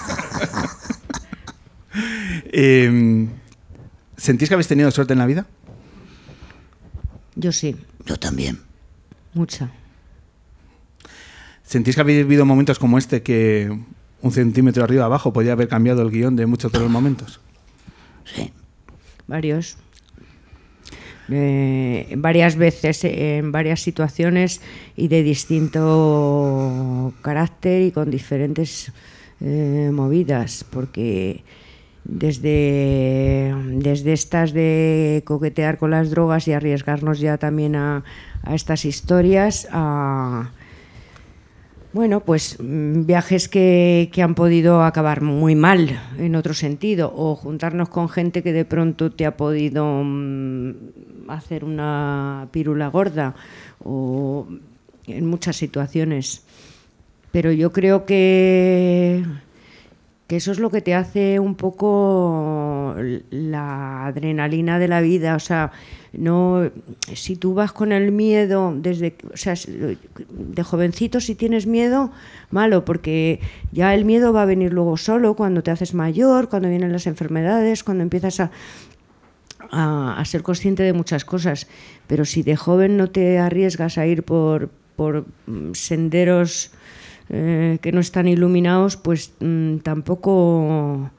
Eh, 2.53 3.27
¿Sentís 4.17 4.49
que 4.49 4.55
habéis 4.55 4.69
tenido 4.69 4.91
suerte 4.91 5.13
en 5.13 5.19
la 5.19 5.27
vida? 5.27 5.47
Yo 7.35 7.53
sí, 7.53 7.77
Yo 8.07 8.17
también. 8.17 8.61
mucha. 9.35 9.71
¿Sentís 11.63 11.95
que 11.95 12.01
habéis 12.01 12.19
vivido 12.19 12.47
momentos 12.47 12.79
como 12.79 12.97
este 12.97 13.23
que 13.23 13.77
un 14.23 14.33
centímetro 14.33 14.85
arriba 14.85 15.03
o 15.03 15.07
abajo 15.07 15.33
podía 15.33 15.53
haber 15.53 15.69
cambiado 15.69 16.03
el 16.03 16.11
guion 16.11 16.37
de 16.37 16.47
muchos 16.47 16.73
de 16.73 16.79
los 16.81 16.91
momentos? 16.91 17.41
Sí. 18.25 18.53
varios. 19.27 19.77
Eh, 21.29 22.15
varias 22.17 22.55
veces, 22.57 23.03
eh, 23.05 23.39
en 23.39 23.51
varias 23.51 23.81
situaciones 23.81 24.61
y 24.97 25.09
de 25.09 25.25
distinto 25.25 27.13
carácter 27.21 27.83
y 27.83 27.91
con 27.91 28.11
diferentes 28.11 28.93
eh, 29.41 29.91
movidas, 29.93 30.65
porque 30.71 31.43
desde, 32.09 33.55
desde 33.73 34.13
estas 34.13 34.53
de 34.53 35.23
coquetear 35.27 35.79
con 35.79 35.91
las 35.91 36.11
drogas 36.11 36.47
y 36.49 36.53
arriesgarnos 36.53 37.19
ya 37.21 37.37
también 37.39 37.77
a, 37.77 38.05
estas 38.53 38.85
historias, 38.85 39.67
a, 39.73 40.51
bueno, 41.93 42.21
pues 42.21 42.59
mm, 42.61 43.07
viajes 43.07 43.49
que, 43.49 44.09
que 44.13 44.23
han 44.23 44.37
podido 44.37 44.85
acabar 44.85 45.21
muy 45.21 45.57
mal 45.57 45.99
en 46.19 46.37
otro 46.37 46.55
sentido, 46.55 47.13
o 47.17 47.35
juntarnos 47.35 47.89
con 47.89 48.09
gente 48.09 48.43
que 48.43 48.53
de 48.53 48.65
pronto 48.65 49.11
te 49.11 49.27
ha 49.27 49.37
podido 49.37 50.03
mm, 50.05 50.73
hacer 51.29 51.65
una 51.65 52.49
pírula 52.53 52.89
gorda, 52.89 53.35
o 53.83 54.47
en 55.07 55.27
muchas 55.27 55.57
situaciones. 55.57 56.45
Pero 57.33 57.51
yo 57.53 57.73
creo 57.73 58.07
que, 58.07 59.25
que 60.27 60.37
eso 60.37 60.51
es 60.51 60.59
lo 60.59 60.71
que 60.71 60.81
te 60.81 60.95
hace 60.95 61.39
un 61.39 61.55
poco 61.55 62.97
la 63.31 64.07
adrenalina 64.07 64.79
de 64.79 64.89
la 64.89 65.01
vida. 65.01 65.37
O 65.37 65.39
sea, 65.39 65.71
no, 66.13 66.69
si 67.15 67.37
tú 67.37 67.55
vas 67.55 67.73
con 67.73 67.93
el 67.93 68.11
miedo 68.11 68.75
desde, 68.77 69.15
o 69.33 69.37
sea, 69.37 69.55
de 69.55 70.63
jovencito 70.65 71.21
si 71.21 71.37
tienes 71.37 71.67
miedo, 71.67 72.11
malo, 72.51 72.85
porque 72.85 73.41
ya 73.71 73.95
el 73.95 74.05
miedo 74.05 74.33
va 74.33 74.43
a 74.43 74.47
venir 74.47 74.73
luego 74.73 74.97
solo 74.97 75.35
cuando 75.35 75.63
te 75.63 75.71
haces 75.71 75.95
mayor, 75.95 76.49
cuando 76.49 76.69
vienen 76.69 76.93
las 76.93 77.07
enfermedades, 77.07 77.85
cuando 77.85 78.03
empiezas 78.03 78.41
a, 78.41 78.51
a, 79.71 80.25
ser 80.25 80.43
consciente 80.43 80.83
de 80.83 80.93
muchas 80.93 81.25
cosas. 81.25 81.69
Pero 82.09 82.25
si 82.25 82.43
de 82.43 82.57
joven 82.57 82.97
no 82.97 83.11
te 83.11 83.39
arriesgas 83.39 83.97
a 83.97 84.07
ir 84.07 84.25
por, 84.25 84.71
por 84.97 85.27
mm, 85.47 85.73
senderos 85.75 86.73
eh, 87.29 87.79
que 87.81 87.93
no 87.93 88.01
están 88.01 88.29
iluminados, 88.29 88.97
pues 88.97 89.33
mm, 89.41 89.79
tampoco... 89.79 91.11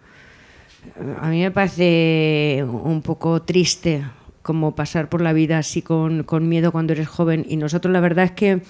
A 1.22 1.30
mí 1.30 1.42
me 1.42 1.52
parece 1.52 2.64
un 2.64 3.02
poco 3.02 3.42
triste 3.42 4.06
como 4.42 4.74
pasar 4.74 5.10
por 5.10 5.22
la 5.22 5.34
vida 5.34 5.58
así 5.58 5.82
con, 5.82 6.24
con, 6.24 6.48
miedo 6.48 6.72
cuando 6.72 6.94
eres 6.94 7.10
joven 7.10 7.46
y 7.48 7.58
nosotros 7.58 7.92
la 7.92 8.00
verdad 8.00 8.26
es 8.26 8.32
que 8.32 8.62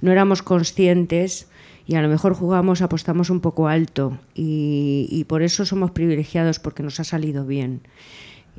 no 0.00 0.12
éramos 0.12 0.42
conscientes 0.42 1.48
y 1.86 1.96
a 1.96 2.02
lo 2.02 2.08
mejor 2.08 2.34
jugamos, 2.34 2.80
apostamos 2.80 3.28
un 3.28 3.40
poco 3.40 3.66
alto 3.66 4.16
y, 4.34 5.08
y 5.10 5.24
por 5.24 5.42
eso 5.42 5.66
somos 5.66 5.90
privilegiados 5.90 6.60
porque 6.60 6.84
nos 6.84 7.00
ha 7.00 7.04
salido 7.04 7.44
bien. 7.44 7.80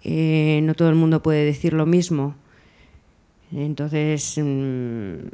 Eh, 0.03 0.59
no 0.63 0.75
todo 0.75 0.89
el 0.89 0.95
mundo 0.95 1.23
puede 1.23 1.45
decir 1.45 1.73
lo 1.73 1.85
mismo. 1.85 2.35
Entonces, 3.51 4.37
mmm, 4.37 5.27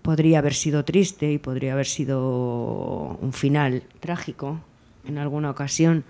podría 0.00 0.38
haber 0.38 0.54
sido 0.54 0.84
triste 0.84 1.32
y 1.32 1.38
podría 1.38 1.74
haber 1.74 1.86
sido 1.86 3.18
un 3.20 3.32
final 3.32 3.82
trágico 4.00 4.60
en 5.06 5.18
alguna 5.18 5.50
ocasión, 5.50 6.04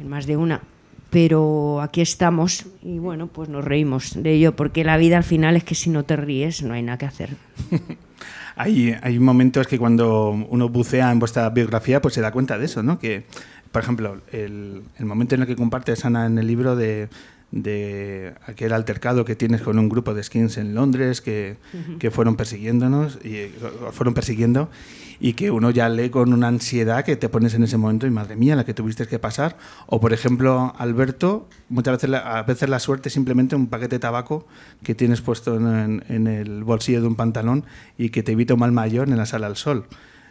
en 0.00 0.08
más 0.08 0.26
de 0.26 0.36
una. 0.36 0.62
Pero 1.10 1.80
aquí 1.80 2.00
estamos 2.00 2.66
y 2.82 2.98
bueno, 2.98 3.26
pues 3.26 3.48
nos 3.48 3.64
reímos 3.64 4.20
de 4.20 4.32
ello, 4.32 4.54
porque 4.54 4.84
la 4.84 4.96
vida 4.96 5.16
al 5.16 5.24
final 5.24 5.56
es 5.56 5.64
que 5.64 5.74
si 5.74 5.90
no 5.90 6.04
te 6.04 6.16
ríes 6.16 6.62
no 6.62 6.74
hay 6.74 6.82
nada 6.82 6.98
que 6.98 7.06
hacer. 7.06 7.30
hay, 8.56 8.94
hay 9.02 9.18
momentos 9.18 9.66
que 9.66 9.78
cuando 9.78 10.30
uno 10.30 10.68
bucea 10.68 11.10
en 11.10 11.18
vuestra 11.18 11.50
biografía, 11.50 12.00
pues 12.00 12.14
se 12.14 12.20
da 12.20 12.30
cuenta 12.30 12.58
de 12.58 12.66
eso, 12.66 12.82
¿no? 12.82 12.98
Que, 12.98 13.24
por 13.72 13.82
ejemplo, 13.82 14.20
el, 14.30 14.82
el 14.98 15.04
momento 15.04 15.34
en 15.34 15.42
el 15.42 15.46
que 15.48 15.56
compartes, 15.56 16.04
Ana, 16.04 16.26
en 16.26 16.38
el 16.38 16.46
libro 16.46 16.76
de, 16.76 17.08
de 17.52 18.34
aquel 18.46 18.72
altercado 18.72 19.24
que 19.24 19.34
tienes 19.34 19.62
con 19.62 19.78
un 19.78 19.88
grupo 19.88 20.14
de 20.14 20.22
skins 20.22 20.56
en 20.56 20.74
Londres 20.74 21.20
que, 21.20 21.56
uh 21.74 21.76
-huh. 21.76 21.98
que 21.98 22.10
fueron 22.10 22.36
persiguiéndonos 22.36 23.18
y 23.24 23.52
fueron 23.92 24.14
persiguiendo 24.14 24.70
y 25.18 25.34
que 25.34 25.50
uno 25.50 25.70
ya 25.70 25.88
lee 25.88 26.10
con 26.10 26.32
una 26.32 26.46
ansiedad 26.48 27.04
que 27.04 27.16
te 27.16 27.28
pones 27.28 27.54
en 27.54 27.64
ese 27.64 27.76
momento 27.76 28.06
y 28.06 28.10
madre 28.10 28.36
mía 28.36 28.54
la 28.54 28.64
que 28.64 28.72
tuviste 28.72 29.06
que 29.06 29.18
pasar 29.18 29.58
o 29.86 30.00
por 30.00 30.12
ejemplo 30.12 30.72
Alberto 30.78 31.48
muchas 31.68 31.96
veces 31.96 32.10
la, 32.10 32.38
a 32.38 32.42
veces 32.44 32.68
la 32.68 32.78
suerte 32.78 33.08
es 33.08 33.14
simplemente 33.14 33.56
un 33.56 33.66
paquete 33.66 33.96
de 33.96 34.00
tabaco 34.00 34.46
que 34.84 34.94
tienes 34.94 35.20
puesto 35.20 35.56
en, 35.56 36.04
en, 36.08 36.26
el 36.28 36.62
bolsillo 36.62 37.00
de 37.00 37.08
un 37.08 37.16
pantalón 37.16 37.64
y 37.98 38.10
que 38.10 38.22
te 38.22 38.32
evita 38.32 38.54
un 38.54 38.60
mal 38.60 38.72
mayor 38.72 39.08
en 39.08 39.16
la 39.16 39.26
sala 39.26 39.48
al 39.48 39.56
sol 39.56 39.86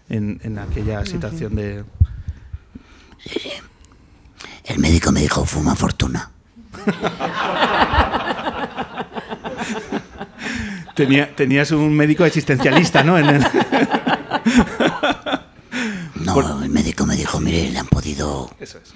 en, 0.08 0.40
en 0.44 0.58
aquella 0.58 1.06
situación 1.06 1.54
uh 1.54 1.56
-huh. 1.56 1.60
de 1.60 1.84
sí, 3.20 3.40
sí. 3.40 3.50
el 4.64 4.80
médico 4.80 5.12
me 5.12 5.20
dijo 5.22 5.46
fuma 5.46 5.76
fortuna 5.76 6.32
Tenía, 10.96 11.36
tenías 11.36 11.72
un 11.72 11.96
médico 11.96 12.26
existencialista, 12.26 13.04
¿no? 13.04 13.18
En 13.18 13.30
el... 13.30 13.42
no, 16.16 16.34
Por... 16.34 16.64
el 16.64 16.70
médico 16.70 17.06
me 17.06 17.16
dijo, 17.16 17.40
mire, 17.40 17.70
le 17.70 17.80
han 17.80 17.88
podido 17.88 18.50
Eso 18.60 18.80
es. 18.80 18.94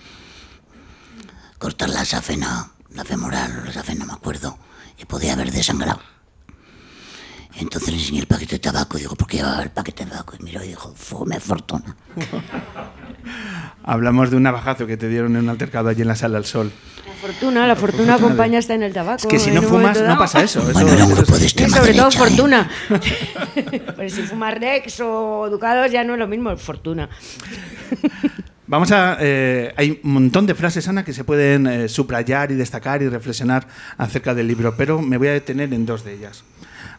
cortar 1.58 1.90
la 1.90 2.04
safena, 2.04 2.72
la 2.90 3.06
femoral, 3.06 3.64
la 3.66 3.72
safena, 3.72 4.02
no 4.02 4.08
me 4.08 4.14
acuerdo, 4.18 4.58
y 4.98 5.06
podía 5.06 5.32
haber 5.34 5.52
desangrado. 5.52 6.02
Entonces 7.56 7.90
le 7.90 8.00
enseñé 8.00 8.20
el 8.20 8.28
paquete 8.28 8.56
de 8.56 8.60
tabaco, 8.60 8.98
digo, 8.98 9.16
¿por 9.16 9.28
qué 9.28 9.38
llevaba 9.38 9.62
el 9.62 9.70
paquete 9.70 10.06
de 10.06 10.12
tabaco? 10.12 10.34
Y 10.40 10.44
miró 10.44 10.64
y 10.64 10.70
dijo, 10.70 10.94
fume 10.96 11.40
fortuna. 11.40 11.96
Hablamos 13.84 14.32
de 14.32 14.38
un 14.38 14.44
navajazo 14.44 14.88
que 14.88 14.98
te 14.98 15.08
dieron 15.08 15.36
en 15.36 15.44
un 15.44 15.50
altercado 15.50 15.90
allí 15.90 16.02
en 16.02 16.08
la 16.08 16.16
sala 16.16 16.38
al 16.38 16.46
sol. 16.46 16.72
La 17.06 17.14
fortuna, 17.14 17.68
la 17.68 17.76
fortuna 17.76 18.16
acompaña 18.16 18.60
hasta 18.60 18.74
en 18.74 18.84
el 18.84 18.94
tabaco. 18.94 19.18
Es 19.18 19.26
que 19.28 19.40
si 19.40 19.52
no 19.52 19.62
fumas, 19.62 20.02
no 20.02 20.18
pasa 20.18 20.42
eso. 20.42 20.60
eso 20.62 20.74
bueno, 20.74 20.92
era 20.92 21.06
un 21.06 21.14
grupo 21.14 21.36
de 21.36 21.42
Y 21.42 21.46
extrema 21.46 21.78
sobre 21.78 21.94
todo 21.94 22.10
derecha, 22.10 22.26
¿eh? 22.26 22.30
fortuna. 22.30 22.70
Pero 23.98 24.10
si 24.10 24.22
fumas 24.24 24.56
Rex 24.56 25.00
o 25.02 25.48
Ducados 25.50 25.92
ya 25.92 26.04
no 26.04 26.14
es 26.14 26.20
lo 26.20 26.28
mismo, 26.28 26.52
es 26.52 26.62
fortuna. 26.62 27.10
Vamos 28.68 28.92
a. 28.92 29.18
Eh, 29.20 29.74
hay 29.76 30.00
un 30.04 30.14
montón 30.14 30.46
de 30.46 30.56
frases, 30.56 30.88
Ana, 30.88 31.04
que 31.04 31.14
se 31.14 31.24
pueden 31.24 31.68
eh, 31.68 31.90
subrayar 31.90 32.52
y 32.52 32.56
destacar 32.56 33.02
y 33.02 33.10
reflexionar 33.10 33.68
acerca 33.98 34.34
del 34.34 34.48
libro, 34.48 34.76
pero 34.76 35.02
me 35.02 35.18
voy 35.18 35.28
a 35.28 35.34
detener 35.34 35.74
en 35.74 35.86
dos 35.86 36.04
de 36.04 36.14
ellas. 36.14 36.44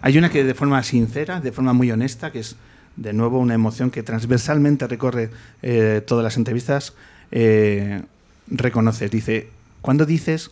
Hay 0.04 0.18
una 0.18 0.28
que 0.28 0.44
de 0.44 0.52
forma 0.52 0.82
sincera, 0.82 1.40
de 1.40 1.50
forma 1.50 1.72
muy 1.72 1.90
honesta, 1.90 2.30
que 2.30 2.40
es 2.40 2.56
de 2.94 3.14
nuevo 3.14 3.38
una 3.38 3.54
emoción 3.54 3.90
que 3.90 4.02
transversalmente 4.02 4.86
recorre 4.86 5.30
eh, 5.62 6.02
todas 6.06 6.22
las 6.22 6.36
entrevistas, 6.36 6.92
eh, 7.30 8.02
reconoces. 8.46 9.10
Dice, 9.10 9.48
cuando 9.80 10.04
dices, 10.04 10.50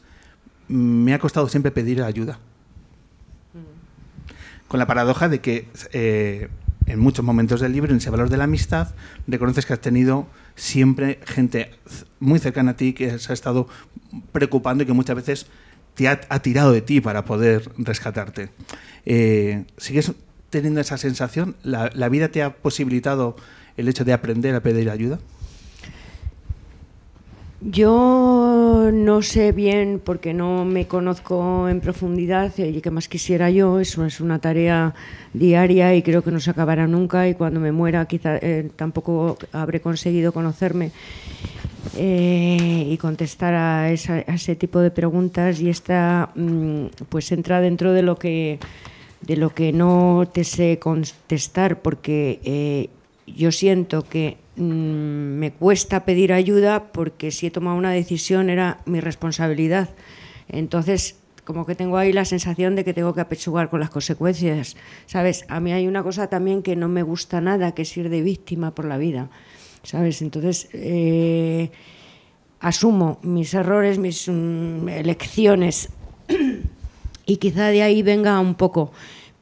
me 0.69 1.13
ha 1.13 1.19
costado 1.19 1.51
siempre 1.51 1.71
pedir 1.71 2.03
ayuda. 2.03 2.39
Con 4.69 4.79
la 4.79 4.87
paradoja 4.87 5.29
de 5.29 5.43
que 5.43 5.69
eh, 5.93 6.49
en 6.87 6.99
muchos 6.99 7.23
momentos 7.23 7.61
del 7.61 7.73
libro, 7.73 7.91
en 7.91 7.99
ese 7.99 8.09
valor 8.09 8.31
de 8.31 8.39
la 8.39 8.45
amistad, 8.45 8.95
reconoces 9.27 9.67
que 9.67 9.75
has 9.75 9.83
tenido 9.83 10.29
siempre 10.57 11.21
gente 11.27 11.73
muy 12.21 12.39
cercana 12.39 12.71
a 12.71 12.77
ti 12.79 12.95
que 12.95 13.19
se 13.19 13.31
ha 13.31 13.35
estado 13.35 13.69
preocupando 14.33 14.83
y 14.83 14.87
que 14.87 14.95
muchas 14.95 15.17
veces 15.17 15.47
te 15.95 16.09
ha, 16.09 16.19
tirado 16.41 16.73
de 16.73 16.81
ti 16.81 17.01
para 17.01 17.25
poder 17.25 17.71
rescatarte. 17.79 18.49
Eh, 19.05 19.65
¿Sigues 19.77 20.13
teniendo 20.51 20.81
esa 20.81 20.99
sensación? 20.99 21.57
¿La, 21.63 21.91
¿La, 21.95 22.09
vida 22.09 22.29
te 22.29 22.43
ha 22.43 22.55
posibilitado 22.55 23.37
el 23.77 23.89
hecho 23.89 24.05
de 24.05 24.13
aprender 24.13 24.55
a 24.55 24.61
pedir 24.61 24.91
ayuda? 24.91 25.19
Yo 27.65 28.91
no 28.93 29.23
sé 29.23 29.53
bien 29.53 30.01
porque 30.05 30.35
no 30.35 30.65
me 30.65 30.89
conozco 30.89 31.69
en 31.69 31.81
profundidad 31.81 32.53
y 32.59 32.81
que 32.81 32.91
más 32.91 33.09
quisiera 33.09 33.51
yo, 33.51 33.79
eso 33.79 34.05
es 34.05 34.21
una 34.21 34.41
tarea 34.41 34.95
diaria 35.33 35.95
y 35.95 36.03
creo 36.03 36.23
que 36.23 36.33
no 36.33 36.41
se 36.41 36.51
acabará 36.51 36.89
nunca 36.89 37.29
y 37.29 37.35
cuando 37.35 37.61
me 37.61 37.71
muera 37.71 38.05
quizá 38.07 38.37
eh, 38.39 38.69
tampoco 38.75 39.39
habré 39.53 39.81
conseguido 39.81 40.33
conocerme 40.33 40.91
eh, 41.97 42.87
y 42.89 42.97
contestar 42.97 43.55
a, 43.55 43.91
esa, 43.91 44.21
ese 44.21 44.57
tipo 44.57 44.81
de 44.81 44.91
preguntas 44.91 45.61
y 45.61 45.69
esta 45.69 46.31
mmm, 46.35 46.87
pues 47.09 47.31
entra 47.33 47.61
dentro 47.61 47.93
de 47.93 48.03
lo 48.03 48.19
que 48.19 48.59
de 49.21 49.37
lo 49.37 49.51
que 49.51 49.73
no 49.73 50.29
te 50.33 50.45
sé 50.45 50.79
contestar 50.79 51.81
porque 51.81 52.41
eh, 52.45 52.89
yo 53.27 53.53
siento 53.53 54.03
que 54.03 54.39
mmm, 54.57 55.39
me 55.39 55.53
cuesta 55.53 56.05
pedir 56.05 56.33
ayuda 56.33 56.93
porque 56.93 57.31
si 57.31 57.47
he 57.47 57.51
tomado 57.51 57.77
una 57.77 57.93
decisión 57.93 58.51
era 58.51 58.81
mi 58.85 59.01
responsabilidad. 59.01 59.91
Entonces 60.49 61.17
como 61.45 61.67
que 61.67 61.75
tengo 61.75 61.97
ahí 61.97 62.13
la 62.13 62.25
sensación 62.25 62.77
de 62.77 62.85
que 62.85 62.95
tengo 62.95 63.15
que 63.15 63.21
apechugar 63.21 63.69
con 63.69 63.81
las 63.81 63.91
consecuencias 63.91 64.77
sabes 65.07 65.45
a 65.49 65.59
mí 65.59 65.73
hay 65.73 65.89
una 65.89 66.03
cosa 66.05 66.29
también 66.29 66.63
que 66.63 66.77
no 66.77 66.89
me 66.89 67.03
gusta 67.03 67.41
nada 67.41 67.73
que 67.73 67.83
es 67.83 67.97
ir 67.97 68.11
de 68.11 68.23
víctima 68.23 68.77
por 68.77 68.85
la 68.85 68.97
vida 68.97 69.29
¿sabes? 69.83 70.23
Entonces, 70.23 70.69
eh, 70.73 71.71
asumo 72.61 73.19
mis 73.23 73.53
errores, 73.55 73.99
mis 73.99 74.29
mm, 74.29 74.89
elecciones 74.89 75.89
y 77.27 77.37
quizá 77.37 77.69
de 77.69 77.83
ahí 77.83 78.03
venga 78.03 78.39
un 78.41 78.55
poco, 78.55 78.93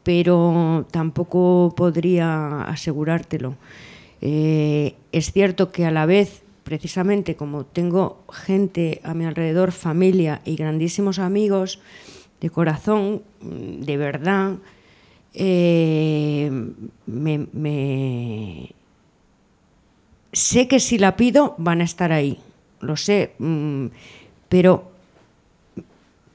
pero 0.02 0.86
tampoco 0.90 1.74
podría 1.76 2.62
asegurártelo. 2.62 3.56
Eh, 4.22 4.94
es 5.12 5.32
cierto 5.32 5.70
que 5.70 5.86
a 5.86 5.90
la 5.90 6.06
vez, 6.06 6.42
precisamente 6.64 7.36
como 7.36 7.64
tengo 7.64 8.22
gente 8.32 9.00
a 9.04 9.14
mi 9.14 9.24
alrededor, 9.24 9.72
familia 9.72 10.40
y 10.44 10.56
grandísimos 10.56 11.18
amigos 11.18 11.80
de 12.40 12.50
corazón, 12.50 13.22
mm, 13.40 13.82
de 13.82 13.96
verdad, 13.96 14.56
eh, 15.34 16.50
me, 17.06 18.74
sé 20.32 20.68
que 20.68 20.80
si 20.80 20.98
la 20.98 21.16
pido 21.16 21.54
van 21.58 21.80
a 21.80 21.84
estar 21.84 22.12
ahí, 22.12 22.38
lo 22.80 22.96
sé, 22.96 23.32
mm, 23.38 23.86
pero, 24.48 24.90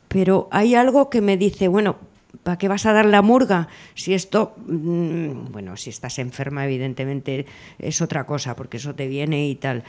pero 0.07 0.47
hay 0.51 0.75
algo 0.75 1.09
que 1.09 1.21
me 1.21 1.37
dice, 1.37 1.67
bueno, 1.67 1.95
¿para 2.43 2.57
qué 2.57 2.67
vas 2.67 2.85
a 2.85 2.93
dar 2.93 3.05
la 3.05 3.21
murga? 3.21 3.67
Si 3.95 4.13
esto, 4.13 4.53
mm, 4.67 5.51
bueno, 5.51 5.77
si 5.77 5.89
estás 5.89 6.19
enferma, 6.19 6.65
evidentemente 6.65 7.45
es 7.79 8.01
otra 8.01 8.25
cosa, 8.25 8.55
porque 8.55 8.77
eso 8.77 8.93
te 8.95 9.07
viene 9.07 9.47
y 9.47 9.55
tal. 9.55 9.83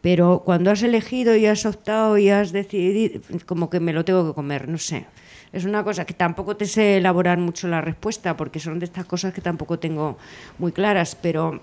Pero 0.00 0.42
cuando 0.44 0.70
has 0.70 0.82
elegido 0.82 1.36
y 1.36 1.46
has 1.46 1.66
optado 1.66 2.16
y 2.16 2.30
has 2.30 2.52
decidido, 2.52 3.20
como 3.46 3.68
que 3.68 3.80
me 3.80 3.92
lo 3.92 4.04
tengo 4.04 4.26
que 4.26 4.34
comer, 4.34 4.68
no 4.68 4.78
sé. 4.78 5.06
Es 5.52 5.64
una 5.64 5.84
cosa 5.84 6.04
que 6.04 6.14
tampoco 6.14 6.56
te 6.56 6.66
sé 6.66 6.96
elaborar 6.96 7.38
mucho 7.38 7.68
la 7.68 7.80
respuesta, 7.80 8.36
porque 8.36 8.60
son 8.60 8.78
de 8.78 8.86
estas 8.86 9.04
cosas 9.04 9.34
que 9.34 9.40
tampoco 9.40 9.78
tengo 9.78 10.16
muy 10.58 10.72
claras, 10.72 11.16
pero 11.16 11.60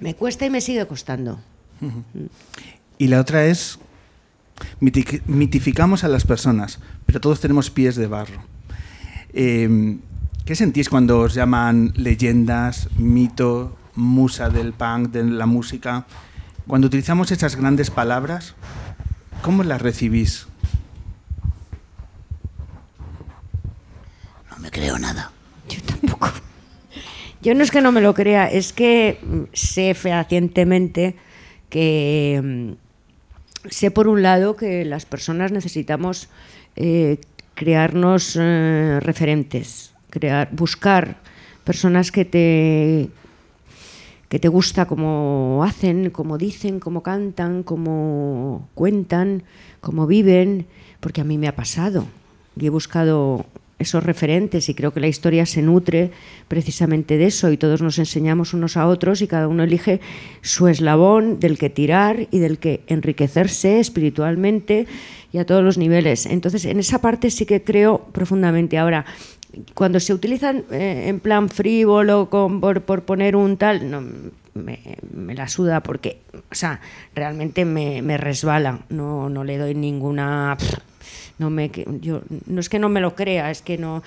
me 0.00 0.14
cuesta 0.14 0.46
y 0.46 0.50
me 0.50 0.60
sigue 0.60 0.86
costando. 0.86 1.40
Y 2.98 3.08
la 3.08 3.20
otra 3.20 3.46
es, 3.46 3.78
mitificamos 4.80 6.04
a 6.04 6.08
las 6.08 6.24
personas, 6.24 6.78
pero 7.06 7.20
todos 7.20 7.40
tenemos 7.40 7.70
pies 7.70 7.96
de 7.96 8.06
barro. 8.06 8.42
Em, 9.32 10.00
¿Qué 10.44 10.56
sentís 10.56 10.88
cuando 10.88 11.20
os 11.20 11.34
llaman 11.34 11.92
leyendas, 11.94 12.88
mito, 12.98 13.76
musa 13.94 14.50
del 14.50 14.72
punk, 14.72 15.10
de 15.10 15.24
la 15.24 15.46
música? 15.46 16.04
Cuando 16.66 16.88
utilizamos 16.88 17.30
esas 17.30 17.54
grandes 17.54 17.90
palabras, 17.90 18.54
¿cómo 19.42 19.62
las 19.62 19.80
recibís? 19.80 20.46
No 24.50 24.58
me 24.58 24.70
creo 24.70 24.98
nada. 24.98 25.30
Yo 25.68 25.80
tampoco. 25.82 26.28
Yo 27.42 27.56
no 27.56 27.64
es 27.64 27.72
que 27.72 27.80
no 27.80 27.90
me 27.90 28.00
lo 28.00 28.14
crea, 28.14 28.46
es 28.46 28.72
que 28.72 29.18
mm, 29.20 29.42
sé 29.52 29.94
fehacientemente 29.94 31.16
que 31.68 32.40
mm, 32.42 33.68
sé 33.68 33.90
por 33.90 34.06
un 34.06 34.22
lado 34.22 34.54
que 34.54 34.84
las 34.84 35.06
personas 35.06 35.50
necesitamos 35.50 36.28
eh, 36.76 37.18
crearnos 37.54 38.38
eh, 38.40 39.00
referentes, 39.00 39.92
crear, 40.08 40.50
buscar 40.52 41.16
personas 41.64 42.12
que 42.12 42.24
te 42.24 43.10
que 44.28 44.38
te 44.38 44.48
gusta 44.48 44.86
cómo 44.86 45.62
hacen, 45.62 46.08
cómo 46.10 46.38
dicen, 46.38 46.80
cómo 46.80 47.02
cantan, 47.02 47.64
cómo 47.64 48.68
cuentan, 48.74 49.42
cómo 49.80 50.06
viven, 50.06 50.66
porque 51.00 51.20
a 51.20 51.24
mí 51.24 51.36
me 51.36 51.48
ha 51.48 51.54
pasado. 51.54 52.06
Y 52.56 52.64
he 52.64 52.70
buscado 52.70 53.44
esos 53.82 54.02
referentes 54.02 54.68
y 54.68 54.74
creo 54.74 54.92
que 54.92 55.00
la 55.00 55.08
historia 55.08 55.44
se 55.46 55.62
nutre 55.62 56.10
precisamente 56.48 57.18
de 57.18 57.26
eso 57.26 57.52
y 57.52 57.56
todos 57.56 57.82
nos 57.82 57.98
enseñamos 57.98 58.54
unos 58.54 58.76
a 58.76 58.86
otros 58.86 59.22
y 59.22 59.26
cada 59.26 59.48
uno 59.48 59.62
elige 59.62 60.00
su 60.40 60.68
eslabón 60.68 61.38
del 61.38 61.58
que 61.58 61.70
tirar 61.70 62.28
y 62.30 62.38
del 62.38 62.58
que 62.58 62.80
enriquecerse 62.86 63.80
espiritualmente 63.80 64.86
y 65.32 65.38
a 65.38 65.46
todos 65.46 65.62
los 65.62 65.78
niveles. 65.78 66.26
Entonces, 66.26 66.64
en 66.64 66.78
esa 66.78 67.00
parte 67.00 67.30
sí 67.30 67.46
que 67.46 67.62
creo 67.62 68.06
profundamente. 68.12 68.78
Ahora, 68.78 69.04
cuando 69.74 70.00
se 70.00 70.14
utilizan 70.14 70.64
eh, 70.70 71.04
en 71.08 71.20
plan 71.20 71.48
frívolo 71.48 72.28
por, 72.30 72.82
por, 72.82 73.02
poner 73.02 73.36
un 73.36 73.56
tal, 73.56 74.32
me, 74.54 75.34
la 75.34 75.48
suda 75.48 75.82
porque, 75.82 76.20
o 76.50 76.54
sea, 76.54 76.80
realmente 77.14 77.64
me, 77.64 78.02
me 78.02 78.16
resbala, 78.16 78.80
no, 78.88 79.28
no 79.28 79.44
le 79.44 79.58
doy 79.58 79.74
ninguna 79.74 80.56
no 81.42 81.50
me 81.50 81.70
yo 82.00 82.22
no 82.46 82.60
es 82.60 82.68
que 82.68 82.78
no 82.78 82.88
me 82.88 83.00
lo 83.00 83.14
crea, 83.14 83.50
es 83.50 83.62
que 83.62 83.76
no 83.78 84.02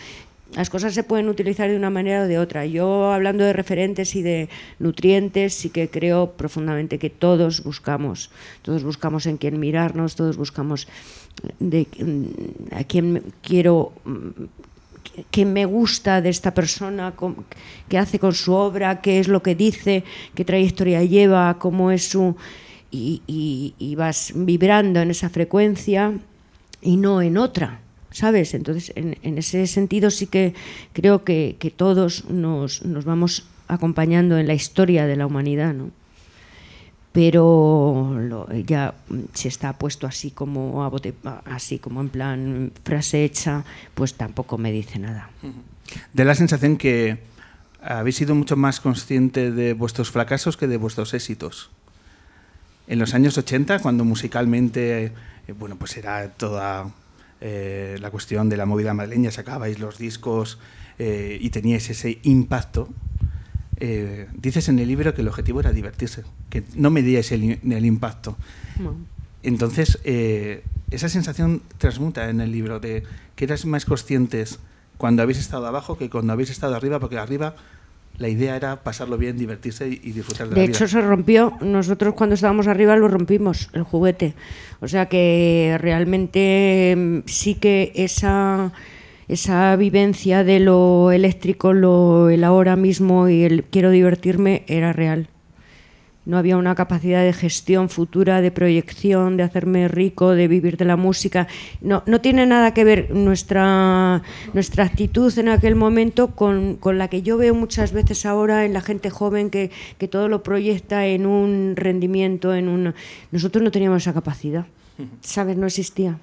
las 0.53 0.69
cosas 0.69 0.93
se 0.93 1.03
pueden 1.03 1.27
utilizar 1.27 1.69
de 1.69 1.75
una 1.75 1.89
manera 1.89 2.21
o 2.21 2.27
de 2.27 2.37
otra. 2.39 2.65
Yo 2.65 3.11
hablando 3.11 3.43
de 3.43 3.51
referentes 3.51 4.15
y 4.15 4.21
de 4.21 4.47
nutrientes, 4.79 5.53
sí 5.53 5.69
que 5.69 5.89
creo 5.89 6.31
profundamente 6.31 6.99
que 6.99 7.09
todos 7.09 7.63
buscamos, 7.63 8.29
todos 8.61 8.83
buscamos 8.83 9.25
en 9.25 9.37
quién 9.37 9.59
mirarnos, 9.59 10.15
todos 10.15 10.37
buscamos 10.37 10.87
de 11.59 11.87
a 12.71 12.83
quién 12.83 13.33
quiero 13.41 13.91
qué 15.31 15.45
me 15.45 15.65
gusta 15.65 16.21
de 16.21 16.29
esta 16.29 16.53
persona, 16.53 17.13
qué 17.89 17.97
hace 17.97 18.19
con 18.19 18.33
su 18.33 18.53
obra, 18.53 19.01
qué 19.01 19.19
es 19.19 19.27
lo 19.27 19.41
que 19.41 19.55
dice, 19.55 20.03
qué 20.35 20.45
trayectoria 20.45 21.03
lleva, 21.03 21.57
cómo 21.59 21.91
es 21.91 22.07
su... 22.09 22.35
Y 22.91 23.95
vas 23.97 24.31
vibrando 24.35 25.01
en 25.01 25.11
esa 25.11 25.29
frecuencia 25.29 26.13
y 26.85 26.97
no 26.97 27.21
en 27.21 27.37
otra, 27.37 27.79
¿sabes? 28.11 28.53
Entonces, 28.53 28.93
en, 28.95 29.17
en 29.23 29.37
ese 29.37 29.67
sentido 29.67 30.11
sí 30.11 30.27
que 30.27 30.53
creo 30.93 31.23
que, 31.23 31.57
que 31.59 31.71
todos 31.71 32.29
nos, 32.29 32.85
nos, 32.85 33.03
vamos 33.03 33.47
acompañando 33.67 34.37
en 34.37 34.47
la 34.47 34.53
historia 34.53 35.07
de 35.07 35.15
la 35.15 35.25
humanidad, 35.25 35.73
¿no? 35.73 35.89
Pero 37.11 38.15
lo, 38.19 38.53
ya 38.53 38.93
si 39.33 39.47
está 39.47 39.73
puesto 39.73 40.05
así 40.05 40.31
como 40.31 40.83
a 40.83 40.89
bote, 40.89 41.13
así 41.45 41.79
como 41.79 42.01
en 42.01 42.09
plan 42.09 42.71
frase 42.83 43.23
hecha, 43.23 43.63
pues 43.93 44.15
tampoco 44.15 44.57
me 44.57 44.71
dice 44.71 44.99
nada. 44.99 45.29
De 46.13 46.25
la 46.25 46.35
sensación 46.35 46.75
que 46.75 47.19
habéis 47.81 48.17
sido 48.17 48.35
mucho 48.35 48.57
más 48.57 48.81
consciente 48.81 49.51
de 49.51 49.73
vuestros 49.73 50.11
fracasos 50.11 50.57
que 50.57 50.67
de 50.67 50.75
vuestros 50.75 51.13
éxitos. 51.13 51.71
En 52.87 52.99
los 52.99 53.13
años 53.13 53.37
80, 53.37 53.79
cuando 53.79 54.05
musicalmente 54.05 55.11
eh, 55.47 55.53
bueno, 55.57 55.75
pues 55.75 55.97
era 55.97 56.29
toda 56.29 56.91
eh, 57.41 57.97
la 57.99 58.11
cuestión 58.11 58.49
de 58.49 58.57
la 58.57 58.65
movida 58.65 58.93
madrileña, 58.93 59.31
sacabais 59.31 59.79
los 59.79 59.97
discos 59.97 60.59
eh, 60.97 61.37
y 61.39 61.49
teníais 61.49 61.89
ese 61.89 62.19
impacto. 62.23 62.89
dices 64.33 64.69
en 64.69 64.79
el 64.79 64.87
libro 64.87 65.13
que 65.13 65.21
el 65.21 65.27
objetivo 65.27 65.59
era 65.59 65.71
divertirse, 65.71 66.23
que 66.49 66.63
no 66.75 66.89
medíais 66.89 67.31
el, 67.31 67.59
el 67.61 67.85
impacto. 67.85 68.37
Entonces, 69.43 69.99
esa 70.03 71.09
sensación 71.09 71.61
transmuta 71.77 72.29
en 72.29 72.41
el 72.41 72.51
libro 72.51 72.79
de 72.79 73.03
que 73.35 73.45
eras 73.45 73.65
más 73.65 73.85
conscientes 73.85 74.59
cuando 74.97 75.21
habéis 75.21 75.39
estado 75.39 75.67
abajo 75.67 75.97
que 75.97 76.09
cuando 76.09 76.31
habéis 76.33 76.49
estado 76.49 76.73
arriba, 76.73 76.99
porque 76.99 77.19
arriba 77.19 77.55
la 78.17 78.29
idea 78.29 78.55
era 78.55 78.83
pasarlo 78.83 79.17
bien, 79.17 79.37
divertirse 79.37 79.87
y, 79.87 80.11
disfrutar 80.11 80.47
de, 80.47 80.55
de 80.55 80.55
la 80.55 80.61
vida. 80.61 80.67
De 80.67 80.71
hecho, 80.71 80.87
se 80.87 81.01
rompió. 81.01 81.53
Nosotros 81.61 82.13
cuando 82.13 82.35
estábamos 82.35 82.67
arriba 82.67 82.95
lo 82.95 83.07
rompimos, 83.07 83.69
el 83.73 83.83
juguete. 83.83 84.33
O 84.81 84.87
sea 84.87 85.07
que 85.07 85.77
realmente 85.79 86.93
mm, 86.95 87.19
sí 87.25 87.55
que 87.55 87.91
esa, 87.95 88.71
esa 89.27 89.75
vivencia 89.75 90.43
de 90.43 90.59
lo 90.59 91.11
eléctrico, 91.11 91.73
lo, 91.73 92.29
el 92.29 92.43
ahora 92.43 92.75
mismo 92.75 93.29
y 93.29 93.43
el 93.43 93.63
quiero 93.63 93.91
divertirme 93.91 94.63
era 94.67 94.93
real 94.93 95.29
no 96.25 96.37
había 96.37 96.57
una 96.57 96.75
capacidad 96.75 97.23
de 97.23 97.33
gestión 97.33 97.89
futura, 97.89 98.41
de 98.41 98.51
proyección, 98.51 99.37
de 99.37 99.43
hacerme 99.43 99.87
rico, 99.87 100.31
de 100.31 100.47
vivir 100.47 100.77
de 100.77 100.85
la 100.85 100.95
música. 100.97 101.47
No, 101.81 102.03
no 102.05 102.21
tiene 102.21 102.45
nada 102.45 102.73
que 102.73 102.83
ver 102.83 103.11
nuestra, 103.11 104.23
nuestra 104.53 104.85
actitud 104.85 105.37
en 105.37 105.49
aquel 105.49 105.75
momento 105.75 106.29
con, 106.35 106.75
con, 106.77 106.97
la 106.97 107.07
que 107.07 107.21
yo 107.21 107.37
veo 107.37 107.53
muchas 107.53 107.91
veces 107.91 108.25
ahora 108.25 108.65
en 108.65 108.73
la 108.73 108.81
gente 108.81 109.09
joven 109.09 109.49
que, 109.49 109.71
que 109.97 110.07
todo 110.07 110.27
lo 110.27 110.43
proyecta 110.43 111.05
en 111.05 111.25
un 111.25 111.73
rendimiento, 111.75 112.55
en 112.55 112.67
un... 112.67 112.93
Nosotros 113.31 113.63
no 113.63 113.71
teníamos 113.71 114.01
esa 114.01 114.13
capacidad, 114.13 114.65
¿sabes? 115.21 115.57
No 115.57 115.67
existía. 115.67 116.17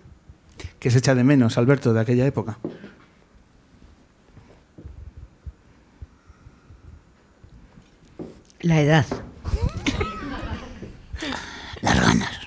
¿Qué 0.78 0.90
se 0.90 0.98
echa 0.98 1.14
de 1.14 1.24
menos, 1.24 1.58
Alberto, 1.58 1.92
de 1.92 2.00
aquella 2.00 2.26
época? 2.26 2.58
La 8.60 8.80
edad. 8.80 9.06
Las 11.82 12.00
ganas. 12.00 12.40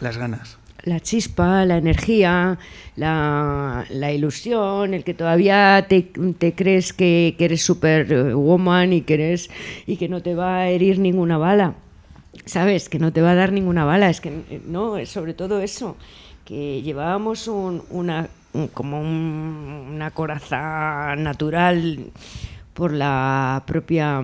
Las 0.00 0.16
ganas. 0.18 0.58
La 0.84 0.98
chispa, 0.98 1.64
la 1.64 1.76
energía, 1.76 2.58
la, 2.96 3.84
la 3.88 4.12
ilusión, 4.12 4.94
el 4.94 5.04
que 5.04 5.14
todavía 5.14 5.86
te, 5.88 6.02
te 6.02 6.54
crees 6.54 6.92
que, 6.92 7.36
que 7.38 7.44
eres 7.44 7.62
superwoman 7.64 8.92
y 8.92 9.02
que, 9.02 9.14
eres, 9.14 9.48
y 9.86 9.96
que 9.96 10.08
no 10.08 10.20
te 10.22 10.34
va 10.34 10.58
a 10.58 10.68
herir 10.68 10.98
ninguna 10.98 11.38
bala. 11.38 11.74
¿Sabes? 12.46 12.88
Que 12.88 12.98
no 12.98 13.12
te 13.12 13.22
va 13.22 13.30
a 13.30 13.34
dar 13.36 13.52
ninguna 13.52 13.84
bala. 13.84 14.10
Es 14.10 14.20
que 14.20 14.42
no, 14.66 14.96
es 14.96 15.10
sobre 15.10 15.34
todo 15.34 15.60
eso. 15.60 15.96
Que 16.44 16.82
llevábamos 16.82 17.46
un, 17.46 17.84
una, 17.90 18.28
un, 18.52 18.66
como 18.68 19.00
un, 19.00 19.90
una 19.94 20.10
coraza 20.10 21.14
natural 21.16 22.10
por 22.74 22.92
la 22.92 23.62
propia 23.66 24.20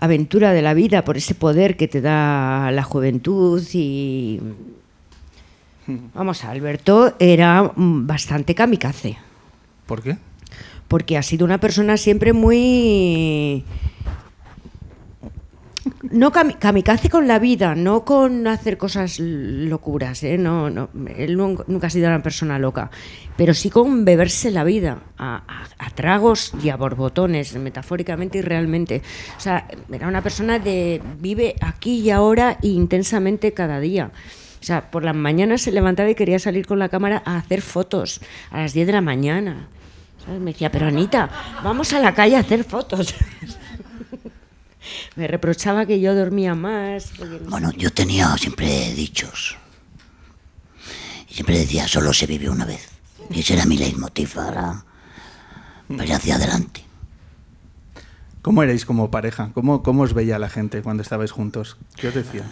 aventura 0.00 0.52
de 0.52 0.62
la 0.62 0.74
vida, 0.74 1.04
por 1.04 1.16
ese 1.16 1.34
poder 1.34 1.76
que 1.76 1.86
te 1.86 2.00
da 2.00 2.70
la 2.72 2.82
juventud 2.82 3.62
y... 3.72 4.40
Vamos, 6.14 6.44
Alberto 6.44 7.14
era 7.18 7.62
mm, 7.62 8.06
bastante 8.06 8.54
kamikaze, 8.54 9.16
¿Por 9.86 10.02
qué? 10.02 10.16
porque 10.90 11.16
ha 11.16 11.22
sido 11.22 11.44
una 11.44 11.58
persona 11.58 11.96
siempre 11.96 12.32
muy... 12.32 13.62
No 16.02 16.32
kami- 16.32 16.54
kamikaze 16.54 17.10
con 17.10 17.28
la 17.28 17.38
vida, 17.38 17.74
no 17.74 18.06
con 18.06 18.46
hacer 18.46 18.78
cosas 18.78 19.18
locuras, 19.20 20.22
¿eh? 20.22 20.38
no, 20.38 20.70
no, 20.70 20.88
él 21.14 21.36
nun- 21.36 21.62
nunca 21.66 21.88
ha 21.88 21.90
sido 21.90 22.08
una 22.08 22.22
persona 22.22 22.58
loca, 22.58 22.90
pero 23.36 23.52
sí 23.52 23.68
con 23.68 24.06
beberse 24.06 24.50
la 24.50 24.64
vida 24.64 24.98
a, 25.18 25.42
tragos 25.94 26.52
y 26.64 26.70
a 26.70 26.76
borbotones, 26.76 27.54
metafóricamente 27.56 28.38
y 28.38 28.40
realmente. 28.40 29.02
O 29.36 29.40
sea, 29.40 29.66
era 29.92 30.08
una 30.08 30.22
persona 30.22 30.58
de 30.58 31.02
vive 31.18 31.54
aquí 31.60 31.98
y 32.00 32.10
ahora 32.10 32.56
e 32.62 32.68
intensamente 32.68 33.52
cada 33.52 33.78
día. 33.78 34.10
O 34.60 34.64
sea, 34.64 34.90
por 34.90 35.04
las 35.04 35.14
mañanas 35.16 35.60
se 35.60 35.72
levantaba 35.72 36.08
y 36.08 36.14
quería 36.14 36.38
salir 36.38 36.66
con 36.66 36.78
la 36.78 36.88
cámara 36.88 37.22
a 37.26 37.36
hacer 37.36 37.60
fotos 37.60 38.22
a 38.50 38.60
las 38.62 38.72
10 38.72 38.86
de 38.86 38.92
la 38.94 39.00
mañana. 39.02 39.68
Me 40.28 40.52
decía, 40.52 40.70
pero 40.70 40.86
Anita, 40.86 41.28
vamos 41.62 41.92
a 41.92 41.98
la 42.00 42.14
calle 42.14 42.36
a 42.36 42.40
hacer 42.40 42.64
fotos. 42.64 43.14
Me 45.16 45.26
reprochaba 45.26 45.86
que 45.86 46.00
yo 46.00 46.14
dormía 46.14 46.54
más. 46.54 47.04
sé 47.04 47.24
Bueno, 47.48 47.72
yo 47.72 47.90
tenía 47.92 48.36
siempre 48.36 48.92
dichos. 48.94 49.56
Y 51.28 51.34
siempre 51.34 51.58
decía, 51.58 51.86
solo 51.88 52.12
se 52.12 52.26
vive 52.26 52.48
una 52.48 52.64
vez. 52.64 52.88
Y 53.30 53.40
ese 53.40 53.54
era 53.54 53.66
mi 53.66 53.76
leitmotiv 53.76 54.34
para, 54.34 54.84
para 55.88 56.04
ir 56.04 56.12
hacia 56.12 56.36
adelante. 56.36 56.84
¿Cómo 58.42 58.62
erais 58.62 58.86
como 58.86 59.10
pareja? 59.10 59.50
¿Cómo, 59.52 59.82
¿Cómo 59.82 60.02
os 60.02 60.14
veía 60.14 60.38
la 60.38 60.48
gente 60.48 60.80
cuando 60.80 61.02
estabais 61.02 61.30
juntos? 61.30 61.76
¿Qué 61.96 62.08
os 62.08 62.14
decía? 62.14 62.42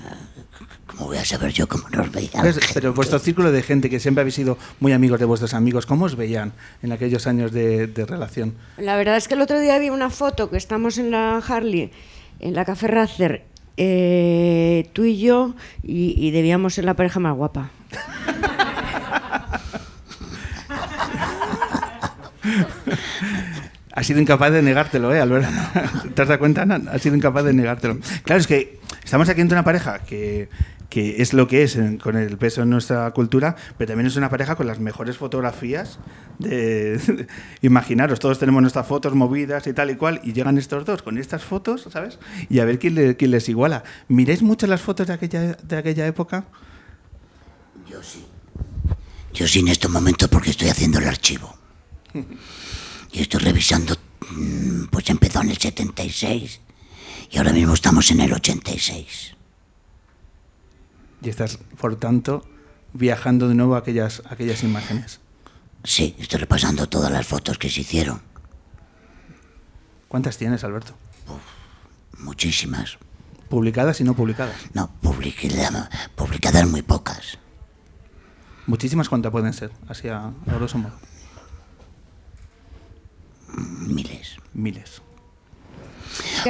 ¿Cómo 0.87 1.07
voy 1.07 1.17
a 1.17 1.25
saber 1.25 1.51
yo 1.53 1.67
cómo 1.67 1.89
nos 1.89 2.13
veía? 2.13 2.43
Pues? 2.43 2.61
Pero 2.75 2.93
vuestro 2.93 3.19
círculo 3.19 3.51
de 3.53 3.63
gente 3.63 3.89
que 3.89 3.99
siempre 3.99 4.21
habéis 4.21 4.35
sido 4.35 4.59
muy 4.81 4.93
amigos 4.93 5.19
de 5.19 5.25
vuestros 5.25 5.55
amigos, 5.55 5.87
¿cómo 5.87 6.05
os 6.05 6.15
veían 6.15 6.53
en 6.83 6.93
aquellos 6.93 7.27
años 7.27 7.53
de, 7.53 7.87
de 7.87 8.05
relación? 8.05 8.55
La 8.77 8.97
verdad 8.97 9.17
es 9.17 9.29
que 9.29 9.35
el 9.35 9.41
otro 9.41 9.59
día 9.61 9.79
vi 9.79 9.89
una 9.89 10.11
foto 10.11 10.51
que 10.51 10.59
estamos 10.59 10.99
en 10.99 11.11
la 11.11 11.39
Harley, 11.39 11.91
en 12.41 12.55
la 12.55 12.65
Café 12.65 12.87
Racer, 12.89 13.45
eh, 13.77 14.89
tú 14.93 15.05
y 15.05 15.19
yo, 15.19 15.55
y, 15.83 16.31
debíamos 16.31 16.75
ser 16.75 16.85
la 16.85 16.95
pareja 16.95 17.21
más 17.21 17.37
guapa. 17.37 17.71
Has 23.93 24.07
sido 24.07 24.21
incapaz 24.21 24.53
de 24.53 24.63
negártelo, 24.63 25.13
¿eh, 25.15 25.21
Alberto? 25.21 25.49
¿Te 26.15 26.23
has 26.23 26.29
dado 26.29 26.39
cuenta, 26.39 26.63
Ana? 26.63 26.81
Has 26.93 27.03
sido 27.03 27.17
incapaz 27.17 27.45
de 27.45 27.53
negártelo. 27.53 27.99
Claro, 28.23 28.41
es 28.41 28.47
que 28.47 28.79
estamos 29.03 29.29
aquí 29.29 29.41
entre 29.41 29.57
una 29.57 29.65
pareja 29.65 30.01
que, 30.01 30.49
que 30.89 31.21
es 31.23 31.35
lo 31.35 31.47
que 31.49 31.63
es 31.65 31.77
en- 31.77 31.99
con 31.99 32.17
el 32.17 32.39
peso 32.39 32.63
en 32.63 32.71
nuestra 32.71 33.11
cultura, 33.13 33.57
pero 33.77 33.89
también 33.89 34.07
es 34.07 34.17
una 34.17 34.31
pareja 34.31 34.57
con 34.57 34.67
las 34.67 34.81
mejores 34.81 35.17
fotografías 35.19 35.99
de... 36.39 37.27
Imaginaros, 37.63 38.19
todos 38.21 38.39
tenemos 38.39 38.63
nuestras 38.63 38.87
fotos 38.87 39.15
movidas 39.15 39.67
y 39.67 39.73
tal 39.75 39.91
y 39.91 39.97
cual, 39.97 40.21
y 40.25 40.33
llegan 40.33 40.57
estos 40.57 40.85
dos 40.87 41.03
con 41.03 41.19
estas 41.19 41.45
fotos, 41.45 41.89
¿sabes? 41.93 42.19
Y 42.49 42.61
a 42.61 42.65
ver 42.65 42.79
quién, 42.79 42.95
le- 42.95 43.17
quién 43.17 43.31
les 43.33 43.49
iguala. 43.49 43.85
¿Miráis 44.09 44.43
mucho 44.43 44.67
las 44.67 44.81
fotos 44.81 45.07
de 45.09 45.13
aquella, 45.13 45.53
de 45.55 45.77
aquella 45.77 46.07
época? 46.07 46.45
Yo 47.91 48.03
sí. 48.03 48.25
Yo 49.35 49.47
sí 49.47 49.61
en 49.61 49.69
estos 49.69 49.91
momentos 49.91 50.29
porque 50.29 50.51
estoy 50.51 50.69
haciendo 50.69 50.99
el 50.99 51.07
archivo. 51.09 51.55
Y 53.11 53.23
estoy 53.23 53.41
revisando, 53.41 53.97
mm, 54.33 54.85
pues 54.91 55.09
empezó 55.09 55.41
en 55.41 55.49
el 55.49 55.57
76 55.57 56.61
y 57.31 57.39
ahora 57.39 57.55
mismo 57.55 57.73
estamos 57.73 58.11
en 58.11 58.21
el 58.21 58.35
86. 58.35 59.35
Y 61.23 61.29
estás, 61.29 61.59
por 61.81 61.97
tanto, 61.97 62.45
viajando 62.93 63.49
de 63.49 63.55
nuevo 63.55 63.75
a 63.75 63.79
aquellas, 63.79 64.23
a 64.27 64.35
aquellas 64.35 64.63
imágenes. 64.63 65.21
Sí, 65.85 66.15
estoy 66.19 66.41
repasando 66.41 66.89
todas 66.89 67.11
las 67.11 67.27
fotos 67.27 67.59
que 67.59 67.71
se 67.71 67.81
hicieron. 67.81 68.21
¿Cuántas 70.09 70.39
tienes, 70.39 70.65
Alberto? 70.65 70.95
Muchísimas. 72.19 72.99
¿Publicadas 73.49 74.01
y 74.01 74.05
no 74.05 74.15
publicadas? 74.15 74.57
No, 74.75 74.91
publiqué- 75.03 75.49
publicadas 76.15 76.69
muy 76.69 76.83
pocas. 76.83 77.39
Muchísimas, 78.67 79.09
¿cuántas 79.09 79.33
pueden 79.33 79.53
ser? 79.53 79.71
Así 79.89 80.09
a, 80.09 80.27
a 80.27 80.33
grosso 80.47 80.79
modo. 80.79 80.95
Miles. 83.57 84.37
Miles. 84.53 85.03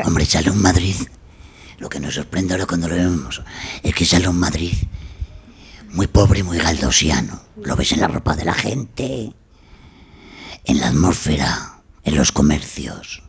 Hombre, 0.04 0.24
sale 0.24 0.50
un 0.50 0.60
Madrid. 0.60 0.96
Lo 1.78 1.88
que 1.88 2.00
nos 2.00 2.14
sorprende 2.14 2.54
ahora 2.54 2.66
cuando 2.66 2.88
lo 2.88 2.96
vemos 2.96 3.42
es 3.82 3.94
que 3.94 4.04
sale 4.04 4.28
un 4.28 4.38
Madrid 4.38 4.74
muy 5.90 6.06
pobre 6.06 6.40
y 6.40 6.42
muy 6.42 6.58
galdosiano. 6.58 7.40
Lo 7.62 7.76
ves 7.76 7.92
en 7.92 8.00
la 8.00 8.08
ropa 8.08 8.36
de 8.36 8.44
la 8.44 8.54
gente, 8.54 9.32
en 10.64 10.80
la 10.80 10.88
atmósfera, 10.88 11.80
en 12.04 12.16
los 12.16 12.32
comercios. 12.32 13.22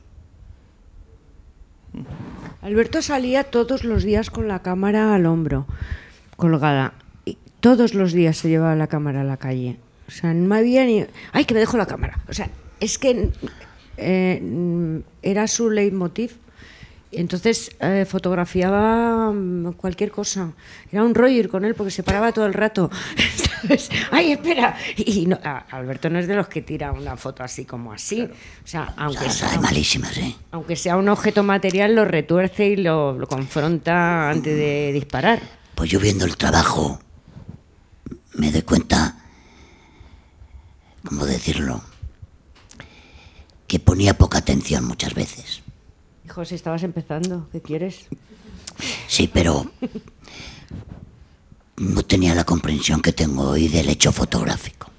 Alberto 2.62 3.02
salía 3.02 3.46
todos 3.46 3.84
los 3.84 4.04
días 4.04 4.30
con 4.30 4.48
la 4.48 4.62
cámara 4.62 5.16
al 5.16 5.26
hombro, 5.26 5.66
colgada. 6.36 6.94
Y 7.26 7.38
todos 7.60 7.94
los 7.94 8.12
días 8.14 8.38
se 8.38 8.50
llevaba 8.50 8.76
la 8.76 8.88
cámara 8.88 9.22
a 9.22 9.24
la 9.24 9.38
calle. 9.38 9.78
O 10.08 10.12
sea, 10.12 10.34
no 10.34 10.54
había 10.56 10.86
ni... 10.86 11.06
¡Ay, 11.32 11.46
que 11.46 11.54
me 11.54 11.60
dejo 11.60 11.78
la 11.78 11.86
cámara! 11.86 12.20
O 12.28 12.34
sea, 12.34 12.50
es 12.80 12.98
que 12.98 13.30
eh, 13.98 15.02
era 15.22 15.48
su 15.48 15.70
leitmotiv. 15.70 16.38
Entonces 17.12 17.72
eh, 17.80 18.06
fotografiaba 18.08 19.32
mm, 19.32 19.74
cualquier 19.74 20.12
cosa. 20.12 20.52
Era 20.92 21.04
un 21.04 21.16
rollo 21.16 21.36
ir 21.40 21.50
con 21.50 21.66
él 21.66 21.74
porque 21.74 21.90
se 21.92 22.04
paraba 22.04 22.32
todo 22.32 22.46
el 22.46 22.54
rato. 22.54 22.90
¿sabes? 23.62 23.90
¡Ay, 24.12 24.34
espera! 24.34 24.78
Y 24.96 25.26
no- 25.26 25.40
a- 25.44 25.66
Alberto 25.72 26.10
no 26.10 26.20
es 26.20 26.28
de 26.28 26.36
los 26.36 26.48
que 26.48 26.62
tira 26.62 26.92
una 26.92 27.18
foto 27.18 27.44
así 27.44 27.66
como 27.66 27.92
así. 27.92 28.22
O 28.22 28.68
sea, 28.68 28.94
aunque 28.96 29.30
sea- 29.32 29.60
malísimas, 29.60 30.16
¿eh? 30.18 30.36
aunque 30.52 30.76
sea 30.76 30.98
un 30.98 31.10
objeto 31.10 31.42
material, 31.44 31.96
lo 31.96 32.06
retuerce 32.06 32.68
y 32.68 32.76
lo, 32.76 33.14
lo 33.18 33.28
confronta 33.28 34.30
antes 34.30 34.56
de 34.56 34.92
disparar. 34.94 35.42
Pues 35.76 35.90
yo 35.90 36.00
viendo 36.00 36.26
el 36.26 36.38
trabajo 36.38 37.00
me 38.36 38.52
doy 38.52 38.62
cuenta, 38.62 39.18
¿cómo 41.06 41.26
decirlo? 41.26 41.82
Que 43.68 43.80
ponía 43.80 44.14
poca 44.18 44.38
atención 44.38 44.86
muchas 44.86 45.14
veces. 45.16 45.62
Hijo, 46.40 46.46
si 46.46 46.56
estabas 46.56 46.84
empezando, 46.84 47.50
¿qué 47.52 47.62
quieres? 47.62 48.06
Sí, 49.10 49.28
pero 49.28 49.70
no 51.76 52.04
tenía 52.04 52.34
la 52.34 52.46
comprensión 52.46 53.02
que 53.02 53.12
tengo 53.12 53.50
hoy 53.50 53.68
del 53.68 53.90
hecho 53.90 54.14
fotográfico. 54.14 54.90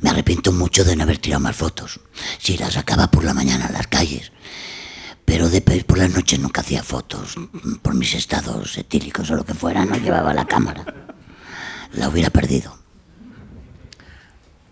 Me 0.00 0.10
arrepiento 0.10 0.50
mucho 0.50 0.82
de 0.82 0.96
no 0.96 1.04
haber 1.04 1.18
tirado 1.18 1.40
más 1.40 1.54
fotos. 1.54 2.00
Si 2.38 2.58
las 2.58 2.74
sacaba 2.74 3.12
por 3.12 3.22
la 3.22 3.32
mañana 3.32 3.66
a 3.66 3.70
las 3.70 3.86
calles. 3.86 4.32
Pero 5.24 5.48
de 5.48 5.60
por 5.60 5.98
las 5.98 6.10
noches 6.10 6.40
nunca 6.40 6.62
hacía 6.62 6.82
fotos. 6.82 7.36
Por 7.80 7.94
mis 7.94 8.12
estados 8.14 8.76
etílicos 8.76 9.30
o 9.30 9.36
lo 9.36 9.44
que 9.44 9.54
fuera, 9.54 9.84
no 9.84 9.96
llevaba 9.96 10.34
la 10.34 10.46
cámara. 10.46 10.84
La 11.92 12.08
hubiera 12.08 12.30
perdido. 12.30 12.76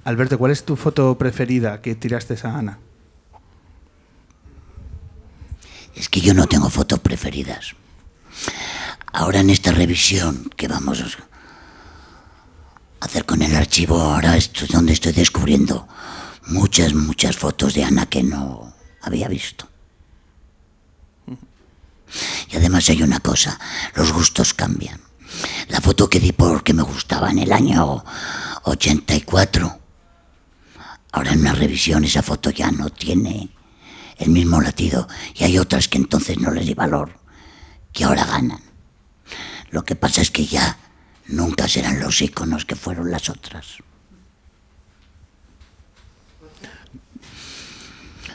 Alberto, 0.03 0.39
¿cuál 0.39 0.51
es 0.51 0.65
tu 0.65 0.75
foto 0.75 1.17
preferida 1.19 1.81
que 1.81 1.95
tiraste 1.95 2.37
a 2.43 2.59
Ana? 2.59 2.81
Es 5.95 6.09
que 6.09 6.21
yo 6.21 6.35
no 6.35 6.47
tengo 6.47 6.71
fotos 6.71 7.01
preferidas. 7.01 7.75
Ahora 9.13 9.41
en 9.41 9.51
esta 9.51 9.73
revisión 9.73 10.51
que 10.57 10.69
vamos 10.69 11.01
a 11.01 11.07
hacer 13.01 13.25
con 13.27 13.43
el 13.43 13.55
archivo, 13.55 14.01
ahora 14.01 14.37
esto 14.37 14.65
es 14.65 14.71
donde 14.71 14.95
estoy 14.95 15.13
descubriendo 15.13 15.87
muchas, 16.47 16.95
muchas 16.95 17.37
fotos 17.37 17.75
de 17.75 17.85
Ana 17.85 18.07
que 18.07 18.23
no 18.23 18.73
había 19.03 19.29
visto. 19.29 19.69
Y 22.51 22.57
además 22.57 22.89
hay 22.91 23.03
una 23.03 23.21
cosa, 23.21 23.59
los 23.95 24.13
gustos 24.13 24.55
cambian. 24.55 25.01
La 25.69 25.81
foto 25.81 26.09
que 26.09 26.21
di 26.21 26.33
porque 26.33 26.75
me 26.75 26.83
gustaba 26.83 27.31
en 27.31 27.39
el 27.39 27.53
año 27.53 28.05
84, 28.65 29.81
ahora 31.13 31.33
en 31.33 31.41
una 31.41 31.55
revisión 31.55 32.05
esa 32.05 32.23
foto 32.23 32.51
ya 32.51 32.71
no 32.71 32.91
tiene 32.91 33.49
el 34.19 34.31
mismo 34.31 34.61
latido 34.61 35.09
y 35.35 35.45
hay 35.45 35.59
otras 35.59 35.89
que 35.89 35.99
entonces 35.99 36.39
no 36.39 36.51
les 36.51 36.67
di 36.67 36.75
valor, 36.75 37.19
que 37.93 38.05
ahora 38.05 38.25
ganan. 38.25 38.61
Lo 39.71 39.85
que 39.85 39.97
pasa 39.97 40.21
es 40.21 40.31
que 40.31 40.47
ya 40.47 40.79
nunca 41.29 41.67
serán 41.67 42.01
los 42.01 42.21
íconos 42.21 42.65
que 42.65 42.77
fueron 42.77 43.11
las 43.11 43.29
otras. 43.31 43.79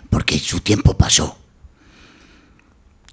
Porque 0.09 0.39
su 0.39 0.61
tiempo 0.61 0.97
pasó. 0.97 1.37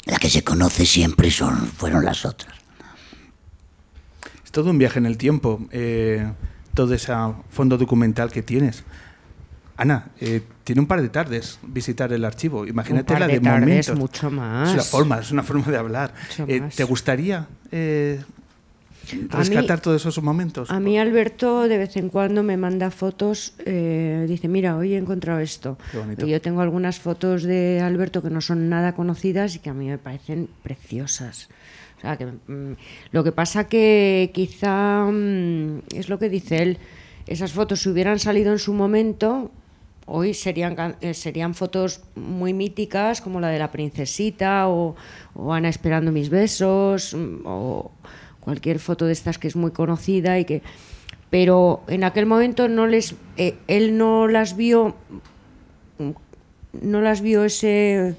La 0.07 0.19
que 0.19 0.31
se 0.31 0.45
conoce 0.45 0.87
siempre 0.87 1.31
son, 1.31 1.67
fueron 1.69 2.05
las 2.05 2.25
otras. 2.25 2.55
Es 4.45 4.51
todo 4.51 4.71
un 4.71 4.79
viaje 4.79 4.99
en 4.99 5.07
el 5.07 5.17
tiempo, 5.17 5.67
eh, 5.71 6.31
todo 6.75 6.95
ese 6.95 7.13
fondo 7.51 7.79
documental 7.79 8.31
que 8.31 8.43
tienes. 8.43 8.85
Ana, 9.77 10.07
eh, 10.21 10.41
tiene 10.63 10.81
un 10.81 10.87
par 10.87 11.03
de 11.03 11.09
tardes 11.09 11.59
visitar 11.63 12.13
el 12.13 12.25
archivo. 12.25 12.65
Imagínate 12.67 13.13
Un 13.13 13.19
par 13.19 13.21
la 13.21 13.27
de 13.27 13.33
de, 13.35 13.41
tardes, 13.41 13.61
momentos. 13.89 13.99
mucho 13.99 14.31
más. 14.31 14.69
Es 14.69 14.75
una 14.75 14.83
forma, 14.85 15.19
es 15.19 15.31
una 15.33 15.43
forma 15.43 15.67
de 15.67 15.77
hablar. 15.77 16.15
Eh. 16.47 16.63
¿Te 16.77 16.85
gustaría 16.85 17.49
eh, 17.73 18.23
mí- 19.13 19.27
rescatar 19.31 19.81
todos 19.81 20.01
esos 20.07 20.23
momentos? 20.23 20.71
A 20.71 20.79
mí 20.79 20.97
Alberto 20.99 21.67
de 21.67 21.77
vez 21.79 21.97
en 21.97 22.09
cuando 22.09 22.45
me 22.45 22.57
manda 22.57 22.93
fotos, 22.93 23.55
eh, 23.67 24.27
dice, 24.29 24.47
mira, 24.47 24.77
hoy 24.77 24.95
he 24.95 24.97
encontrado 24.97 25.41
esto. 25.41 25.77
Qué 25.91 25.99
bonito. 25.99 26.25
Y 26.27 26.31
yo 26.31 26.41
tengo 26.41 26.61
algunas 26.61 27.01
fotos 27.01 27.43
de 27.43 27.81
Alberto 27.81 28.23
que 28.23 28.31
no 28.31 28.41
son 28.41 28.69
nada 28.69 28.95
conocidas 28.95 29.57
y 29.57 29.59
que 29.59 29.71
a 29.71 29.75
mí 29.75 29.89
me 29.89 29.99
parecen 29.99 30.49
preciosas. 30.63 31.49
O 31.99 32.01
sea, 32.01 32.17
que, 32.17 32.27
mm, 32.27 32.77
lo 33.11 33.25
que 33.25 33.33
pasa 33.33 33.65
que 33.67 34.31
quizá 34.33 35.05
mm, 35.11 35.81
es 35.97 36.09
lo 36.09 36.19
que 36.21 36.29
dice 36.29 36.63
él, 36.63 36.79
esas 37.27 37.53
fotos 37.53 37.81
si 37.83 37.89
hubieran 37.89 38.19
salido 38.21 38.53
en 38.53 38.59
su 38.59 38.73
momento, 38.75 39.51
hoy 40.07 40.35
serían, 40.35 40.97
eh, 41.01 41.15
serían 41.15 41.55
fotos 41.55 42.03
muy 42.15 42.53
míticas 42.53 43.21
como 43.21 43.41
la 43.41 43.49
de 43.49 43.59
la 43.59 43.71
princesita 43.71 44.69
o, 44.69 44.97
Ana 45.51 45.69
esperando 45.69 46.13
mis 46.13 46.29
besos 46.29 47.15
mm, 47.15 47.47
o 47.47 47.91
cualquier 48.41 48.79
foto 48.79 49.07
de 49.07 49.13
estas 49.13 49.39
que 49.39 49.49
es 49.49 49.57
muy 49.57 49.71
conocida 49.71 50.39
y 50.39 50.45
que 50.45 50.63
pero 51.31 51.83
en 51.89 52.05
aquel 52.05 52.27
momento 52.27 52.69
no 52.69 52.87
les 52.87 53.15
eh, 53.37 53.57
él 53.67 53.97
no 53.97 54.29
las 54.29 54.57
vio 54.57 54.95
no 56.81 57.01
las 57.01 57.21
vio 57.21 57.45
ese 57.45 58.15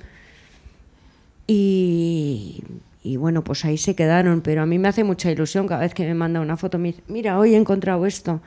y, 1.45 2.63
y 3.03 3.17
bueno 3.17 3.43
pues 3.43 3.63
ahí 3.65 3.77
se 3.77 3.95
quedaron 3.95 4.41
pero 4.41 4.63
a 4.63 4.65
mí 4.65 4.79
me 4.79 4.88
hace 4.88 5.03
mucha 5.03 5.29
ilusión 5.29 5.67
cada 5.67 5.81
vez 5.81 5.93
que 5.93 6.05
me 6.05 6.15
manda 6.15 6.41
una 6.41 6.57
foto 6.57 6.79
me 6.79 6.89
dice 6.89 7.03
mira 7.07 7.38
hoy 7.38 7.53
he 7.53 7.57
encontrado 7.57 8.07
esto 8.07 8.41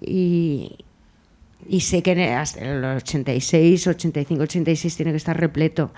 y, 0.00 0.76
y 1.68 1.80
sé 1.80 2.02
que 2.02 2.12
en- 2.12 2.20
el 2.62 2.84
86, 2.84 3.86
85, 3.86 4.42
86 4.42 4.96
tiene 4.96 5.10
que 5.12 5.16
estar 5.16 5.38
repleto. 5.38 5.90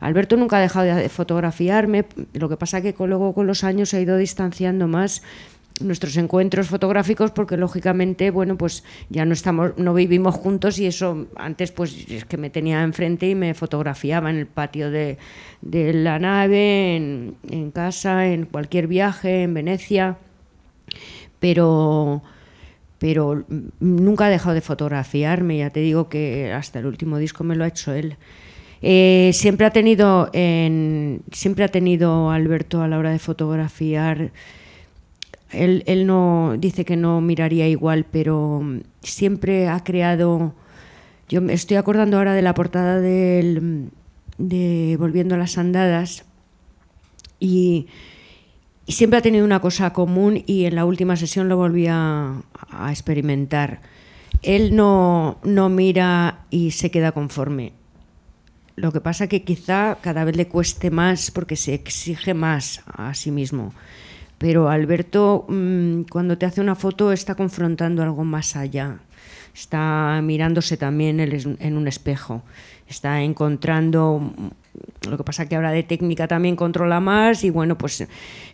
Alberto 0.00 0.36
nunca 0.36 0.58
ha 0.58 0.60
dejado 0.60 0.86
de 0.94 1.08
fotografiarme, 1.08 2.04
lo 2.34 2.48
que 2.48 2.56
pasa 2.56 2.80
que 2.82 2.94
luego 2.98 3.34
con 3.34 3.46
los 3.46 3.64
años 3.64 3.88
se 3.88 3.96
ha 3.96 4.00
ido 4.00 4.16
distanciando 4.16 4.86
más 4.86 5.22
nuestros 5.80 6.16
encuentros 6.16 6.66
fotográficos 6.68 7.30
porque 7.30 7.56
lógicamente 7.56 8.32
bueno 8.32 8.56
pues 8.58 8.82
ya 9.10 9.24
no 9.24 9.32
estamos 9.32 9.72
no 9.76 9.94
vivimos 9.94 10.34
juntos 10.34 10.80
y 10.80 10.86
eso 10.86 11.28
antes 11.36 11.70
pues 11.70 12.04
es 12.10 12.24
que 12.24 12.36
me 12.36 12.50
tenía 12.50 12.82
enfrente 12.82 13.28
y 13.28 13.36
me 13.36 13.54
fotografiaba 13.54 14.28
en 14.30 14.38
el 14.38 14.46
patio 14.48 14.90
de, 14.90 15.18
de 15.62 15.92
la 15.92 16.18
nave 16.18 16.96
en, 16.96 17.36
en 17.48 17.70
casa 17.70 18.26
en 18.26 18.46
cualquier 18.46 18.88
viaje 18.88 19.44
en 19.44 19.54
Venecia 19.54 20.16
pero 21.38 22.22
pero 22.98 23.44
mm, 23.48 23.68
nunca 23.80 24.26
ha 24.26 24.30
dejado 24.30 24.54
de 24.54 24.60
fotografiarme, 24.60 25.58
ya 25.58 25.70
te 25.70 25.80
digo 25.80 26.08
que 26.08 26.52
hasta 26.52 26.78
el 26.78 26.86
último 26.86 27.18
disco 27.18 27.44
me 27.44 27.56
lo 27.56 27.64
ha 27.64 27.68
hecho 27.68 27.92
él. 27.92 28.16
Eh, 28.80 29.30
siempre 29.34 29.66
ha 29.66 29.70
tenido 29.70 30.30
en, 30.32 31.22
siempre 31.32 31.64
ha 31.64 31.68
tenido 31.68 32.30
Alberto 32.30 32.82
a 32.82 32.88
la 32.88 32.98
hora 32.98 33.10
de 33.10 33.18
fotografiar 33.18 34.30
él, 35.52 35.82
él 35.86 36.06
no 36.06 36.56
dice 36.58 36.84
que 36.84 36.96
no 36.96 37.20
miraría 37.20 37.68
igual, 37.68 38.04
pero 38.10 38.60
mm, 38.62 38.80
siempre 39.02 39.68
ha 39.68 39.82
creado. 39.82 40.54
Yo 41.28 41.40
me 41.40 41.52
estoy 41.54 41.76
acordando 41.76 42.18
ahora 42.18 42.34
de 42.34 42.42
la 42.42 42.54
portada 42.54 43.00
del, 43.00 43.90
de 44.38 44.96
Volviendo 44.98 45.34
a 45.34 45.38
las 45.38 45.58
Andadas 45.58 46.24
y, 47.40 47.86
y 48.88 48.92
siempre 48.92 49.18
ha 49.18 49.22
tenido 49.22 49.44
una 49.44 49.60
cosa 49.60 49.92
común 49.92 50.42
y 50.46 50.64
en 50.64 50.74
la 50.74 50.86
última 50.86 51.14
sesión 51.14 51.50
lo 51.50 51.58
volví 51.58 51.86
a, 51.90 52.40
experimentar. 52.88 53.82
Él 54.40 54.74
no, 54.74 55.38
no 55.44 55.68
mira 55.68 56.46
y 56.48 56.70
se 56.70 56.90
queda 56.90 57.12
conforme. 57.12 57.74
Lo 58.76 58.90
que 58.90 59.02
pasa 59.02 59.26
que 59.26 59.44
quizá 59.44 59.98
cada 60.00 60.24
vez 60.24 60.36
le 60.36 60.48
cueste 60.48 60.90
más 60.90 61.30
porque 61.30 61.54
se 61.54 61.74
exige 61.74 62.32
más 62.32 62.80
a 62.86 63.12
sí 63.12 63.30
mismo. 63.30 63.74
Pero 64.38 64.70
Alberto, 64.70 65.44
mm, 65.48 66.04
cuando 66.10 66.38
te 66.38 66.46
hace 66.46 66.62
una 66.62 66.74
foto, 66.74 67.12
está 67.12 67.34
confrontando 67.34 68.02
algo 68.02 68.24
más 68.24 68.56
allá. 68.56 69.00
Está 69.54 70.18
mirándose 70.22 70.78
también 70.78 71.20
en 71.20 71.76
un 71.76 71.88
espejo. 71.88 72.42
Está 72.86 73.20
encontrando. 73.20 74.32
Lo 75.08 75.16
que 75.16 75.24
pasa 75.24 75.48
que 75.48 75.56
ahora 75.56 75.72
de 75.72 75.82
técnica 75.82 76.28
también 76.28 76.56
controla 76.56 77.00
más 77.00 77.44
y 77.44 77.50
bueno, 77.50 77.78
pues 77.78 78.06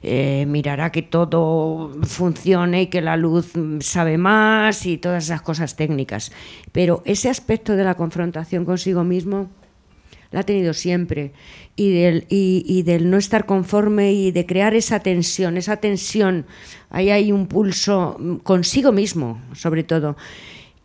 eh, 0.03 0.45
mirará 0.47 0.91
que 0.91 1.03
todo 1.03 1.93
funcione 2.03 2.83
y 2.83 2.87
que 2.87 3.01
la 3.01 3.17
luz 3.17 3.57
mm, 3.57 3.81
sabe 3.81 4.19
más 4.19 4.87
y 4.87 4.99
todas 4.99 5.25
esas 5.25 5.43
cosas 5.43 5.77
técnicas. 5.77 6.33
Pero 6.73 7.03
ese 7.05 7.29
aspecto 7.29 7.77
de 7.77 7.85
la 7.85 7.97
confrontación 7.97 8.65
consigo 8.65 9.05
mismo 9.05 9.49
la 10.31 10.41
ha 10.41 10.43
tenido 10.43 10.75
siempre. 10.75 11.33
Y 11.77 11.93
del, 11.93 12.27
y, 12.29 12.83
del 12.83 13.11
no 13.11 13.17
estar 13.17 13.47
conforme 13.47 14.13
y 14.13 14.31
de 14.31 14.47
crear 14.47 14.75
esa 14.75 15.01
tensión, 15.01 15.57
esa 15.57 15.79
tensión, 15.79 16.47
ahí 16.91 17.11
hay 17.11 17.33
un 17.33 17.47
pulso 17.47 18.17
mm, 18.19 18.37
consigo 18.37 18.93
mismo, 18.93 19.41
sobre 19.55 19.83
todo, 19.83 20.17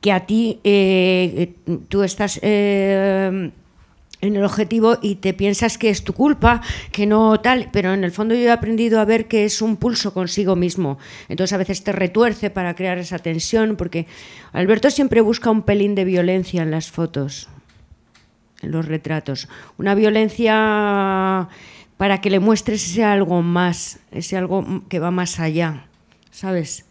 que 0.01 0.11
a 0.11 0.25
ti, 0.25 0.59
eh, 0.63 1.53
tú 1.89 2.03
estás... 2.03 2.39
eh, 2.41 3.51
en 4.21 4.35
el 4.35 4.43
objetivo 4.43 4.97
y 5.01 5.15
te 5.15 5.33
piensas 5.33 5.77
que 5.77 5.89
es 5.89 6.03
tu 6.03 6.13
culpa, 6.13 6.61
que 6.91 7.05
no 7.05 7.39
tal, 7.39 7.69
pero 7.71 7.93
en 7.93 8.03
el 8.03 8.11
fondo 8.11 8.35
yo 8.35 8.41
he 8.41 8.51
aprendido 8.51 8.99
a 8.99 9.05
ver 9.05 9.27
que 9.27 9.45
es 9.45 9.61
un 9.61 9.77
pulso 9.77 10.13
consigo 10.13 10.55
mismo. 10.55 10.97
Entonces 11.29 11.53
a 11.53 11.57
veces 11.57 11.83
te 11.83 11.91
retuerce 11.91 12.49
para 12.49 12.75
crear 12.75 12.97
esa 12.97 13.19
tensión, 13.19 13.75
porque 13.75 14.07
Alberto 14.51 14.89
siempre 14.91 15.21
busca 15.21 15.49
un 15.49 15.61
pelín 15.61 15.95
de 15.95 16.05
violencia 16.05 16.61
en 16.61 16.71
las 16.71 16.91
fotos 16.91 17.49
en 18.61 18.71
los 18.71 18.85
retratos. 18.85 19.47
Una 19.77 19.95
violencia 19.95 21.47
para 21.97 22.21
que 22.21 22.29
le 22.29 22.39
muestres 22.39 22.85
ese 22.85 23.03
algo 23.03 23.41
más, 23.41 23.99
ese 24.11 24.37
algo 24.37 24.83
que 24.89 24.99
va 24.99 25.11
más 25.11 25.39
allá, 25.39 25.85
¿sabes? 26.31 26.85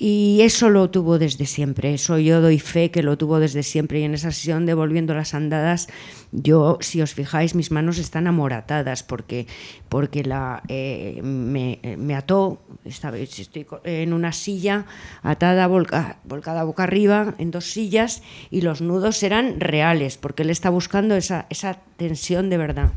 Y 0.00 0.42
eso 0.42 0.70
lo 0.70 0.90
tuvo 0.90 1.18
desde 1.18 1.44
siempre, 1.44 1.92
eso 1.92 2.18
yo 2.18 2.40
doy 2.40 2.60
fe 2.60 2.92
que 2.92 3.02
lo 3.02 3.18
tuvo 3.18 3.40
desde 3.40 3.64
siempre. 3.64 3.98
Y 3.98 4.04
en 4.04 4.14
esa 4.14 4.30
sesión 4.30 4.64
de 4.64 4.74
Volviendo 4.74 5.12
las 5.12 5.34
Andadas, 5.34 5.88
yo, 6.30 6.78
si 6.80 7.02
os 7.02 7.14
fijáis, 7.14 7.56
mis 7.56 7.72
manos 7.72 7.98
están 7.98 8.28
amoratadas 8.28 9.02
porque, 9.02 9.48
porque 9.88 10.22
la, 10.22 10.62
eh, 10.68 11.18
me, 11.24 11.80
me 11.98 12.14
ató, 12.14 12.62
esta 12.84 13.10
vez 13.10 13.40
estoy 13.40 13.66
en 13.82 14.12
una 14.12 14.32
silla 14.32 14.86
atada, 15.24 15.66
volca- 15.66 16.18
volcada 16.22 16.62
boca 16.62 16.84
arriba, 16.84 17.34
en 17.38 17.50
dos 17.50 17.64
sillas, 17.64 18.22
y 18.52 18.60
los 18.60 18.80
nudos 18.80 19.20
eran 19.24 19.58
reales, 19.58 20.16
porque 20.16 20.44
él 20.44 20.50
está 20.50 20.70
buscando 20.70 21.16
esa, 21.16 21.46
esa 21.50 21.80
tensión 21.96 22.50
de 22.50 22.56
verdad. 22.58 22.92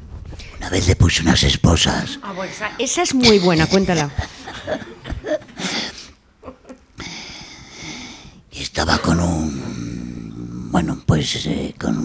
Una 0.60 0.70
vez 0.70 0.88
le 0.88 0.95
puse 0.95 1.24
unas 1.24 1.41
esposas. 1.41 2.20
Ah, 2.22 2.32
bueno, 2.34 2.52
esa, 2.52 2.70
esa 2.78 3.02
es 3.02 3.16
muy 3.16 3.39
buena, 3.39 3.66
cuéntala. 3.66 4.12
estaba 8.62 8.97
con 8.99 9.20
un. 9.20 10.70
Bueno, 10.72 10.97
pues 11.05 11.45
eh, 11.45 11.76
con 11.80 11.97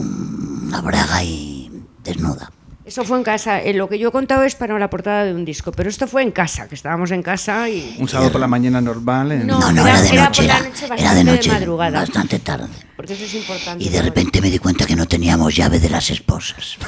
una 0.67 0.81
braga 0.81 1.23
y 1.23 1.71
desnuda. 2.03 2.51
Eso 2.85 3.05
fue 3.05 3.19
en 3.19 3.25
casa. 3.25 3.61
Eh, 3.61 3.75
lo 3.75 3.89
que 3.89 3.99
yo 3.99 4.09
he 4.09 4.13
contado 4.13 4.45
es 4.45 4.55
para 4.55 4.79
la 4.79 4.89
portada 4.91 5.25
de 5.25 5.35
un 5.35 5.45
disco, 5.45 5.73
pero 5.73 5.89
esto 5.91 6.07
fue 6.07 6.23
en 6.23 6.31
casa, 6.31 6.69
que 6.69 6.77
estábamos 6.77 7.11
en 7.11 7.21
casa 7.23 7.69
y... 7.69 7.97
Un 7.99 8.09
sábado 8.09 8.31
por 8.31 8.41
la 8.41 8.47
mañana 8.47 8.81
normal. 8.81 9.33
en- 9.33 9.47
No, 9.47 9.59
No, 9.59 9.73
no, 9.73 9.83
era- 9.87 9.99
era, 9.99 10.03
de 10.03 10.09
era 10.15 10.25
noche, 10.27 10.43
por 10.43 10.47
la 10.47 10.59
era, 10.59 10.69
noche, 10.69 10.85
era 10.85 10.89
bastante 10.95 11.15
de 11.19 11.25
de 11.25 11.33
noche, 11.37 11.51
madrugada. 11.51 12.01
bastante 12.01 12.39
tarde. 12.39 12.69
Porque 12.97 13.13
eso 13.15 13.25
es 13.25 13.35
importante. 13.35 13.83
Y 13.85 13.89
de 13.89 14.03
repente 14.03 14.41
me 14.41 14.51
di 14.51 14.59
cuenta 14.61 14.87
que 14.87 14.95
no 14.95 15.07
teníamos 15.07 15.55
llave 15.57 15.81
de 15.81 15.91
las 15.91 16.11
esposas. 16.11 16.77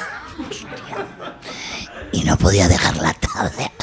Y 2.11 2.23
no 2.23 2.37
podía 2.37 2.67
dejarla 2.67 3.13
tarde. 3.13 3.71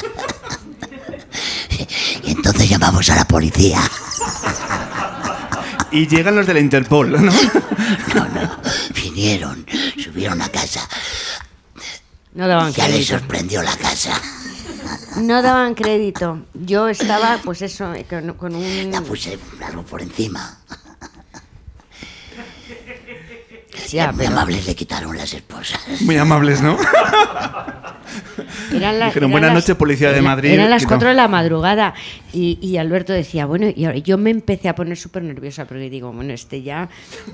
Y 2.23 2.31
entonces 2.31 2.67
llamamos 2.67 3.09
a 3.09 3.15
la 3.15 3.25
policía. 3.25 3.79
Y 5.91 6.07
llegan 6.07 6.35
los 6.35 6.45
de 6.45 6.53
la 6.53 6.59
Interpol, 6.59 7.11
¿no? 7.11 7.19
No, 7.21 8.27
no. 8.29 8.61
Vinieron, 8.93 9.65
subieron 10.03 10.41
a 10.41 10.49
casa. 10.49 10.87
No 12.33 12.47
daban 12.47 12.71
Ya 12.73 12.87
les 12.87 12.95
crédito. 12.95 13.19
sorprendió 13.19 13.63
la 13.63 13.75
casa. 13.77 14.21
No 15.17 15.41
daban 15.41 15.73
crédito. 15.75 16.45
Yo 16.53 16.87
estaba, 16.89 17.39
pues 17.43 17.61
eso, 17.61 17.93
eh, 17.93 18.05
con, 18.07 18.33
con 18.33 18.55
un... 18.55 18.91
La 18.91 19.01
puse 19.01 19.39
algo 19.65 19.83
por 19.83 20.01
encima. 20.01 20.59
Ya, 23.89 24.11
Muy 24.11 24.25
pero 24.25 24.31
amables 24.37 24.67
le 24.67 24.75
quitaron 24.75 25.15
las 25.17 25.33
esposas. 25.33 25.79
Muy 26.01 26.17
amables, 26.17 26.61
¿no? 26.61 26.77
eran 28.73 28.99
las- 28.99 29.09
Dijeron, 29.09 29.29
eran 29.29 29.31
"Buenas 29.31 29.53
noches, 29.53 29.75
policía 29.75 30.11
de 30.11 30.21
Madrid", 30.21 30.51
Eran 30.51 30.69
las 30.69 30.81
que 30.81 30.85
no. 30.85 30.89
4 30.89 31.09
de 31.09 31.13
la 31.15 31.27
madrugada 31.27 31.93
y, 32.33 32.57
y 32.61 32.77
Alberto 32.77 33.13
decía, 33.13 33.45
bueno, 33.45 33.67
y 33.73 33.85
ahora 33.85 33.97
yo 33.99 34.17
me 34.17 34.29
empecé 34.29 34.69
a 34.69 34.75
poner 34.75 34.97
súper 34.97 35.23
nerviosa 35.23 35.65
porque 35.65 35.89
digo, 35.89 36.11
bueno, 36.11 36.33
este 36.33 36.61
ya, 36.61 36.89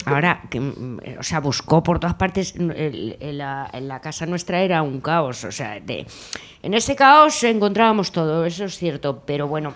ahora, 0.06 0.42
que, 0.50 0.60
mm, 0.60 1.00
o 1.20 1.24
sea, 1.24 1.40
buscó 1.40 1.82
por 1.84 2.00
todas 2.00 2.16
partes, 2.16 2.54
el- 2.56 3.18
el- 3.20 3.38
la, 3.38 3.70
en 3.74 3.88
la 3.88 4.00
casa 4.02 4.26
nuestra 4.26 4.62
era 4.62 4.82
un 4.82 5.02
caos, 5.02 5.44
o 5.44 5.52
sea, 5.52 5.80
de, 5.80 6.06
en 6.62 6.74
ese 6.74 6.96
caos 6.96 7.44
encontrábamos 7.44 8.12
todo, 8.12 8.46
eso 8.46 8.66
es 8.66 8.78
cierto, 8.78 9.24
pero 9.26 9.48
bueno, 9.48 9.74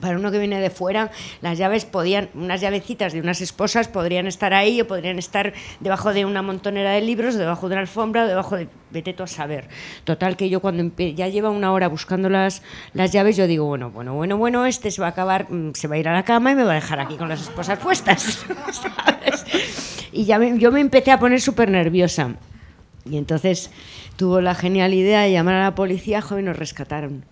para 0.00 0.16
uno 0.16 0.30
que 0.30 0.38
viene 0.38 0.60
de 0.60 0.70
fuera, 0.70 1.10
las 1.40 1.58
llaves 1.58 1.84
podían, 1.84 2.30
unas 2.34 2.60
llavecitas 2.60 3.12
de 3.12 3.20
unas 3.20 3.40
esposas 3.40 3.88
podrían 3.88 4.26
estar 4.26 4.54
ahí 4.54 4.80
o 4.80 4.86
podrían 4.86 5.18
estar 5.18 5.52
debajo 5.80 6.12
de 6.12 6.24
una 6.24 6.42
montonera 6.42 6.92
de 6.92 7.00
libros, 7.00 7.34
debajo 7.34 7.68
de 7.68 7.74
una 7.74 7.82
alfombra, 7.82 8.26
debajo 8.26 8.56
de... 8.56 8.68
Vete 8.92 9.12
tú 9.12 9.22
a 9.22 9.28
saber. 9.28 9.68
Total 10.02 10.36
que 10.36 10.48
yo 10.48 10.58
cuando 10.58 10.82
ya 10.96 11.28
lleva 11.28 11.50
una 11.50 11.72
hora 11.72 11.86
buscando 11.86 12.28
las, 12.28 12.62
llaves, 12.92 13.36
yo 13.36 13.46
digo, 13.46 13.66
bueno, 13.66 13.90
bueno, 13.90 14.14
bueno, 14.14 14.36
bueno, 14.36 14.66
este 14.66 14.90
se 14.90 15.00
va 15.00 15.06
a 15.06 15.10
acabar, 15.10 15.46
mm, 15.48 15.74
se 15.74 15.86
va 15.86 15.94
a 15.94 15.98
ir 15.98 16.08
a 16.08 16.12
la 16.12 16.24
cama 16.24 16.50
y 16.50 16.54
me 16.56 16.64
va 16.64 16.72
a 16.72 16.74
dejar 16.74 16.98
aquí 16.98 17.16
con 17.16 17.28
las 17.28 17.42
esposas 17.42 17.78
puestas. 17.78 18.44
Y 20.12 20.24
ya 20.24 20.40
yo 20.54 20.72
me 20.72 20.80
empecé 20.80 21.12
a 21.12 21.18
poner 21.18 21.40
súper 21.40 21.70
nerviosa. 21.70 22.34
Y 23.04 23.16
entonces 23.16 23.70
tuvo 24.16 24.40
la 24.40 24.54
genial 24.54 24.92
idea 24.94 25.22
de 25.22 25.32
llamar 25.32 25.54
a 25.54 25.62
la 25.62 25.74
policía, 25.74 26.20
joven, 26.20 26.44
y 26.44 26.48
nos 26.48 26.56
rescataron. 26.56 27.24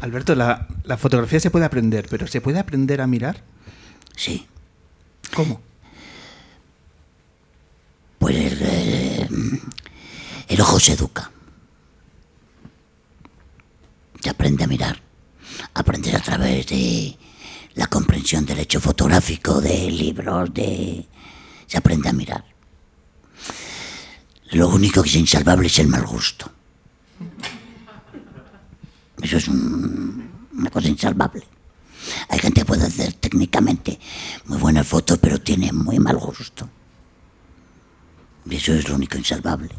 Alberto, 0.00 0.34
la, 0.34 0.68
fotografía 0.96 1.40
se 1.40 1.50
puede 1.50 1.64
aprender, 1.64 2.06
pero 2.08 2.26
¿se 2.26 2.40
puede 2.40 2.58
aprender 2.58 3.00
a 3.00 3.06
mirar? 3.06 3.42
Sí. 4.16 4.46
¿Cómo? 5.34 5.60
Pues 8.18 8.52
eh, 8.60 9.28
el 10.48 10.60
ojo 10.60 10.78
se 10.78 10.92
educa. 10.92 11.30
Se 14.20 14.30
aprende 14.30 14.64
a 14.64 14.66
mirar. 14.66 15.00
Aprender 15.74 16.16
a 16.16 16.20
través 16.20 16.66
de 16.66 17.16
la 17.74 17.86
comprensión 17.86 18.46
del 18.46 18.60
hecho 18.60 18.80
fotográfico, 18.80 19.60
de 19.60 19.90
libros, 19.90 20.52
de... 20.54 21.06
Se 21.66 21.76
aprende 21.76 22.08
a 22.08 22.12
mirar. 22.12 22.44
Lo 24.52 24.68
único 24.68 25.02
que 25.02 25.10
es 25.10 25.16
insalvable 25.16 25.66
es 25.66 25.78
el 25.78 25.88
mal 25.88 26.06
gusto. 26.06 26.50
Eso 29.22 29.36
es 29.36 29.48
una 29.48 30.70
cosa 30.70 30.88
insalvable. 30.88 31.44
Hay 32.28 32.38
gente 32.38 32.60
que 32.60 32.66
puede 32.66 32.86
hacer 32.86 33.12
técnicamente 33.14 33.98
muy 34.46 34.58
buenas 34.58 34.86
fotos, 34.86 35.18
pero 35.18 35.40
tiene 35.40 35.72
muy 35.72 35.98
mal 35.98 36.16
gusto. 36.16 36.68
Y 38.48 38.56
eso 38.56 38.72
es 38.72 38.88
lo 38.88 38.94
único 38.94 39.18
insalvable. 39.18 39.70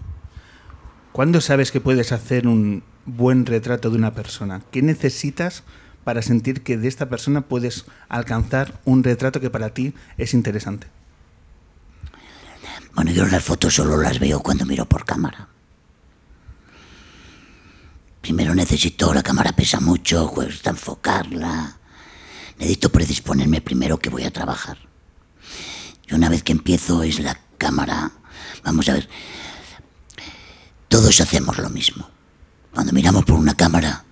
¿Cuándo 1.12 1.42
sabes 1.42 1.72
que 1.72 1.82
puedes 1.82 2.12
hacer 2.12 2.48
un 2.48 2.84
buen 3.06 3.46
retrato 3.46 3.90
de 3.90 3.98
una 3.98 4.14
persona? 4.14 4.62
¿Qué 4.72 4.82
necesitas 4.82 5.64
para 6.04 6.22
sentir 6.22 6.62
que 6.62 6.78
de 6.78 6.88
esta 6.88 7.10
persona 7.10 7.42
puedes 7.42 7.86
alcanzar 8.10 8.80
un 8.86 9.04
retrato 9.04 9.40
que 9.40 9.50
para 9.50 9.74
ti 9.74 9.94
es 10.18 10.34
interesante? 10.34 10.88
Bueno, 12.94 13.12
yo 13.12 13.26
las 13.26 13.44
fotos 13.44 13.76
solo 13.76 13.98
las 13.98 14.20
veo 14.20 14.42
cuando 14.42 14.66
miro 14.66 14.86
por 14.86 15.06
cámara. 15.06 15.48
Primero 18.22 18.54
necesito, 18.54 19.14
la 19.14 19.24
cámara 19.24 19.54
pesa 19.54 19.80
mucho, 19.80 20.28
cuesta 20.30 20.72
enfocarla. 20.72 21.78
Necesito 22.58 22.92
predisponerme 22.92 23.62
primero 23.62 23.98
que 23.98 24.10
voy 24.10 24.24
a 24.24 24.32
trabajar. 24.32 24.78
Y 26.08 26.14
una 26.14 26.30
vez 26.30 26.44
que 26.44 26.52
empiezo 26.52 27.04
es 27.04 27.20
la 27.20 27.40
cámara. 27.58 28.12
Vamos 28.64 28.90
a 28.90 28.94
ver, 28.94 29.10
todos 30.88 31.22
hacemos 31.22 31.58
lo 31.58 31.70
mismo. 31.70 32.10
Cuando 32.74 32.94
miramos 32.94 33.24
por 33.26 33.38
una 33.38 33.56
cámara, 33.56 34.04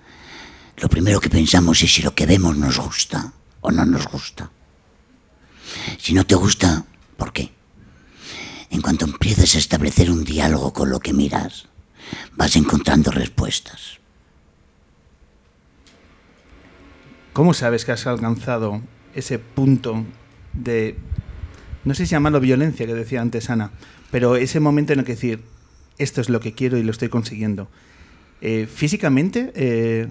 lo 0.77 0.89
primero 0.89 1.19
que 1.19 1.29
pensamos 1.29 1.81
es 1.81 1.93
si 1.93 2.01
lo 2.01 2.15
que 2.15 2.25
vemos 2.25 2.55
nos 2.55 2.79
gusta 2.79 3.33
o 3.61 3.71
no 3.71 3.85
nos 3.85 4.07
gusta. 4.07 4.51
Si 5.97 6.13
no 6.13 6.25
te 6.25 6.35
gusta, 6.35 6.85
¿por 7.17 7.33
qué? 7.33 7.51
En 8.69 8.81
cuanto 8.81 9.05
empiezas 9.05 9.55
a 9.55 9.59
establecer 9.59 10.11
un 10.11 10.23
diálogo 10.23 10.73
con 10.73 10.89
lo 10.89 10.99
que 10.99 11.13
miras, 11.13 11.67
vas 12.35 12.55
encontrando 12.55 13.11
respuestas. 13.11 13.99
¿Cómo 17.33 17.53
sabes 17.53 17.85
que 17.85 17.91
has 17.91 18.07
alcanzado 18.07 18.81
ese 19.13 19.37
punto 19.37 20.03
de, 20.53 20.97
no 21.85 21.93
sé 21.93 22.05
si 22.05 22.11
llamarlo 22.11 22.39
violencia, 22.39 22.87
que 22.87 22.93
decía 22.93 23.21
antes 23.21 23.49
Ana, 23.49 23.71
pero 24.09 24.35
ese 24.35 24.59
momento 24.59 24.93
en 24.93 24.99
el 24.99 25.05
que 25.05 25.13
decir, 25.13 25.41
esto 25.97 26.21
es 26.21 26.29
lo 26.29 26.39
que 26.39 26.53
quiero 26.53 26.77
y 26.77 26.83
lo 26.83 26.91
estoy 26.91 27.09
consiguiendo? 27.09 27.67
Eh, 28.41 28.67
físicamente, 28.71 29.51
eh, 29.55 30.07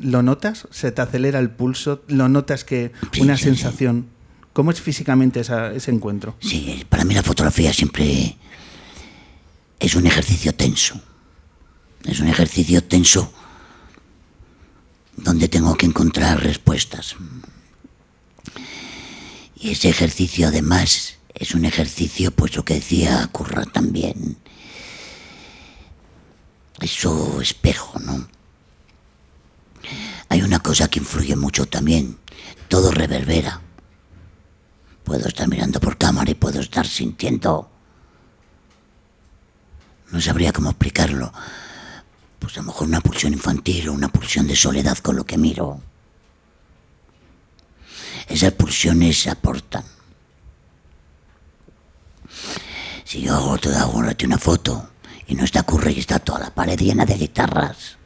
¿lo 0.00 0.22
notas? 0.22 0.66
¿Se 0.70 0.92
te 0.92 1.02
acelera 1.02 1.38
el 1.38 1.50
pulso? 1.50 2.02
¿Lo 2.08 2.28
notas 2.28 2.64
que 2.64 2.92
una 3.20 3.36
sensación? 3.36 4.06
¿Cómo 4.52 4.70
es 4.70 4.80
físicamente 4.80 5.40
ese 5.40 5.90
encuentro? 5.90 6.36
Sí, 6.38 6.84
para 6.88 7.04
mí 7.04 7.14
la 7.14 7.24
fotografía 7.24 7.72
siempre 7.72 8.36
es 9.84 9.94
un 9.94 10.06
ejercicio 10.06 10.54
tenso. 10.54 10.98
Es 12.04 12.20
un 12.20 12.28
ejercicio 12.28 12.82
tenso 12.82 13.30
donde 15.14 15.48
tengo 15.48 15.74
que 15.74 15.84
encontrar 15.84 16.42
respuestas. 16.42 17.16
Y 19.56 19.70
ese 19.70 19.90
ejercicio 19.90 20.48
además 20.48 21.16
es 21.34 21.54
un 21.54 21.66
ejercicio, 21.66 22.30
pues 22.30 22.56
lo 22.56 22.64
que 22.64 22.74
decía 22.74 23.26
Curra 23.30 23.64
también, 23.64 24.38
eso 26.80 27.40
espejo, 27.42 27.98
¿no? 28.00 28.26
Hay 30.30 30.42
una 30.42 30.60
cosa 30.60 30.88
que 30.88 30.98
influye 30.98 31.36
mucho 31.36 31.66
también, 31.66 32.18
todo 32.68 32.90
reverbera. 32.90 33.60
Puedo 35.04 35.28
estar 35.28 35.46
mirando 35.46 35.78
por 35.78 35.98
cámara 35.98 36.30
y 36.30 36.34
puedo 36.34 36.60
estar 36.60 36.86
sintiendo... 36.86 37.73
No 40.14 40.20
sabría 40.20 40.52
cómo 40.52 40.70
explicarlo 40.70 41.32
pues 42.38 42.56
a 42.56 42.60
lo 42.60 42.66
mejor 42.66 42.86
una 42.86 43.00
pulsión 43.00 43.32
infantil 43.32 43.88
o 43.88 43.94
una 43.94 44.06
pulsión 44.06 44.46
de 44.46 44.54
soledad 44.54 44.96
con 44.98 45.16
lo 45.16 45.26
que 45.26 45.36
miro. 45.36 45.80
Esas 48.28 48.52
pulsiones 48.52 49.26
aportan. 49.26 49.82
Si 53.02 53.22
yo 53.22 53.34
hago 53.34 53.58
toda 53.58 53.86
una 53.86 54.38
foto 54.38 54.88
y 55.26 55.34
no 55.34 55.42
está 55.42 55.64
curre 55.64 55.90
y 55.90 55.98
está 55.98 56.20
toda 56.20 56.38
la 56.38 56.54
pared 56.54 56.78
llena 56.78 57.04
de 57.04 57.14
guitarras 57.14 57.96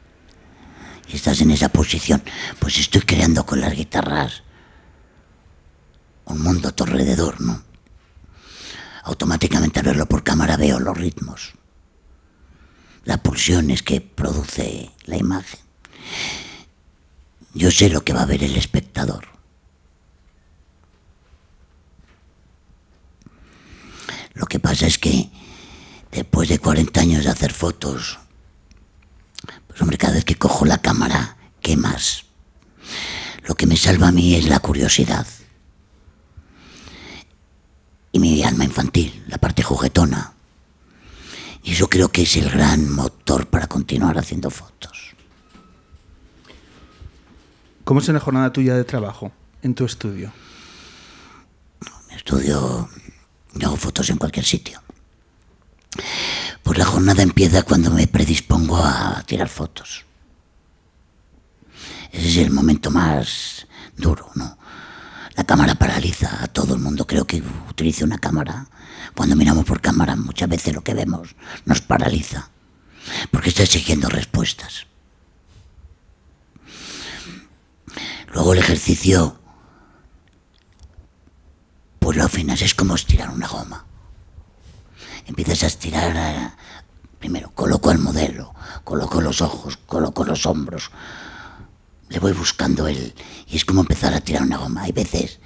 y 1.09 1.15
estás 1.15 1.41
en 1.41 1.51
esa 1.51 1.69
posición, 1.69 2.23
pues 2.57 2.79
estoy 2.79 3.01
creando 3.01 3.45
con 3.45 3.61
las 3.61 3.75
guitarras 3.75 4.41
un 6.25 6.41
mundo 6.41 6.69
a 6.69 6.71
tu 6.71 6.85
alrededor, 6.85 7.39
¿no? 7.39 7.61
Automáticamente 9.03 9.79
al 9.79 9.85
verlo 9.85 10.07
por 10.07 10.23
cámara 10.23 10.57
veo 10.57 10.79
los 10.79 10.97
ritmos 10.97 11.58
las 13.09 13.21
pulsiones 13.21 13.81
que 13.81 14.01
produce 14.01 14.91
la 15.05 15.17
imagen. 15.17 15.59
Yo 17.55 17.71
sé 17.71 17.89
lo 17.89 18.05
que 18.05 18.13
va 18.13 18.21
a 18.21 18.27
ver 18.27 18.43
el 18.43 18.55
espectador. 18.55 19.27
Lo 24.35 24.45
que 24.45 24.59
pasa 24.59 24.85
es 24.85 24.99
que 24.99 25.31
después 26.11 26.49
de 26.49 26.59
40 26.59 27.01
años 27.01 27.23
de 27.23 27.31
hacer 27.31 27.51
fotos, 27.51 28.19
pues 29.67 29.81
hombre, 29.81 29.97
cada 29.97 30.13
vez 30.13 30.23
que 30.23 30.35
cojo 30.35 30.65
la 30.65 30.77
cámara, 30.77 31.35
¿qué 31.61 31.75
más? 31.77 32.25
Lo 33.43 33.55
que 33.55 33.65
me 33.65 33.75
salva 33.75 34.09
a 34.09 34.11
mí 34.11 34.35
es 34.35 34.47
la 34.47 34.59
curiosidad. 34.59 35.25
Y 38.11 38.19
mi 38.19 38.43
alma 38.43 38.65
infantil, 38.65 39.25
la 39.27 39.39
parte 39.39 39.63
juguetona. 39.63 40.35
Y 41.63 41.73
eso 41.73 41.89
creo 41.89 42.09
que 42.09 42.23
es 42.23 42.35
el 42.37 42.49
gran 42.49 42.91
motor 42.91 43.47
para 43.47 43.67
continuar 43.67 44.17
haciendo 44.17 44.49
fotos. 44.49 45.15
¿Cómo 47.83 48.01
es 48.01 48.07
una 48.07 48.19
jornada 48.19 48.53
tuya 48.53 48.75
de 48.75 48.83
trabajo 48.83 49.31
en 49.63 49.73
tu 49.73 49.83
estudio? 49.85 50.31
Mi 52.07 52.15
estudio, 52.15 52.87
yo 53.55 53.67
hago 53.67 53.77
fotos 53.77 54.09
en 54.11 54.17
cualquier 54.17 54.45
sitio. 54.45 54.79
Pues 56.61 56.77
la 56.77 56.85
jornada 56.85 57.23
empieza 57.23 57.63
cuando 57.63 57.89
me 57.89 58.05
predispongo 58.05 58.77
a 58.77 59.23
tirar 59.25 59.49
fotos. 59.49 60.05
Ese 62.11 62.27
es 62.27 62.37
el 62.37 62.51
momento 62.51 62.91
más 62.91 63.65
duro, 63.97 64.29
¿no? 64.35 64.58
La 65.39 65.45
cámara 65.45 65.75
paraliza 65.75 66.43
a 66.43 66.47
todo 66.47 66.73
el 66.73 66.81
mundo. 66.81 67.07
Creo 67.07 67.25
que 67.25 67.41
utilice 67.69 68.03
una 68.03 68.17
cámara 68.17 68.67
cuando 69.15 69.37
miramos 69.37 69.63
por 69.63 69.79
cámara, 69.79 70.17
muchas 70.17 70.49
veces 70.49 70.75
lo 70.75 70.81
que 70.81 70.93
vemos 70.93 71.33
nos 71.63 71.79
paraliza, 71.79 72.49
porque 73.31 73.47
está 73.47 73.63
exigiendo 73.63 74.09
respuestas. 74.09 74.87
Luego 78.33 78.51
el 78.51 78.59
ejercicio, 78.59 79.39
pues 81.99 82.17
lo 82.17 82.25
afinas, 82.25 82.61
es 82.61 82.75
como 82.75 82.95
estirar 82.95 83.29
una 83.29 83.47
goma. 83.47 83.85
Empiezas 85.25 85.63
a 85.63 85.67
estirar, 85.67 86.57
primero 87.17 87.51
coloco 87.51 87.91
el 87.91 87.99
modelo, 87.99 88.53
coloco 88.83 89.21
los 89.21 89.41
ojos, 89.41 89.77
coloco 89.85 90.25
los 90.25 90.45
hombros, 90.45 90.91
le 92.09 92.19
voy 92.19 92.33
buscando 92.33 92.87
él 92.87 93.13
Y 93.47 93.55
es 93.55 93.65
como 93.65 93.81
empezar 93.81 94.13
a 94.13 94.21
tirar 94.21 94.43
una 94.43 94.57
goma. 94.57 94.83
Hay 94.83 94.91
veces 94.91 95.39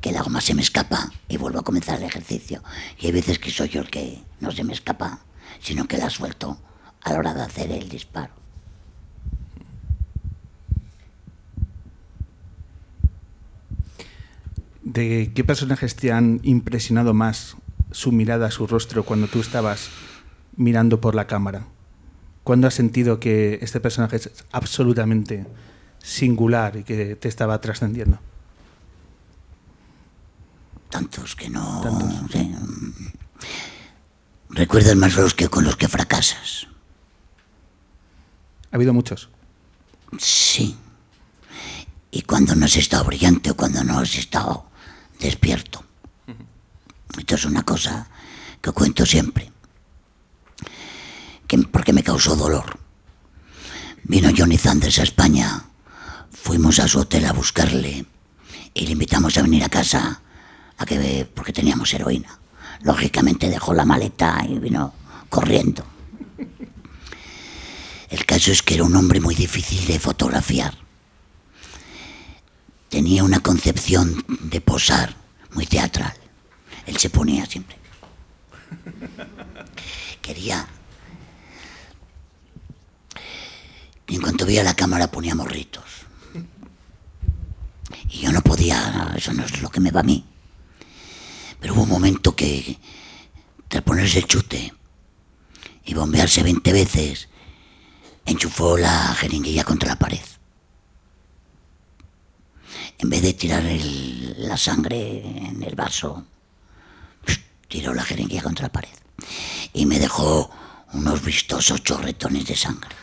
que 0.00 0.12
la 0.12 0.22
goma 0.22 0.40
se 0.40 0.54
me 0.54 0.62
escapa 0.62 1.10
y 1.28 1.36
vuelvo 1.36 1.60
a 1.60 1.64
comenzar 1.64 1.98
el 1.98 2.04
ejercicio. 2.04 2.62
Y 2.98 3.06
hay 3.06 3.12
veces 3.12 3.38
que 3.38 3.50
soy 3.50 3.68
yo 3.68 3.80
el 3.80 3.90
que 3.90 4.22
no 4.40 4.50
se 4.52 4.64
me 4.64 4.72
escapa, 4.72 5.20
sino 5.60 5.88
que 5.88 5.98
la 5.98 6.10
suelto 6.10 6.58
a 7.02 7.12
la 7.12 7.18
hora 7.18 7.34
de 7.34 7.42
hacer 7.42 7.70
el 7.72 7.88
disparo. 7.88 8.32
¿De 14.82 15.32
qué 15.34 15.44
personajes 15.44 15.96
te 15.96 16.12
han 16.12 16.40
impresionado 16.44 17.12
más 17.12 17.56
su 17.90 18.12
mirada, 18.12 18.50
su 18.50 18.66
rostro, 18.66 19.04
cuando 19.04 19.26
tú 19.26 19.40
estabas 19.40 19.90
mirando 20.56 21.00
por 21.00 21.14
la 21.14 21.26
cámara? 21.26 21.66
¿Cuándo 22.44 22.66
has 22.66 22.74
sentido 22.74 23.20
que 23.20 23.58
este 23.60 23.80
personaje 23.80 24.16
es 24.16 24.30
absolutamente 24.52 25.44
singular 26.02 26.76
y 26.76 26.84
que 26.84 27.16
te 27.16 27.28
estaba 27.28 27.60
trascendiendo? 27.60 28.18
Tantos 30.90 31.36
que 31.36 31.50
no... 31.50 31.80
Tantos. 31.82 32.32
sí. 32.32 32.54
Recuerdas 34.50 34.96
más 34.96 35.14
los 35.14 35.34
que 35.34 35.48
con 35.48 35.64
los 35.64 35.76
que 35.76 35.88
fracasas. 35.88 36.66
Ha 38.70 38.76
habido 38.76 38.92
muchos. 38.92 39.28
Sí. 40.18 40.76
Y 42.10 42.22
cuando 42.22 42.54
no 42.54 42.64
has 42.64 42.76
estado 42.76 43.04
brillante 43.04 43.50
o 43.50 43.56
cuando 43.56 43.84
no 43.84 43.98
has 43.98 44.14
estado 44.16 44.66
despierto. 45.20 45.84
Esto 47.18 47.34
es 47.34 47.44
una 47.44 47.62
cosa 47.62 48.08
que 48.60 48.72
cuento 48.72 49.04
siempre. 49.04 49.52
Que, 51.46 51.58
porque 51.58 51.92
me 51.92 52.02
causó 52.02 52.36
dolor. 52.36 52.78
Vino 54.04 54.30
Johnny 54.36 54.56
Sanders 54.56 54.98
a 54.98 55.02
España. 55.02 55.67
Fuimos 56.48 56.78
a 56.78 56.88
su 56.88 57.00
hotel 57.00 57.26
a 57.26 57.34
buscarle 57.34 58.06
y 58.72 58.86
le 58.86 58.92
invitamos 58.92 59.36
a 59.36 59.42
venir 59.42 59.62
a 59.64 59.68
casa 59.68 60.22
a 60.78 60.86
que 60.86 61.28
porque 61.34 61.52
teníamos 61.52 61.92
heroína. 61.92 62.38
Lógicamente 62.84 63.50
dejó 63.50 63.74
la 63.74 63.84
maleta 63.84 64.42
y 64.48 64.58
vino 64.58 64.94
corriendo. 65.28 65.84
El 68.08 68.24
caso 68.24 68.50
es 68.50 68.62
que 68.62 68.76
era 68.76 68.84
un 68.84 68.96
hombre 68.96 69.20
muy 69.20 69.34
difícil 69.34 69.86
de 69.86 69.98
fotografiar. 69.98 70.72
Tenía 72.88 73.24
una 73.24 73.40
concepción 73.40 74.24
de 74.26 74.62
posar 74.62 75.16
muy 75.52 75.66
teatral. 75.66 76.14
Él 76.86 76.96
se 76.96 77.10
ponía 77.10 77.44
siempre. 77.44 77.76
Quería. 80.22 80.66
En 84.06 84.22
cuanto 84.22 84.46
veía 84.46 84.64
la 84.64 84.74
cámara 84.74 85.10
ponía 85.10 85.34
morritos. 85.34 86.07
Y 88.10 88.20
yo 88.20 88.32
no 88.32 88.40
podía, 88.42 89.12
eso 89.16 89.32
no 89.32 89.44
es 89.44 89.60
lo 89.60 89.70
que 89.70 89.80
me 89.80 89.90
va 89.90 90.00
a 90.00 90.04
mí. 90.04 90.24
Pero 91.60 91.74
hubo 91.74 91.82
un 91.82 91.88
momento 91.88 92.34
que, 92.34 92.78
tras 93.68 93.82
ponerse 93.82 94.18
el 94.18 94.26
chute 94.26 94.72
y 95.84 95.94
bombearse 95.94 96.42
20 96.42 96.72
veces, 96.72 97.28
enchufó 98.24 98.76
la 98.76 99.14
jeringuilla 99.14 99.64
contra 99.64 99.90
la 99.90 99.98
pared. 99.98 100.20
En 102.98 103.10
vez 103.10 103.22
de 103.22 103.32
tirar 103.32 103.62
la 103.62 104.56
sangre 104.56 105.20
en 105.20 105.62
el 105.62 105.74
vaso, 105.74 106.26
tiró 107.68 107.94
la 107.94 108.02
jeringuilla 108.02 108.42
contra 108.42 108.64
la 108.64 108.72
pared. 108.72 108.88
Y 109.72 109.86
me 109.86 109.98
dejó 109.98 110.50
unos 110.92 111.22
vistosos 111.22 111.82
chorretones 111.82 112.46
de 112.46 112.56
sangre. 112.56 112.94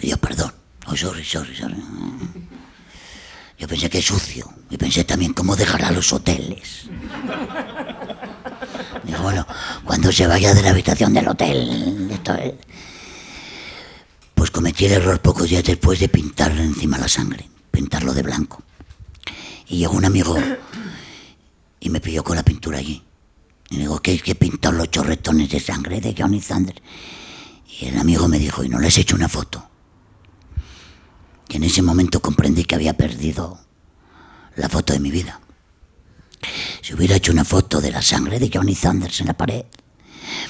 Pidió 0.00 0.16
perdón. 0.18 0.52
Oh, 0.86 0.96
sorry, 0.96 1.24
sorry, 1.24 1.54
sorry. 1.56 1.76
Yo 3.58 3.68
pensé 3.68 3.88
que 3.88 3.98
es 3.98 4.04
sucio. 4.06 4.52
Y 4.70 4.76
pensé 4.76 5.04
también 5.04 5.32
cómo 5.32 5.56
dejará 5.56 5.90
los 5.90 6.12
hoteles. 6.12 6.86
Digo, 9.04 9.22
bueno, 9.22 9.46
cuando 9.84 10.10
se 10.12 10.26
vaya 10.26 10.54
de 10.54 10.62
la 10.62 10.70
habitación 10.70 11.12
del 11.14 11.28
hotel. 11.28 12.08
esto 12.10 12.34
es- 12.34 12.54
Pues 14.34 14.50
cometí 14.50 14.86
el 14.86 14.92
error 14.92 15.20
pocos 15.20 15.48
días 15.48 15.64
después 15.64 16.00
de 16.00 16.08
pintarle 16.08 16.64
encima 16.64 16.98
la 16.98 17.08
sangre. 17.08 17.48
Pintarlo 17.70 18.12
de 18.12 18.22
blanco. 18.22 18.62
Y 19.68 19.78
llegó 19.78 19.94
un 19.94 20.04
amigo 20.04 20.36
y 21.80 21.88
me 21.90 22.00
pilló 22.00 22.22
con 22.24 22.36
la 22.36 22.42
pintura 22.42 22.78
allí. 22.78 23.02
Y 23.70 23.78
digo, 23.78 24.00
¿qué 24.00 24.14
es 24.14 24.22
que 24.22 24.32
he 24.32 24.34
pintado 24.34 24.74
los 24.74 24.90
chorretones 24.90 25.48
de 25.50 25.60
sangre 25.60 26.00
de 26.00 26.14
Johnny 26.16 26.40
Thunder? 26.40 26.80
Y 27.80 27.86
el 27.86 27.98
amigo 27.98 28.28
me 28.28 28.38
dijo, 28.38 28.62
¿y 28.62 28.68
no 28.68 28.78
le 28.78 28.88
has 28.88 28.98
hecho 28.98 29.16
una 29.16 29.28
foto? 29.28 29.68
Y 31.48 31.56
en 31.56 31.64
ese 31.64 31.82
momento 31.82 32.20
comprendí 32.20 32.64
que 32.64 32.74
había 32.74 32.96
perdido 32.96 33.58
la 34.56 34.68
foto 34.68 34.92
de 34.92 35.00
mi 35.00 35.10
vida. 35.10 35.40
Si 36.82 36.94
hubiera 36.94 37.16
hecho 37.16 37.32
una 37.32 37.44
foto 37.44 37.80
de 37.80 37.90
la 37.90 38.02
sangre 38.02 38.38
de 38.38 38.50
Johnny 38.52 38.74
Thunders 38.74 39.20
en 39.20 39.26
la 39.28 39.34
pared, 39.34 39.64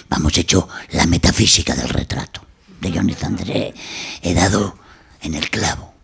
vamos, 0.08 0.36
he 0.36 0.40
hecho 0.40 0.68
la 0.90 1.06
metafísica 1.06 1.74
del 1.74 1.88
retrato 1.88 2.44
de 2.80 2.92
Johnny 2.92 3.14
Thunders. 3.14 3.74
He, 4.22 4.34
dado 4.34 4.76
en 5.20 5.34
el 5.34 5.48
clavo. 5.50 5.94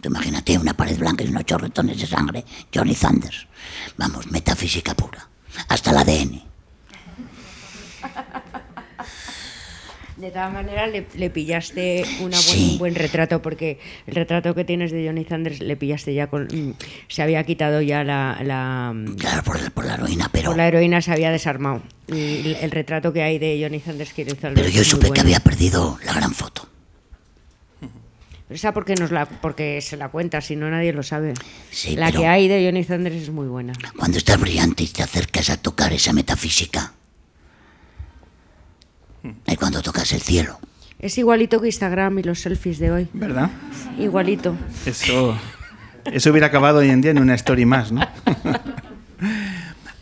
Tú 0.00 0.08
imagínate 0.08 0.58
una 0.58 0.74
pared 0.74 0.98
blanca 0.98 1.22
y 1.24 1.28
unos 1.28 1.44
chorretones 1.44 1.98
de 1.98 2.06
sangre, 2.06 2.44
Johnny 2.74 2.94
Thunders. 2.94 3.46
Vamos, 3.96 4.30
metafísica 4.30 4.94
pura. 4.94 5.28
Hasta 5.68 5.90
el 5.90 5.96
ADN. 5.98 6.42
De 10.22 10.30
todas 10.30 10.52
maneras, 10.52 10.88
le, 10.92 11.04
le 11.16 11.30
pillaste 11.30 12.04
una 12.20 12.36
buen- 12.36 12.42
Sí. 12.42 12.68
un 12.74 12.78
buen 12.78 12.94
retrato, 12.94 13.42
porque 13.42 13.80
el 14.06 14.14
retrato 14.14 14.54
que 14.54 14.64
tienes 14.64 14.92
de 14.92 15.04
Johnny 15.04 15.24
Sanders 15.24 15.58
le 15.60 15.76
pillaste 15.76 16.14
ya 16.14 16.28
con. 16.28 16.44
mm, 16.44 16.74
Se 17.08 17.22
había 17.22 17.42
quitado 17.42 17.82
ya 17.82 18.04
la. 18.04 18.38
la 18.44 18.92
mm, 18.94 19.16
Claro, 19.16 19.42
por, 19.42 19.60
la- 19.60 19.70
por 19.70 19.84
la 19.84 19.94
heroína, 19.94 20.28
pero, 20.30 20.50
por 20.50 20.56
la 20.56 20.68
heroína 20.68 21.02
se 21.02 21.10
había 21.10 21.32
desarmado. 21.32 21.82
Y 22.06 22.14
el, 22.46 22.56
el 22.60 22.70
retrato 22.70 23.12
que 23.12 23.22
hay 23.22 23.40
de 23.40 23.58
Johnny 23.60 23.80
Sanders 23.80 24.12
que 24.12 24.22
hizo 24.22 24.36
pero 24.54 24.68
yo 24.68 24.84
supe 24.84 25.10
que 25.10 25.20
había 25.20 25.40
perdido 25.40 25.98
la 26.06 26.12
gran 26.14 26.32
foto. 26.32 26.68
Pero 27.80 28.54
esa 28.56 28.72
porque, 28.72 28.94
nos 28.94 29.10
la, 29.10 29.26
porque 29.26 29.80
se 29.80 29.96
la 29.96 30.08
cuenta, 30.08 30.40
si 30.40 30.54
no 30.54 30.70
nadie 30.70 30.92
lo 30.92 31.02
sabe. 31.02 31.34
Sí, 31.72 31.96
la 31.96 32.12
que 32.12 32.26
hay 32.28 32.46
de 32.46 32.64
Johnny 32.64 32.84
Sanders 32.84 33.16
es 33.16 33.30
muy 33.30 33.48
buena. 33.48 33.72
Cuando 33.98 34.18
estás 34.18 34.38
brillante 34.38 34.84
y 34.84 34.88
te 34.88 35.02
acercas 35.02 35.50
a 35.50 35.56
tocar 35.56 35.92
esa 35.92 36.12
metafísica, 36.12 36.92
es 39.46 39.58
cuando 39.58 39.82
tocas 39.82 40.12
el 40.12 40.20
cielo. 40.20 40.58
Es 40.98 41.18
igualito 41.18 41.60
que 41.60 41.66
Instagram 41.66 42.18
y 42.20 42.22
los 42.22 42.40
selfies 42.40 42.78
de 42.78 42.92
hoy. 42.92 43.08
¿Verdad? 43.12 43.50
Igualito. 43.98 44.54
Eso, 44.86 45.36
eso 46.04 46.30
hubiera 46.30 46.46
acabado 46.46 46.78
hoy 46.78 46.90
en 46.90 47.00
día 47.00 47.10
en 47.10 47.18
una 47.18 47.34
story 47.34 47.64
más, 47.64 47.90
¿no? 47.90 48.00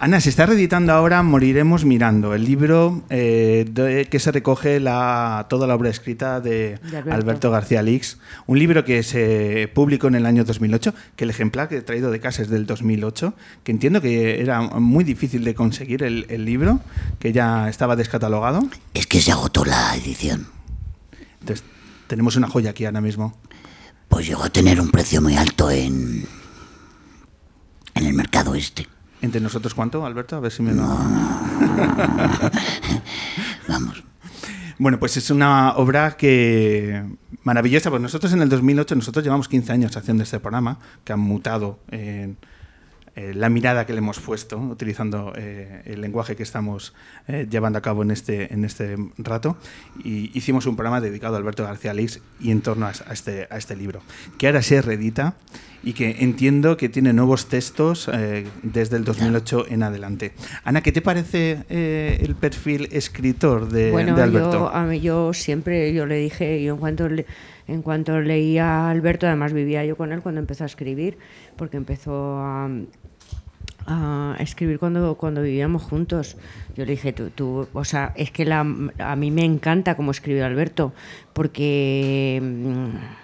Ana, 0.02 0.18
se 0.22 0.30
está 0.30 0.46
reeditando 0.46 0.94
ahora 0.94 1.22
Moriremos 1.22 1.84
Mirando, 1.84 2.34
el 2.34 2.46
libro 2.46 3.02
eh, 3.10 3.66
de- 3.70 4.06
que 4.06 4.18
se 4.18 4.32
recoge 4.32 4.80
la, 4.80 5.44
toda 5.50 5.66
la 5.66 5.74
obra 5.74 5.90
escrita 5.90 6.40
de, 6.40 6.78
De 6.78 6.96
Alberto. 6.96 7.12
Alberto. 7.12 7.50
García 7.50 7.82
Lix. 7.82 8.16
Un 8.46 8.58
libro 8.58 8.82
que 8.82 9.02
se 9.02 9.70
publicó 9.74 10.06
en 10.08 10.14
el 10.14 10.24
año 10.24 10.42
2008, 10.44 10.94
que 11.16 11.24
el 11.24 11.30
ejemplar 11.30 11.68
que 11.68 11.76
he 11.76 11.82
traído 11.82 12.10
de 12.10 12.18
casa 12.18 12.40
es 12.40 12.48
del 12.48 12.64
2008, 12.64 13.34
que 13.62 13.72
entiendo 13.72 14.00
que 14.00 14.40
era 14.40 14.62
muy 14.62 15.04
difícil 15.04 15.44
de 15.44 15.54
conseguir 15.54 16.02
el, 16.02 16.24
el 16.30 16.46
libro, 16.46 16.80
que 17.18 17.32
ya 17.34 17.68
estaba 17.68 17.94
descatalogado. 17.94 18.62
Es 18.94 19.06
que 19.06 19.20
se 19.20 19.32
agotó 19.32 19.66
la 19.66 19.94
edición. 19.96 20.46
Entonces, 21.40 21.62
tenemos 22.06 22.36
una 22.36 22.48
joya 22.48 22.70
aquí 22.70 22.86
ahora 22.86 23.02
mismo. 23.02 23.38
Pues 24.08 24.26
llegó 24.26 24.44
a 24.44 24.48
tener 24.50 24.80
un 24.80 24.90
precio 24.90 25.20
muy 25.20 25.36
alto 25.36 25.70
en, 25.70 26.24
en 27.94 28.06
el 28.06 28.14
mercado 28.14 28.54
este. 28.54 28.86
¿Entre 29.22 29.40
nosotros 29.40 29.74
cuánto, 29.74 30.04
Alberto? 30.06 30.36
A 30.36 30.40
ver 30.40 30.52
si 30.52 30.62
me 30.62 30.72
lo... 30.72 30.82
Vamos. 33.68 34.02
Bueno, 34.78 34.98
pues 34.98 35.16
es 35.18 35.30
una 35.30 35.74
obra 35.76 36.16
que 36.16 37.04
maravillosa. 37.44 37.90
Pues 37.90 38.00
nosotros 38.00 38.32
en 38.32 38.40
el 38.40 38.48
2008, 38.48 38.94
nosotros 38.94 39.22
llevamos 39.22 39.46
15 39.48 39.72
años 39.72 39.96
haciendo 39.96 40.22
este 40.22 40.40
programa, 40.40 40.78
que 41.04 41.12
han 41.12 41.20
mutado 41.20 41.80
en 41.90 42.30
eh, 42.30 42.34
la 43.16 43.48
mirada 43.48 43.86
que 43.86 43.92
le 43.92 43.98
hemos 43.98 44.18
puesto, 44.20 44.58
utilizando 44.58 45.32
eh, 45.36 45.82
el 45.84 46.00
lenguaje 46.00 46.36
que 46.36 46.42
estamos 46.42 46.94
eh, 47.28 47.46
llevando 47.50 47.78
a 47.78 47.82
cabo 47.82 48.02
en 48.02 48.10
este, 48.10 48.52
en 48.52 48.64
este 48.64 48.96
rato. 49.18 49.56
Y 50.04 50.30
hicimos 50.36 50.66
un 50.66 50.76
programa 50.76 51.00
dedicado 51.00 51.34
a 51.34 51.38
Alberto 51.38 51.64
García 51.64 51.92
Lix 51.94 52.20
y 52.40 52.50
en 52.50 52.60
torno 52.60 52.86
a, 52.86 52.90
a 52.90 53.12
este, 53.12 53.46
a 53.50 53.56
este 53.58 53.76
libro, 53.76 54.00
que 54.38 54.46
ahora 54.46 54.62
se 54.62 54.80
reedita 54.82 55.34
y 55.82 55.94
que 55.94 56.16
entiendo 56.20 56.76
que 56.76 56.90
tiene 56.90 57.12
nuevos 57.14 57.46
textos 57.48 58.08
eh, 58.12 58.46
desde 58.62 58.96
el 58.98 59.04
2008 59.04 59.66
en 59.70 59.82
adelante. 59.82 60.32
Ana, 60.62 60.82
¿qué 60.82 60.92
te 60.92 61.00
parece 61.00 61.64
eh, 61.70 62.18
el 62.22 62.34
perfil 62.34 62.88
escritor 62.92 63.68
de, 63.70 63.90
bueno, 63.90 64.14
de 64.14 64.22
Alberto? 64.22 64.52
yo, 64.52 64.68
a 64.68 64.84
mí, 64.84 65.00
yo 65.00 65.32
siempre, 65.32 65.92
yo 65.94 66.04
le 66.04 66.16
dije, 66.16 66.62
yo 66.62 66.74
en 66.74 66.80
cuanto, 66.80 67.08
le- 67.08 67.24
en 67.70 67.82
cuanto 67.82 68.20
leía 68.20 68.66
a 68.66 68.90
Alberto, 68.90 69.26
además 69.26 69.52
vivía 69.52 69.84
yo 69.84 69.96
con 69.96 70.12
él 70.12 70.22
cuando 70.22 70.40
empezó 70.40 70.64
a 70.64 70.66
escribir, 70.66 71.18
porque 71.56 71.76
empezó 71.76 72.38
a, 72.38 72.68
escribir 74.38 74.78
cuando, 74.78 75.16
cuando 75.16 75.42
vivíamos 75.42 75.82
juntos. 75.82 76.36
Yo 76.76 76.84
le 76.84 76.92
dije, 76.92 77.12
tú, 77.12 77.68
o 77.72 77.84
sea, 77.84 78.12
es 78.16 78.30
que 78.30 78.50
a 78.52 79.16
mí 79.16 79.30
me 79.30 79.44
encanta 79.44 79.96
cómo 79.96 80.10
escribió 80.10 80.44
Alberto, 80.46 80.92
porque... 81.32 82.40
mm, 82.42 83.20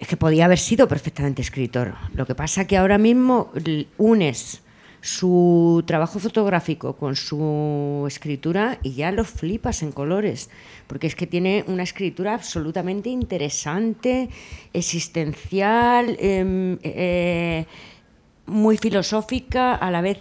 es 0.00 0.08
que 0.08 0.16
podía 0.16 0.46
haber 0.46 0.58
sido 0.58 0.88
perfectamente 0.88 1.42
escritor. 1.42 1.94
Lo 2.14 2.26
que 2.26 2.34
pasa 2.34 2.66
que 2.66 2.78
ahora 2.78 2.96
mismo 2.96 3.52
unes 3.98 4.62
su 5.00 5.82
trabajo 5.86 6.18
fotográfico 6.18 6.96
con 6.96 7.16
su 7.16 8.04
escritura 8.06 8.78
y 8.82 8.92
ya 8.94 9.12
lo 9.12 9.24
flipas 9.24 9.82
en 9.82 9.92
colores, 9.92 10.50
porque 10.86 11.06
es 11.06 11.14
que 11.14 11.26
tiene 11.26 11.64
una 11.68 11.82
escritura 11.82 12.34
absolutamente 12.34 13.08
interesante, 13.08 14.28
existencial, 14.72 16.16
em, 16.20 16.78
eh, 16.82 17.64
muy 18.46 18.76
filosófica, 18.76 19.74
a 19.74 19.90
la 19.90 20.00
vez 20.00 20.18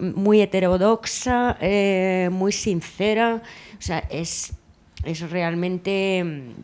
muy 0.00 0.40
heterodoxa, 0.40 1.56
eh, 1.60 2.28
muy 2.32 2.52
sincera, 2.52 3.42
o 3.78 3.82
sea, 3.82 4.00
es, 4.10 4.52
es 5.04 5.30
realmente 5.30 6.54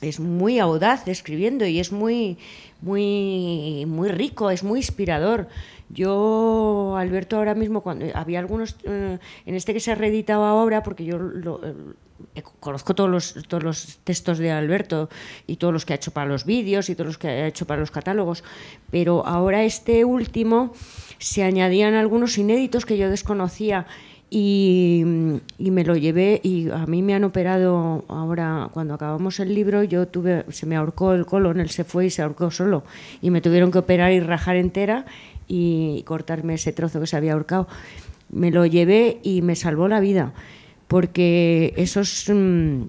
es 0.00 0.20
muy 0.20 0.58
audaz 0.58 1.08
escribiendo 1.08 1.66
y 1.66 1.80
es 1.80 1.92
muy, 1.92 2.36
muy, 2.82 3.84
muy 3.86 4.08
rico, 4.10 4.50
es 4.50 4.62
muy 4.62 4.80
inspirador. 4.80 5.48
Yo, 5.88 6.96
Alberto, 6.98 7.36
ahora 7.36 7.54
mismo, 7.54 7.82
cuando 7.82 8.06
había 8.14 8.40
algunos, 8.40 8.76
eh, 8.84 9.18
en 9.44 9.54
este 9.54 9.72
que 9.72 9.80
se 9.80 9.92
ha 9.92 9.94
reeditado 9.94 10.44
ahora, 10.44 10.82
porque 10.82 11.04
yo 11.04 11.16
eh, 12.34 12.42
conozco 12.60 12.94
todos 12.94 13.10
los, 13.10 13.34
todos 13.48 13.62
los 13.62 13.98
textos 14.04 14.38
de 14.38 14.50
Alberto 14.50 15.08
y 15.46 15.56
todos 15.56 15.72
los 15.72 15.84
que 15.84 15.92
ha 15.92 15.96
hecho 15.96 16.10
para 16.10 16.26
los 16.26 16.44
vídeos 16.44 16.90
y 16.90 16.94
todos 16.94 17.06
los 17.06 17.18
que 17.18 17.28
ha 17.28 17.46
hecho 17.46 17.66
para 17.66 17.80
los 17.80 17.90
catálogos, 17.90 18.42
pero 18.90 19.26
ahora 19.26 19.64
este 19.64 20.04
último 20.04 20.72
se 21.18 21.44
añadían 21.44 21.94
algunos 21.94 22.36
inéditos 22.38 22.84
que 22.84 22.98
yo 22.98 23.08
desconocía 23.08 23.86
y, 24.28 25.04
me 25.58 25.84
lo 25.84 25.96
llevé 25.96 26.40
y 26.42 26.68
a 26.70 26.86
mí 26.86 27.02
me 27.02 27.14
han 27.14 27.24
operado 27.24 28.04
ahora 28.08 28.68
cuando 28.72 28.94
acabamos 28.94 29.38
el 29.38 29.54
libro 29.54 29.84
yo 29.84 30.08
tuve 30.08 30.44
se 30.48 30.66
me 30.66 30.74
ahorcó 30.74 31.12
el 31.12 31.26
colon 31.26 31.60
él 31.60 31.70
se 31.70 31.84
fue 31.84 32.06
y 32.06 32.10
se 32.10 32.22
ahorcó 32.22 32.50
solo 32.50 32.82
y 33.22 33.30
me 33.30 33.40
tuvieron 33.40 33.70
que 33.70 33.78
operar 33.78 34.12
y 34.12 34.20
rajar 34.20 34.56
entera 34.56 35.06
y 35.48 36.02
cortarme 36.04 36.54
ese 36.54 36.72
trozo 36.72 37.00
que 37.00 37.06
se 37.06 37.16
había 37.16 37.34
ahorcado. 37.34 37.68
Me 38.30 38.50
lo 38.50 38.66
llevé 38.66 39.20
y 39.22 39.42
me 39.42 39.56
salvó 39.56 39.88
la 39.88 40.00
vida 40.00 40.32
porque 40.88 41.74
esos 41.76 42.30
mm, 42.32 42.82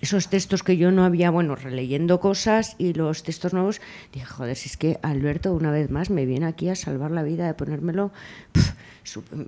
esos 0.00 0.28
textos 0.28 0.62
que 0.62 0.76
yo 0.76 0.90
no 0.90 1.04
había, 1.04 1.30
bueno, 1.30 1.56
releyendo 1.56 2.20
cosas 2.20 2.76
y 2.78 2.92
los 2.92 3.22
textos 3.22 3.52
nuevos, 3.52 3.80
dije, 4.12 4.26
joder, 4.26 4.56
si 4.56 4.68
es 4.68 4.76
que 4.76 4.98
Alberto 5.02 5.52
una 5.52 5.70
vez 5.70 5.90
más 5.90 6.10
me 6.10 6.26
viene 6.26 6.46
aquí 6.46 6.68
a 6.68 6.76
salvar 6.76 7.10
la 7.10 7.22
vida, 7.22 7.46
de 7.46 7.54
ponérmelo 7.54 8.12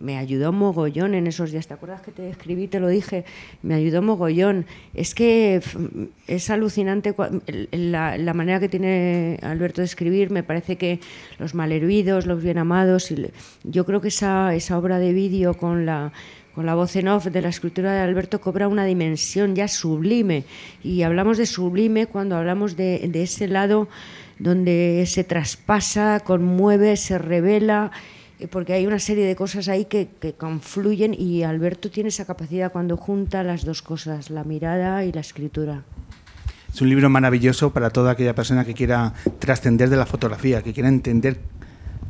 me 0.01 0.17
ayudó 0.19 0.53
mogollón 0.53 1.15
en 1.15 1.27
esos 1.27 1.51
días. 1.51 1.67
¿Te 1.67 1.75
acuerdas 1.75 2.03
que 2.03 2.11
te 2.11 2.31
escribí, 2.31 2.69
te 2.69 2.81
lo 2.81 2.89
dije? 2.89 3.25
Me 3.63 3.75
ayudó 3.75 4.03
mogollón. 4.03 4.67
Es 4.95 5.15
que 5.15 5.61
es 6.27 6.51
alucinante 6.51 7.15
la, 7.73 8.35
manera 8.35 8.61
que 8.61 8.69
tiene 8.69 9.39
Alberto 9.43 9.81
de 9.81 9.87
escribir. 9.87 10.31
Me 10.31 10.43
parece 10.43 10.77
que 10.77 11.01
los 11.39 11.55
malhervidos, 11.55 12.27
los 12.27 12.43
bien 12.43 12.59
amados, 12.59 13.11
y 13.11 13.31
yo 13.65 13.85
creo 13.85 14.01
que 14.01 14.09
esa, 14.09 14.53
obra 14.77 14.99
de 14.99 15.13
vídeo 15.13 15.55
con 15.55 15.87
la 15.87 16.13
con 16.55 16.67
la 16.67 16.75
voz 16.75 16.97
en 16.97 17.07
off 17.07 17.27
de 17.27 17.41
la 17.41 17.51
escritura 17.51 17.93
de 17.93 18.01
Alberto 18.01 18.41
cobra 18.41 18.67
una 18.67 18.85
dimensión 18.85 19.55
ya 19.55 19.69
sublime. 19.69 20.43
Y 20.83 21.03
hablamos 21.03 21.39
de 21.39 21.47
sublime 21.47 22.07
cuando 22.07 22.35
hablamos 22.35 22.77
de, 22.77 23.09
ese 23.15 23.47
lado 23.47 23.87
donde 24.41 25.05
se 25.07 25.23
traspasa, 25.23 26.19
conmueve, 26.19 26.97
se 26.97 27.17
revela 27.17 27.93
porque 28.47 28.73
hay 28.73 28.87
una 28.87 29.01
serie 29.01 29.27
de 29.27 29.35
cosas 29.35 29.69
ahí 29.69 29.87
que, 29.87 30.09
confluyen 30.39 31.15
y 31.15 31.43
Alberto 31.43 31.91
tiene 31.91 32.11
esa 32.11 32.25
capacidad 32.25 32.71
cuando 32.71 32.97
junta 32.97 33.43
las 33.43 33.65
dos 33.65 33.83
cosas, 33.83 34.31
la 34.31 34.45
mirada 34.45 35.05
y 35.05 35.13
la 35.13 35.21
escritura. 35.21 35.83
Es 36.73 36.81
un 36.81 36.89
libro 36.89 37.11
maravilloso 37.11 37.73
para 37.73 37.91
toda 37.91 38.13
aquella 38.13 38.35
persona 38.35 38.65
que 38.65 38.75
quiera 38.75 39.15
trascender 39.41 39.91
de 39.91 39.97
la 39.97 40.07
fotografía, 40.07 40.63
que 40.63 40.73
quiera 40.73 40.89
entender 40.89 41.41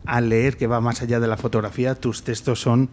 al 0.05 0.29
leer 0.29 0.57
que 0.57 0.66
va 0.66 0.81
más 0.81 1.01
allá 1.01 1.20
de 1.20 1.29
la 1.29 1.37
fotografía. 1.37 1.95
Tus 1.95 2.22
textos 2.24 2.61
son 2.61 2.91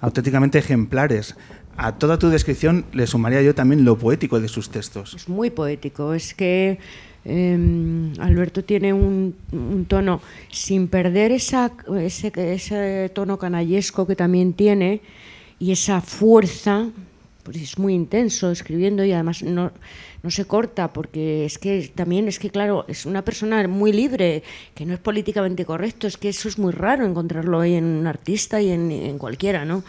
auténticamente 0.00 0.58
ejemplares. 0.58 1.36
A 1.76 1.92
toda 1.92 2.18
tu 2.18 2.28
descripción 2.28 2.84
le 2.92 3.06
sumaría 3.06 3.42
yo 3.42 3.54
también 3.54 3.84
lo 3.84 3.96
poético 3.96 4.40
de 4.40 4.48
sus 4.48 4.70
textos. 4.70 5.14
Es 5.14 5.28
muy 5.28 5.50
poético, 5.50 6.14
es 6.14 6.34
que 6.34 6.78
Em, 7.24 8.12
Alberto 8.20 8.64
tiene 8.64 8.92
un, 8.92 9.34
tono, 9.88 10.20
sin 10.50 10.88
perder 10.88 11.32
ese, 11.32 11.70
ese, 12.36 13.10
tono 13.14 13.38
canallesco 13.38 14.06
que 14.06 14.14
también 14.14 14.52
tiene 14.52 15.00
y 15.58 15.72
esa 15.72 16.02
fuerza, 16.02 16.90
pues 17.42 17.56
es 17.56 17.78
muy 17.78 17.94
intenso 17.94 18.50
escribiendo 18.50 19.04
y 19.04 19.12
además 19.12 19.42
no, 19.42 19.72
no 20.22 20.30
se 20.30 20.44
corta 20.44 20.92
porque 20.92 21.46
es 21.46 21.58
que 21.58 21.90
también 21.94 22.28
es 22.28 22.38
que 22.38 22.50
claro, 22.50 22.84
es 22.88 23.06
una 23.06 23.22
persona 23.22 23.66
muy 23.68 23.92
libre, 23.92 24.42
que 24.74 24.84
no 24.84 24.92
es 24.92 25.00
políticamente 25.00 25.64
correcto, 25.64 26.06
es 26.06 26.18
que 26.18 26.28
eso 26.28 26.48
es 26.48 26.58
muy 26.58 26.72
raro 26.72 27.06
encontrarlo 27.06 27.60
ahí 27.60 27.74
en 27.74 27.84
un 27.84 28.06
artista 28.06 28.60
y 28.60 28.70
en, 28.70 28.92
en 28.92 29.16
cualquiera, 29.16 29.64
¿no? 29.64 29.82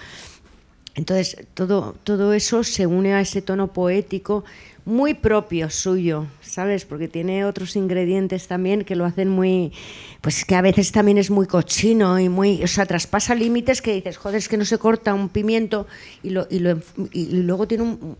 Entonces, 0.95 1.45
todo, 1.53 1.95
todo 2.05 2.31
eso 2.31 2.63
se 2.63 2.87
une 2.87 3.13
a 3.13 3.19
ese 3.19 3.41
tono 3.41 3.73
poético 3.73 4.45
muy 4.85 5.15
propio 5.15 5.71
suyo, 5.71 6.27
¿sabes? 6.41 6.85
Porque 6.85 7.07
tiene 7.07 7.43
otros 7.43 7.75
ingredientes 7.75 8.47
también 8.47 8.83
que 8.83 8.95
lo 8.95 9.03
hacen 9.03 9.29
muy, 9.29 9.73
pues 10.21 10.45
que 10.45 10.55
a 10.55 10.61
veces 10.61 10.91
también 10.91 11.17
es 11.17 11.31
muy 11.31 11.47
cochino 11.47 12.19
y 12.19 12.29
muy, 12.29 12.63
o 12.63 12.67
sea, 12.67 12.85
traspasa 12.85 13.33
límites 13.33 13.81
que 13.81 13.95
dices, 13.95 14.17
joder, 14.17 14.37
es 14.37 14.47
que 14.47 14.57
no 14.57 14.65
se 14.65 14.77
corta 14.77 15.15
un 15.15 15.29
pimiento 15.29 15.87
y, 16.21 16.29
lo, 16.29 16.45
y, 16.51 16.59
lo, 16.59 16.79
luego 17.13 17.67
tiene 17.67 17.83
un, 17.83 18.17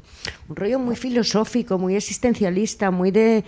rollo 0.49 0.79
muy 0.79 0.95
filosófico, 0.95 1.77
muy 1.77 1.95
existencialista, 1.95 2.91
muy 2.91 3.11
de... 3.11 3.43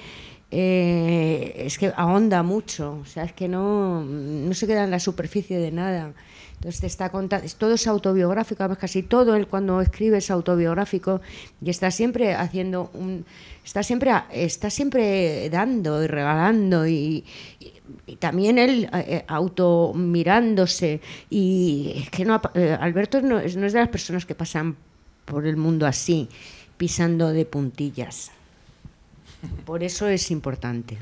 Eh, 0.49 1.63
es 1.65 1.77
que 1.77 1.91
ahonda 1.97 2.41
mucho, 2.41 2.99
o 3.01 3.05
sea, 3.05 3.25
es 3.25 3.33
que 3.33 3.49
no, 3.49 4.01
no 4.01 4.53
se 4.53 4.65
queda 4.65 4.85
en 4.85 4.91
la 4.91 4.99
superficie 4.99 5.57
de 5.57 5.71
nada. 5.73 6.13
Entonces 6.57 6.85
está 6.85 7.09
contando, 7.09 7.47
todo 7.57 7.75
es 7.75 7.85
autobiográfico, 7.85 8.75
casi 8.77 9.03
todo 9.03 9.35
él 9.35 9.47
cuando 9.47 9.79
escribe 9.79 10.17
es 10.17 10.31
autobiográfico 10.31 11.21
y 11.61 11.69
está 11.69 11.91
siempre 11.91 12.33
haciendo 12.33 12.89
un, 12.95 13.25
está 13.63 13.83
siempre 13.83 14.11
está 14.31 14.71
siempre 14.71 15.49
dando 15.51 16.03
y 16.03 16.07
regalando 16.07 16.87
y, 16.87 17.23
también 18.19 18.57
él 18.57 18.89
eh, 18.91 19.05
eh, 19.07 19.25
auto 19.27 19.93
mirándose 19.95 20.99
y 21.29 21.93
es 21.95 22.09
que 22.09 22.25
no 22.25 22.41
eh, 22.53 22.75
Alberto 22.79 23.21
no 23.21 23.39
es, 23.39 23.55
no 23.55 23.65
es 23.65 23.73
de 23.73 23.79
las 23.79 23.89
personas 23.89 24.25
que 24.25 24.33
pasan 24.33 24.75
por 25.25 25.45
el 25.45 25.57
mundo 25.57 25.85
así 25.85 26.27
pisando 26.77 27.29
de 27.29 27.45
puntillas. 27.45 28.31
Por 29.65 29.83
eso 29.83 30.07
es 30.07 30.31
importante. 30.31 30.97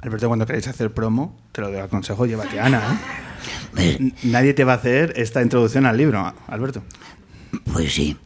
Alberto, 0.00 0.28
cuando 0.28 0.46
queréis 0.46 0.68
hacer 0.68 0.92
promo, 0.92 1.34
te 1.52 1.62
lo 1.62 1.82
aconsejo, 1.82 2.26
llévate 2.26 2.60
a 2.60 2.66
Ana. 2.66 2.78
¿eh? 2.78 3.33
Nadie 4.22 4.54
te 4.54 4.64
va 4.64 4.72
a 4.72 4.76
hacer 4.76 5.12
esta 5.16 5.42
introducción 5.42 5.86
al 5.86 5.96
libro, 5.96 6.34
Alberto. 6.46 6.82
Pues 7.72 7.94
sí. 7.94 8.16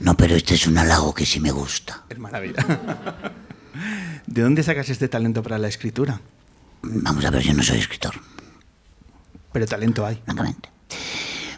No, 0.00 0.16
pero 0.16 0.34
este 0.34 0.54
es 0.54 0.66
un 0.66 0.76
halago 0.78 1.14
que 1.14 1.24
sí 1.24 1.40
me 1.40 1.50
gusta. 1.50 2.04
Es 2.08 2.18
maravilla. 2.18 2.64
¿De 4.26 4.42
dónde 4.42 4.62
sacas 4.62 4.88
este 4.90 5.08
talento 5.08 5.42
para 5.42 5.58
la 5.58 5.68
escritura? 5.68 6.20
Vamos 6.82 7.24
a 7.24 7.30
ver, 7.30 7.42
yo 7.42 7.54
no 7.54 7.62
soy 7.62 7.78
escritor. 7.78 8.14
Pero 9.52 9.66
talento 9.66 10.04
hay. 10.04 10.20
Francamente. 10.24 10.70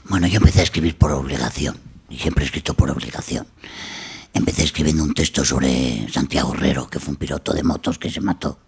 Bueno, 0.08 0.26
yo 0.26 0.38
empecé 0.38 0.60
a 0.60 0.64
escribir 0.64 0.96
por 0.96 1.12
obligación. 1.12 1.76
Y 2.08 2.18
siempre 2.18 2.44
he 2.44 2.46
escrito 2.46 2.74
por 2.74 2.90
obligación. 2.90 3.46
Empecé 4.32 4.62
escribiendo 4.64 5.02
un 5.02 5.14
texto 5.14 5.44
sobre 5.44 6.08
Santiago 6.10 6.54
Herrero, 6.54 6.88
que 6.88 7.00
fue 7.00 7.10
un 7.10 7.16
piloto 7.16 7.52
de 7.52 7.62
motos 7.62 7.98
que 7.98 8.10
se 8.10 8.20
mató 8.20 8.60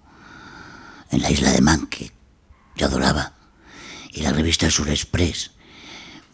en 1.11 1.23
la 1.23 1.31
isla 1.31 1.53
de 1.53 1.61
Man, 1.61 1.87
que 1.87 2.11
adoraba. 2.85 3.35
Y 4.13 4.23
la 4.23 4.33
revista 4.33 4.71
Sur 4.71 4.89
Express 4.89 5.53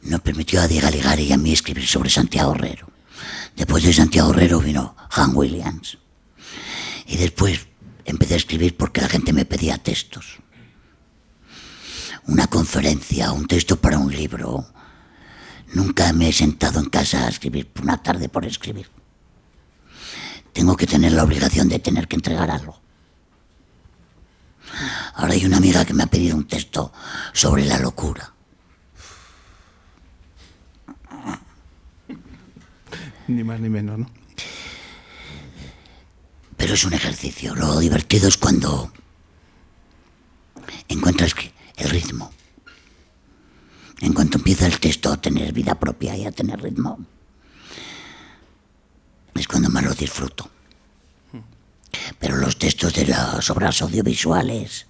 nos 0.02 0.20
permitió 0.20 0.60
a 0.60 0.68
Diego 0.68 0.86
Aligari 0.86 1.24
y 1.24 1.32
a 1.32 1.36
mí 1.36 1.52
escribir 1.52 1.86
sobre 1.86 2.10
Santiago 2.10 2.54
Herrero. 2.54 2.90
Después 3.56 3.84
de 3.84 3.92
Santiago 3.92 4.30
Herrero 4.30 4.60
vino 4.60 4.96
Han 5.10 5.34
Williams. 5.34 5.98
Y 7.06 7.16
después 7.16 7.66
empecé 8.04 8.34
a 8.34 8.38
escribir 8.38 8.76
porque 8.76 9.00
la 9.00 9.08
gente 9.08 9.32
me 9.32 9.44
pedía 9.44 9.78
textos. 9.78 10.38
Una 12.26 12.46
conferencia, 12.46 13.32
un 13.32 13.46
texto 13.46 13.76
para 13.76 13.98
un 13.98 14.12
libro. 14.12 14.66
Nunca 15.74 16.12
me 16.12 16.28
he 16.28 16.32
sentado 16.32 16.80
en 16.80 16.90
casa 16.90 17.26
a 17.26 17.28
escribir 17.28 17.70
una 17.82 18.02
tarde 18.02 18.28
por 18.28 18.44
escribir 18.44 18.90
tengo 20.56 20.74
que 20.74 20.86
tener 20.86 21.12
la 21.12 21.22
obligación 21.22 21.68
de 21.68 21.78
tener 21.78 22.08
que 22.08 22.16
entregar 22.16 22.50
algo. 22.50 22.80
Ahora 25.14 25.34
hay 25.34 25.44
una 25.44 25.56
amiga 25.56 25.84
que 25.84 25.94
me 25.94 26.02
ha 26.02 26.06
pedido 26.06 26.36
un 26.36 26.46
texto 26.46 26.92
sobre 27.32 27.64
la 27.64 27.78
locura. 27.78 28.32
Ni 33.28 33.42
más 33.42 33.60
ni 33.60 33.68
menos, 33.68 33.98
¿no? 33.98 34.10
Pero 36.56 36.74
es 36.74 36.84
un 36.84 36.92
ejercicio. 36.92 37.54
Lo 37.54 37.78
divertido 37.78 38.28
es 38.28 38.36
cuando 38.36 38.92
encuentras 40.88 41.34
el 41.76 41.90
ritmo. 41.90 42.32
En 44.00 44.12
cuanto 44.12 44.38
empieza 44.38 44.66
el 44.66 44.78
texto 44.78 45.12
a 45.12 45.20
tener 45.20 45.52
vida 45.52 45.74
propia 45.78 46.16
y 46.16 46.26
a 46.26 46.32
tener 46.32 46.60
ritmo, 46.60 46.98
es 49.34 49.48
cuando 49.48 49.70
más 49.70 49.84
lo 49.84 49.94
disfruto. 49.94 50.50
Pero 52.18 52.36
los 52.36 52.58
textos 52.58 52.94
de 52.94 53.06
las 53.06 53.48
obras 53.50 53.82
audiovisuales 53.82 54.86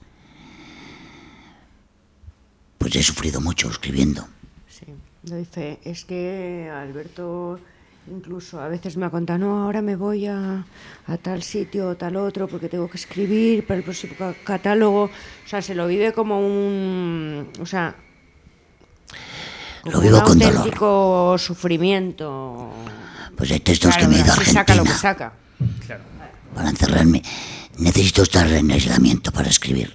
pues 2.78 2.94
he 2.96 3.02
sufrido 3.02 3.40
mucho 3.40 3.68
escribiendo. 3.70 4.28
Sí, 4.68 4.86
doy 5.22 5.44
fe. 5.44 5.78
Es 5.84 6.04
que 6.04 6.70
Alberto 6.72 7.58
incluso 8.08 8.60
a 8.60 8.68
veces 8.68 8.96
me 8.96 9.06
ha 9.06 9.10
contado, 9.10 9.40
no, 9.40 9.64
ahora 9.64 9.82
me 9.82 9.96
voy 9.96 10.26
a, 10.26 10.64
a 11.08 11.16
tal 11.16 11.42
sitio 11.42 11.88
o 11.88 11.96
tal 11.96 12.14
otro 12.16 12.46
porque 12.46 12.68
tengo 12.68 12.88
que 12.88 12.98
escribir 12.98 13.66
para 13.66 13.78
el 13.78 13.82
próximo 13.84 14.14
ca- 14.16 14.34
catálogo. 14.44 15.04
O 15.04 15.48
sea, 15.48 15.60
se 15.62 15.74
lo 15.74 15.86
vive 15.88 16.12
como 16.12 16.38
un... 16.38 17.50
O 17.60 17.66
sea... 17.66 17.96
Lo 19.84 20.00
vivo 20.00 20.18
un 20.18 20.24
con 20.24 20.38
dolor. 20.38 20.56
auténtico 20.56 21.36
sufrimiento. 21.38 22.70
Pues 23.36 23.50
hay 23.52 23.60
textos 23.60 23.94
Claro, 23.96 24.08
que 24.10 24.14
me 24.16 24.20
he 24.20 24.24
ido 24.24 24.32
a 24.32 24.36
así 24.36 24.50
saca 24.50 24.74
lo 24.74 24.82
que 24.84 24.90
Argentina 24.90 25.14
saca. 25.14 25.32
Para 26.56 26.70
encerrarme. 26.70 27.22
Necesito 27.76 28.22
estar 28.22 28.50
en 28.50 28.72
aislamiento 28.72 29.30
para 29.30 29.50
escribir. 29.50 29.94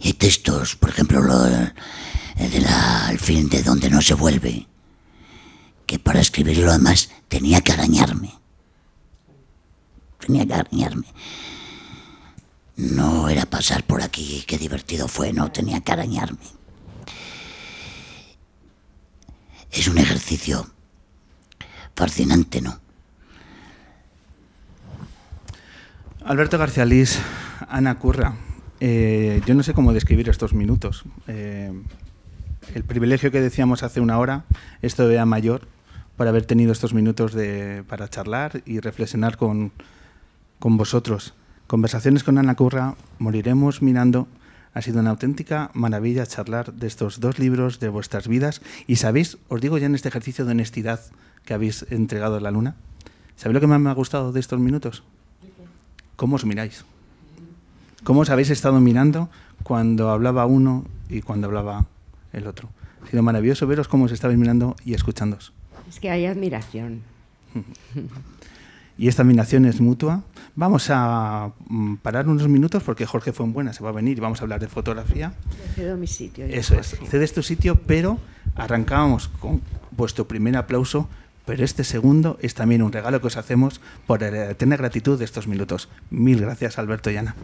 Y 0.00 0.06
hay 0.06 0.12
textos, 0.12 0.76
por 0.76 0.90
ejemplo, 0.90 1.20
lo, 1.20 1.44
el 1.44 1.72
de 2.36 3.18
film 3.18 3.48
de 3.48 3.64
donde 3.64 3.90
no 3.90 4.00
se 4.00 4.14
vuelve, 4.14 4.68
que 5.86 5.98
para 5.98 6.20
escribirlo 6.20 6.70
además 6.70 7.10
tenía 7.26 7.60
que 7.62 7.72
arañarme. 7.72 8.32
Tenía 10.20 10.46
que 10.46 10.54
arañarme. 10.54 11.08
No 12.76 13.28
era 13.28 13.44
pasar 13.44 13.82
por 13.82 14.02
aquí, 14.02 14.44
qué 14.46 14.56
divertido 14.56 15.08
fue, 15.08 15.32
no, 15.32 15.50
tenía 15.50 15.80
que 15.80 15.90
arañarme. 15.90 16.46
Es 19.72 19.88
un 19.88 19.98
ejercicio 19.98 20.70
fascinante, 21.96 22.60
¿no? 22.60 22.87
Alberto 26.24 26.58
García 26.58 26.84
Lís, 26.84 27.20
Ana 27.68 27.98
Curra, 27.98 28.34
eh, 28.80 29.40
yo 29.46 29.54
no 29.54 29.62
sé 29.62 29.72
cómo 29.72 29.92
describir 29.92 30.28
estos 30.28 30.52
minutos. 30.52 31.04
Eh, 31.26 31.72
el 32.74 32.84
privilegio 32.84 33.30
que 33.30 33.40
decíamos 33.40 33.82
hace 33.82 34.00
una 34.00 34.18
hora 34.18 34.44
es 34.82 34.94
todavía 34.94 35.24
mayor 35.24 35.62
por 36.16 36.28
haber 36.28 36.44
tenido 36.44 36.72
estos 36.72 36.92
minutos 36.92 37.32
de, 37.32 37.84
para 37.88 38.08
charlar 38.08 38.62
y 38.66 38.80
reflexionar 38.80 39.36
con, 39.36 39.72
con 40.58 40.76
vosotros. 40.76 41.34
Conversaciones 41.66 42.24
con 42.24 42.38
Ana 42.38 42.56
Curra, 42.56 42.96
Moriremos 43.18 43.80
mirando. 43.80 44.26
Ha 44.74 44.82
sido 44.82 45.00
una 45.00 45.10
auténtica 45.10 45.70
maravilla 45.72 46.26
charlar 46.26 46.72
de 46.74 46.86
estos 46.86 47.20
dos 47.20 47.38
libros 47.38 47.80
de 47.80 47.88
vuestras 47.88 48.28
vidas. 48.28 48.60
Y 48.86 48.96
sabéis, 48.96 49.38
os 49.48 49.60
digo 49.60 49.78
ya 49.78 49.86
en 49.86 49.94
este 49.94 50.08
ejercicio 50.08 50.44
de 50.44 50.52
honestidad 50.52 51.00
que 51.44 51.54
habéis 51.54 51.86
entregado 51.90 52.36
a 52.36 52.40
la 52.40 52.50
luna, 52.50 52.74
¿sabéis 53.36 53.54
lo 53.54 53.60
que 53.60 53.66
más 53.66 53.80
me 53.80 53.90
ha 53.90 53.94
gustado 53.94 54.32
de 54.32 54.40
estos 54.40 54.60
minutos? 54.60 55.04
¿Cómo 56.18 56.34
os 56.34 56.44
miráis? 56.44 56.84
¿Cómo 58.02 58.22
os 58.22 58.30
habéis 58.30 58.50
estado 58.50 58.80
mirando 58.80 59.30
cuando 59.62 60.10
hablaba 60.10 60.46
uno 60.46 60.84
y 61.08 61.22
cuando 61.22 61.46
hablaba 61.46 61.86
el 62.32 62.48
otro? 62.48 62.70
Ha 63.04 63.06
sido 63.06 63.22
maravilloso 63.22 63.68
veros 63.68 63.86
cómo 63.86 64.06
os 64.06 64.10
estabais 64.10 64.36
mirando 64.36 64.74
y 64.84 64.94
escuchándoos. 64.94 65.52
Es 65.88 66.00
que 66.00 66.10
hay 66.10 66.26
admiración. 66.26 67.02
Y 68.98 69.06
esta 69.06 69.22
admiración 69.22 69.64
es 69.64 69.80
mutua. 69.80 70.24
Vamos 70.56 70.90
a 70.90 71.52
mm, 71.68 71.98
parar 72.02 72.26
unos 72.26 72.48
minutos 72.48 72.82
porque 72.82 73.06
Jorge 73.06 73.32
Fuenbuena 73.32 73.72
se 73.72 73.84
va 73.84 73.90
a 73.90 73.92
venir 73.92 74.18
y 74.18 74.20
vamos 74.20 74.40
a 74.40 74.42
hablar 74.42 74.58
de 74.58 74.66
fotografía. 74.66 75.34
Cedo 75.76 75.96
mi 75.96 76.08
sitio. 76.08 76.46
Eso 76.46 76.74
es, 76.74 76.96
cedes 77.08 77.32
tu 77.32 77.44
sitio, 77.44 77.76
pero 77.76 78.18
arrancábamos 78.56 79.28
con 79.28 79.62
vuestro 79.92 80.26
primer 80.26 80.56
aplauso, 80.56 81.08
pero 81.48 81.64
este 81.64 81.82
segundo 81.82 82.36
es 82.42 82.52
también 82.52 82.82
un 82.82 82.92
regalo 82.92 83.22
que 83.22 83.28
os 83.28 83.38
hacemos 83.38 83.80
por 84.06 84.22
eh, 84.22 84.54
tener 84.54 84.80
gratitud 84.80 85.18
de 85.18 85.24
estos 85.24 85.48
minutos. 85.48 85.88
Mil 86.10 86.42
gracias, 86.42 86.78
Alberto 86.78 87.10
y 87.10 87.16
Ana. 87.16 87.36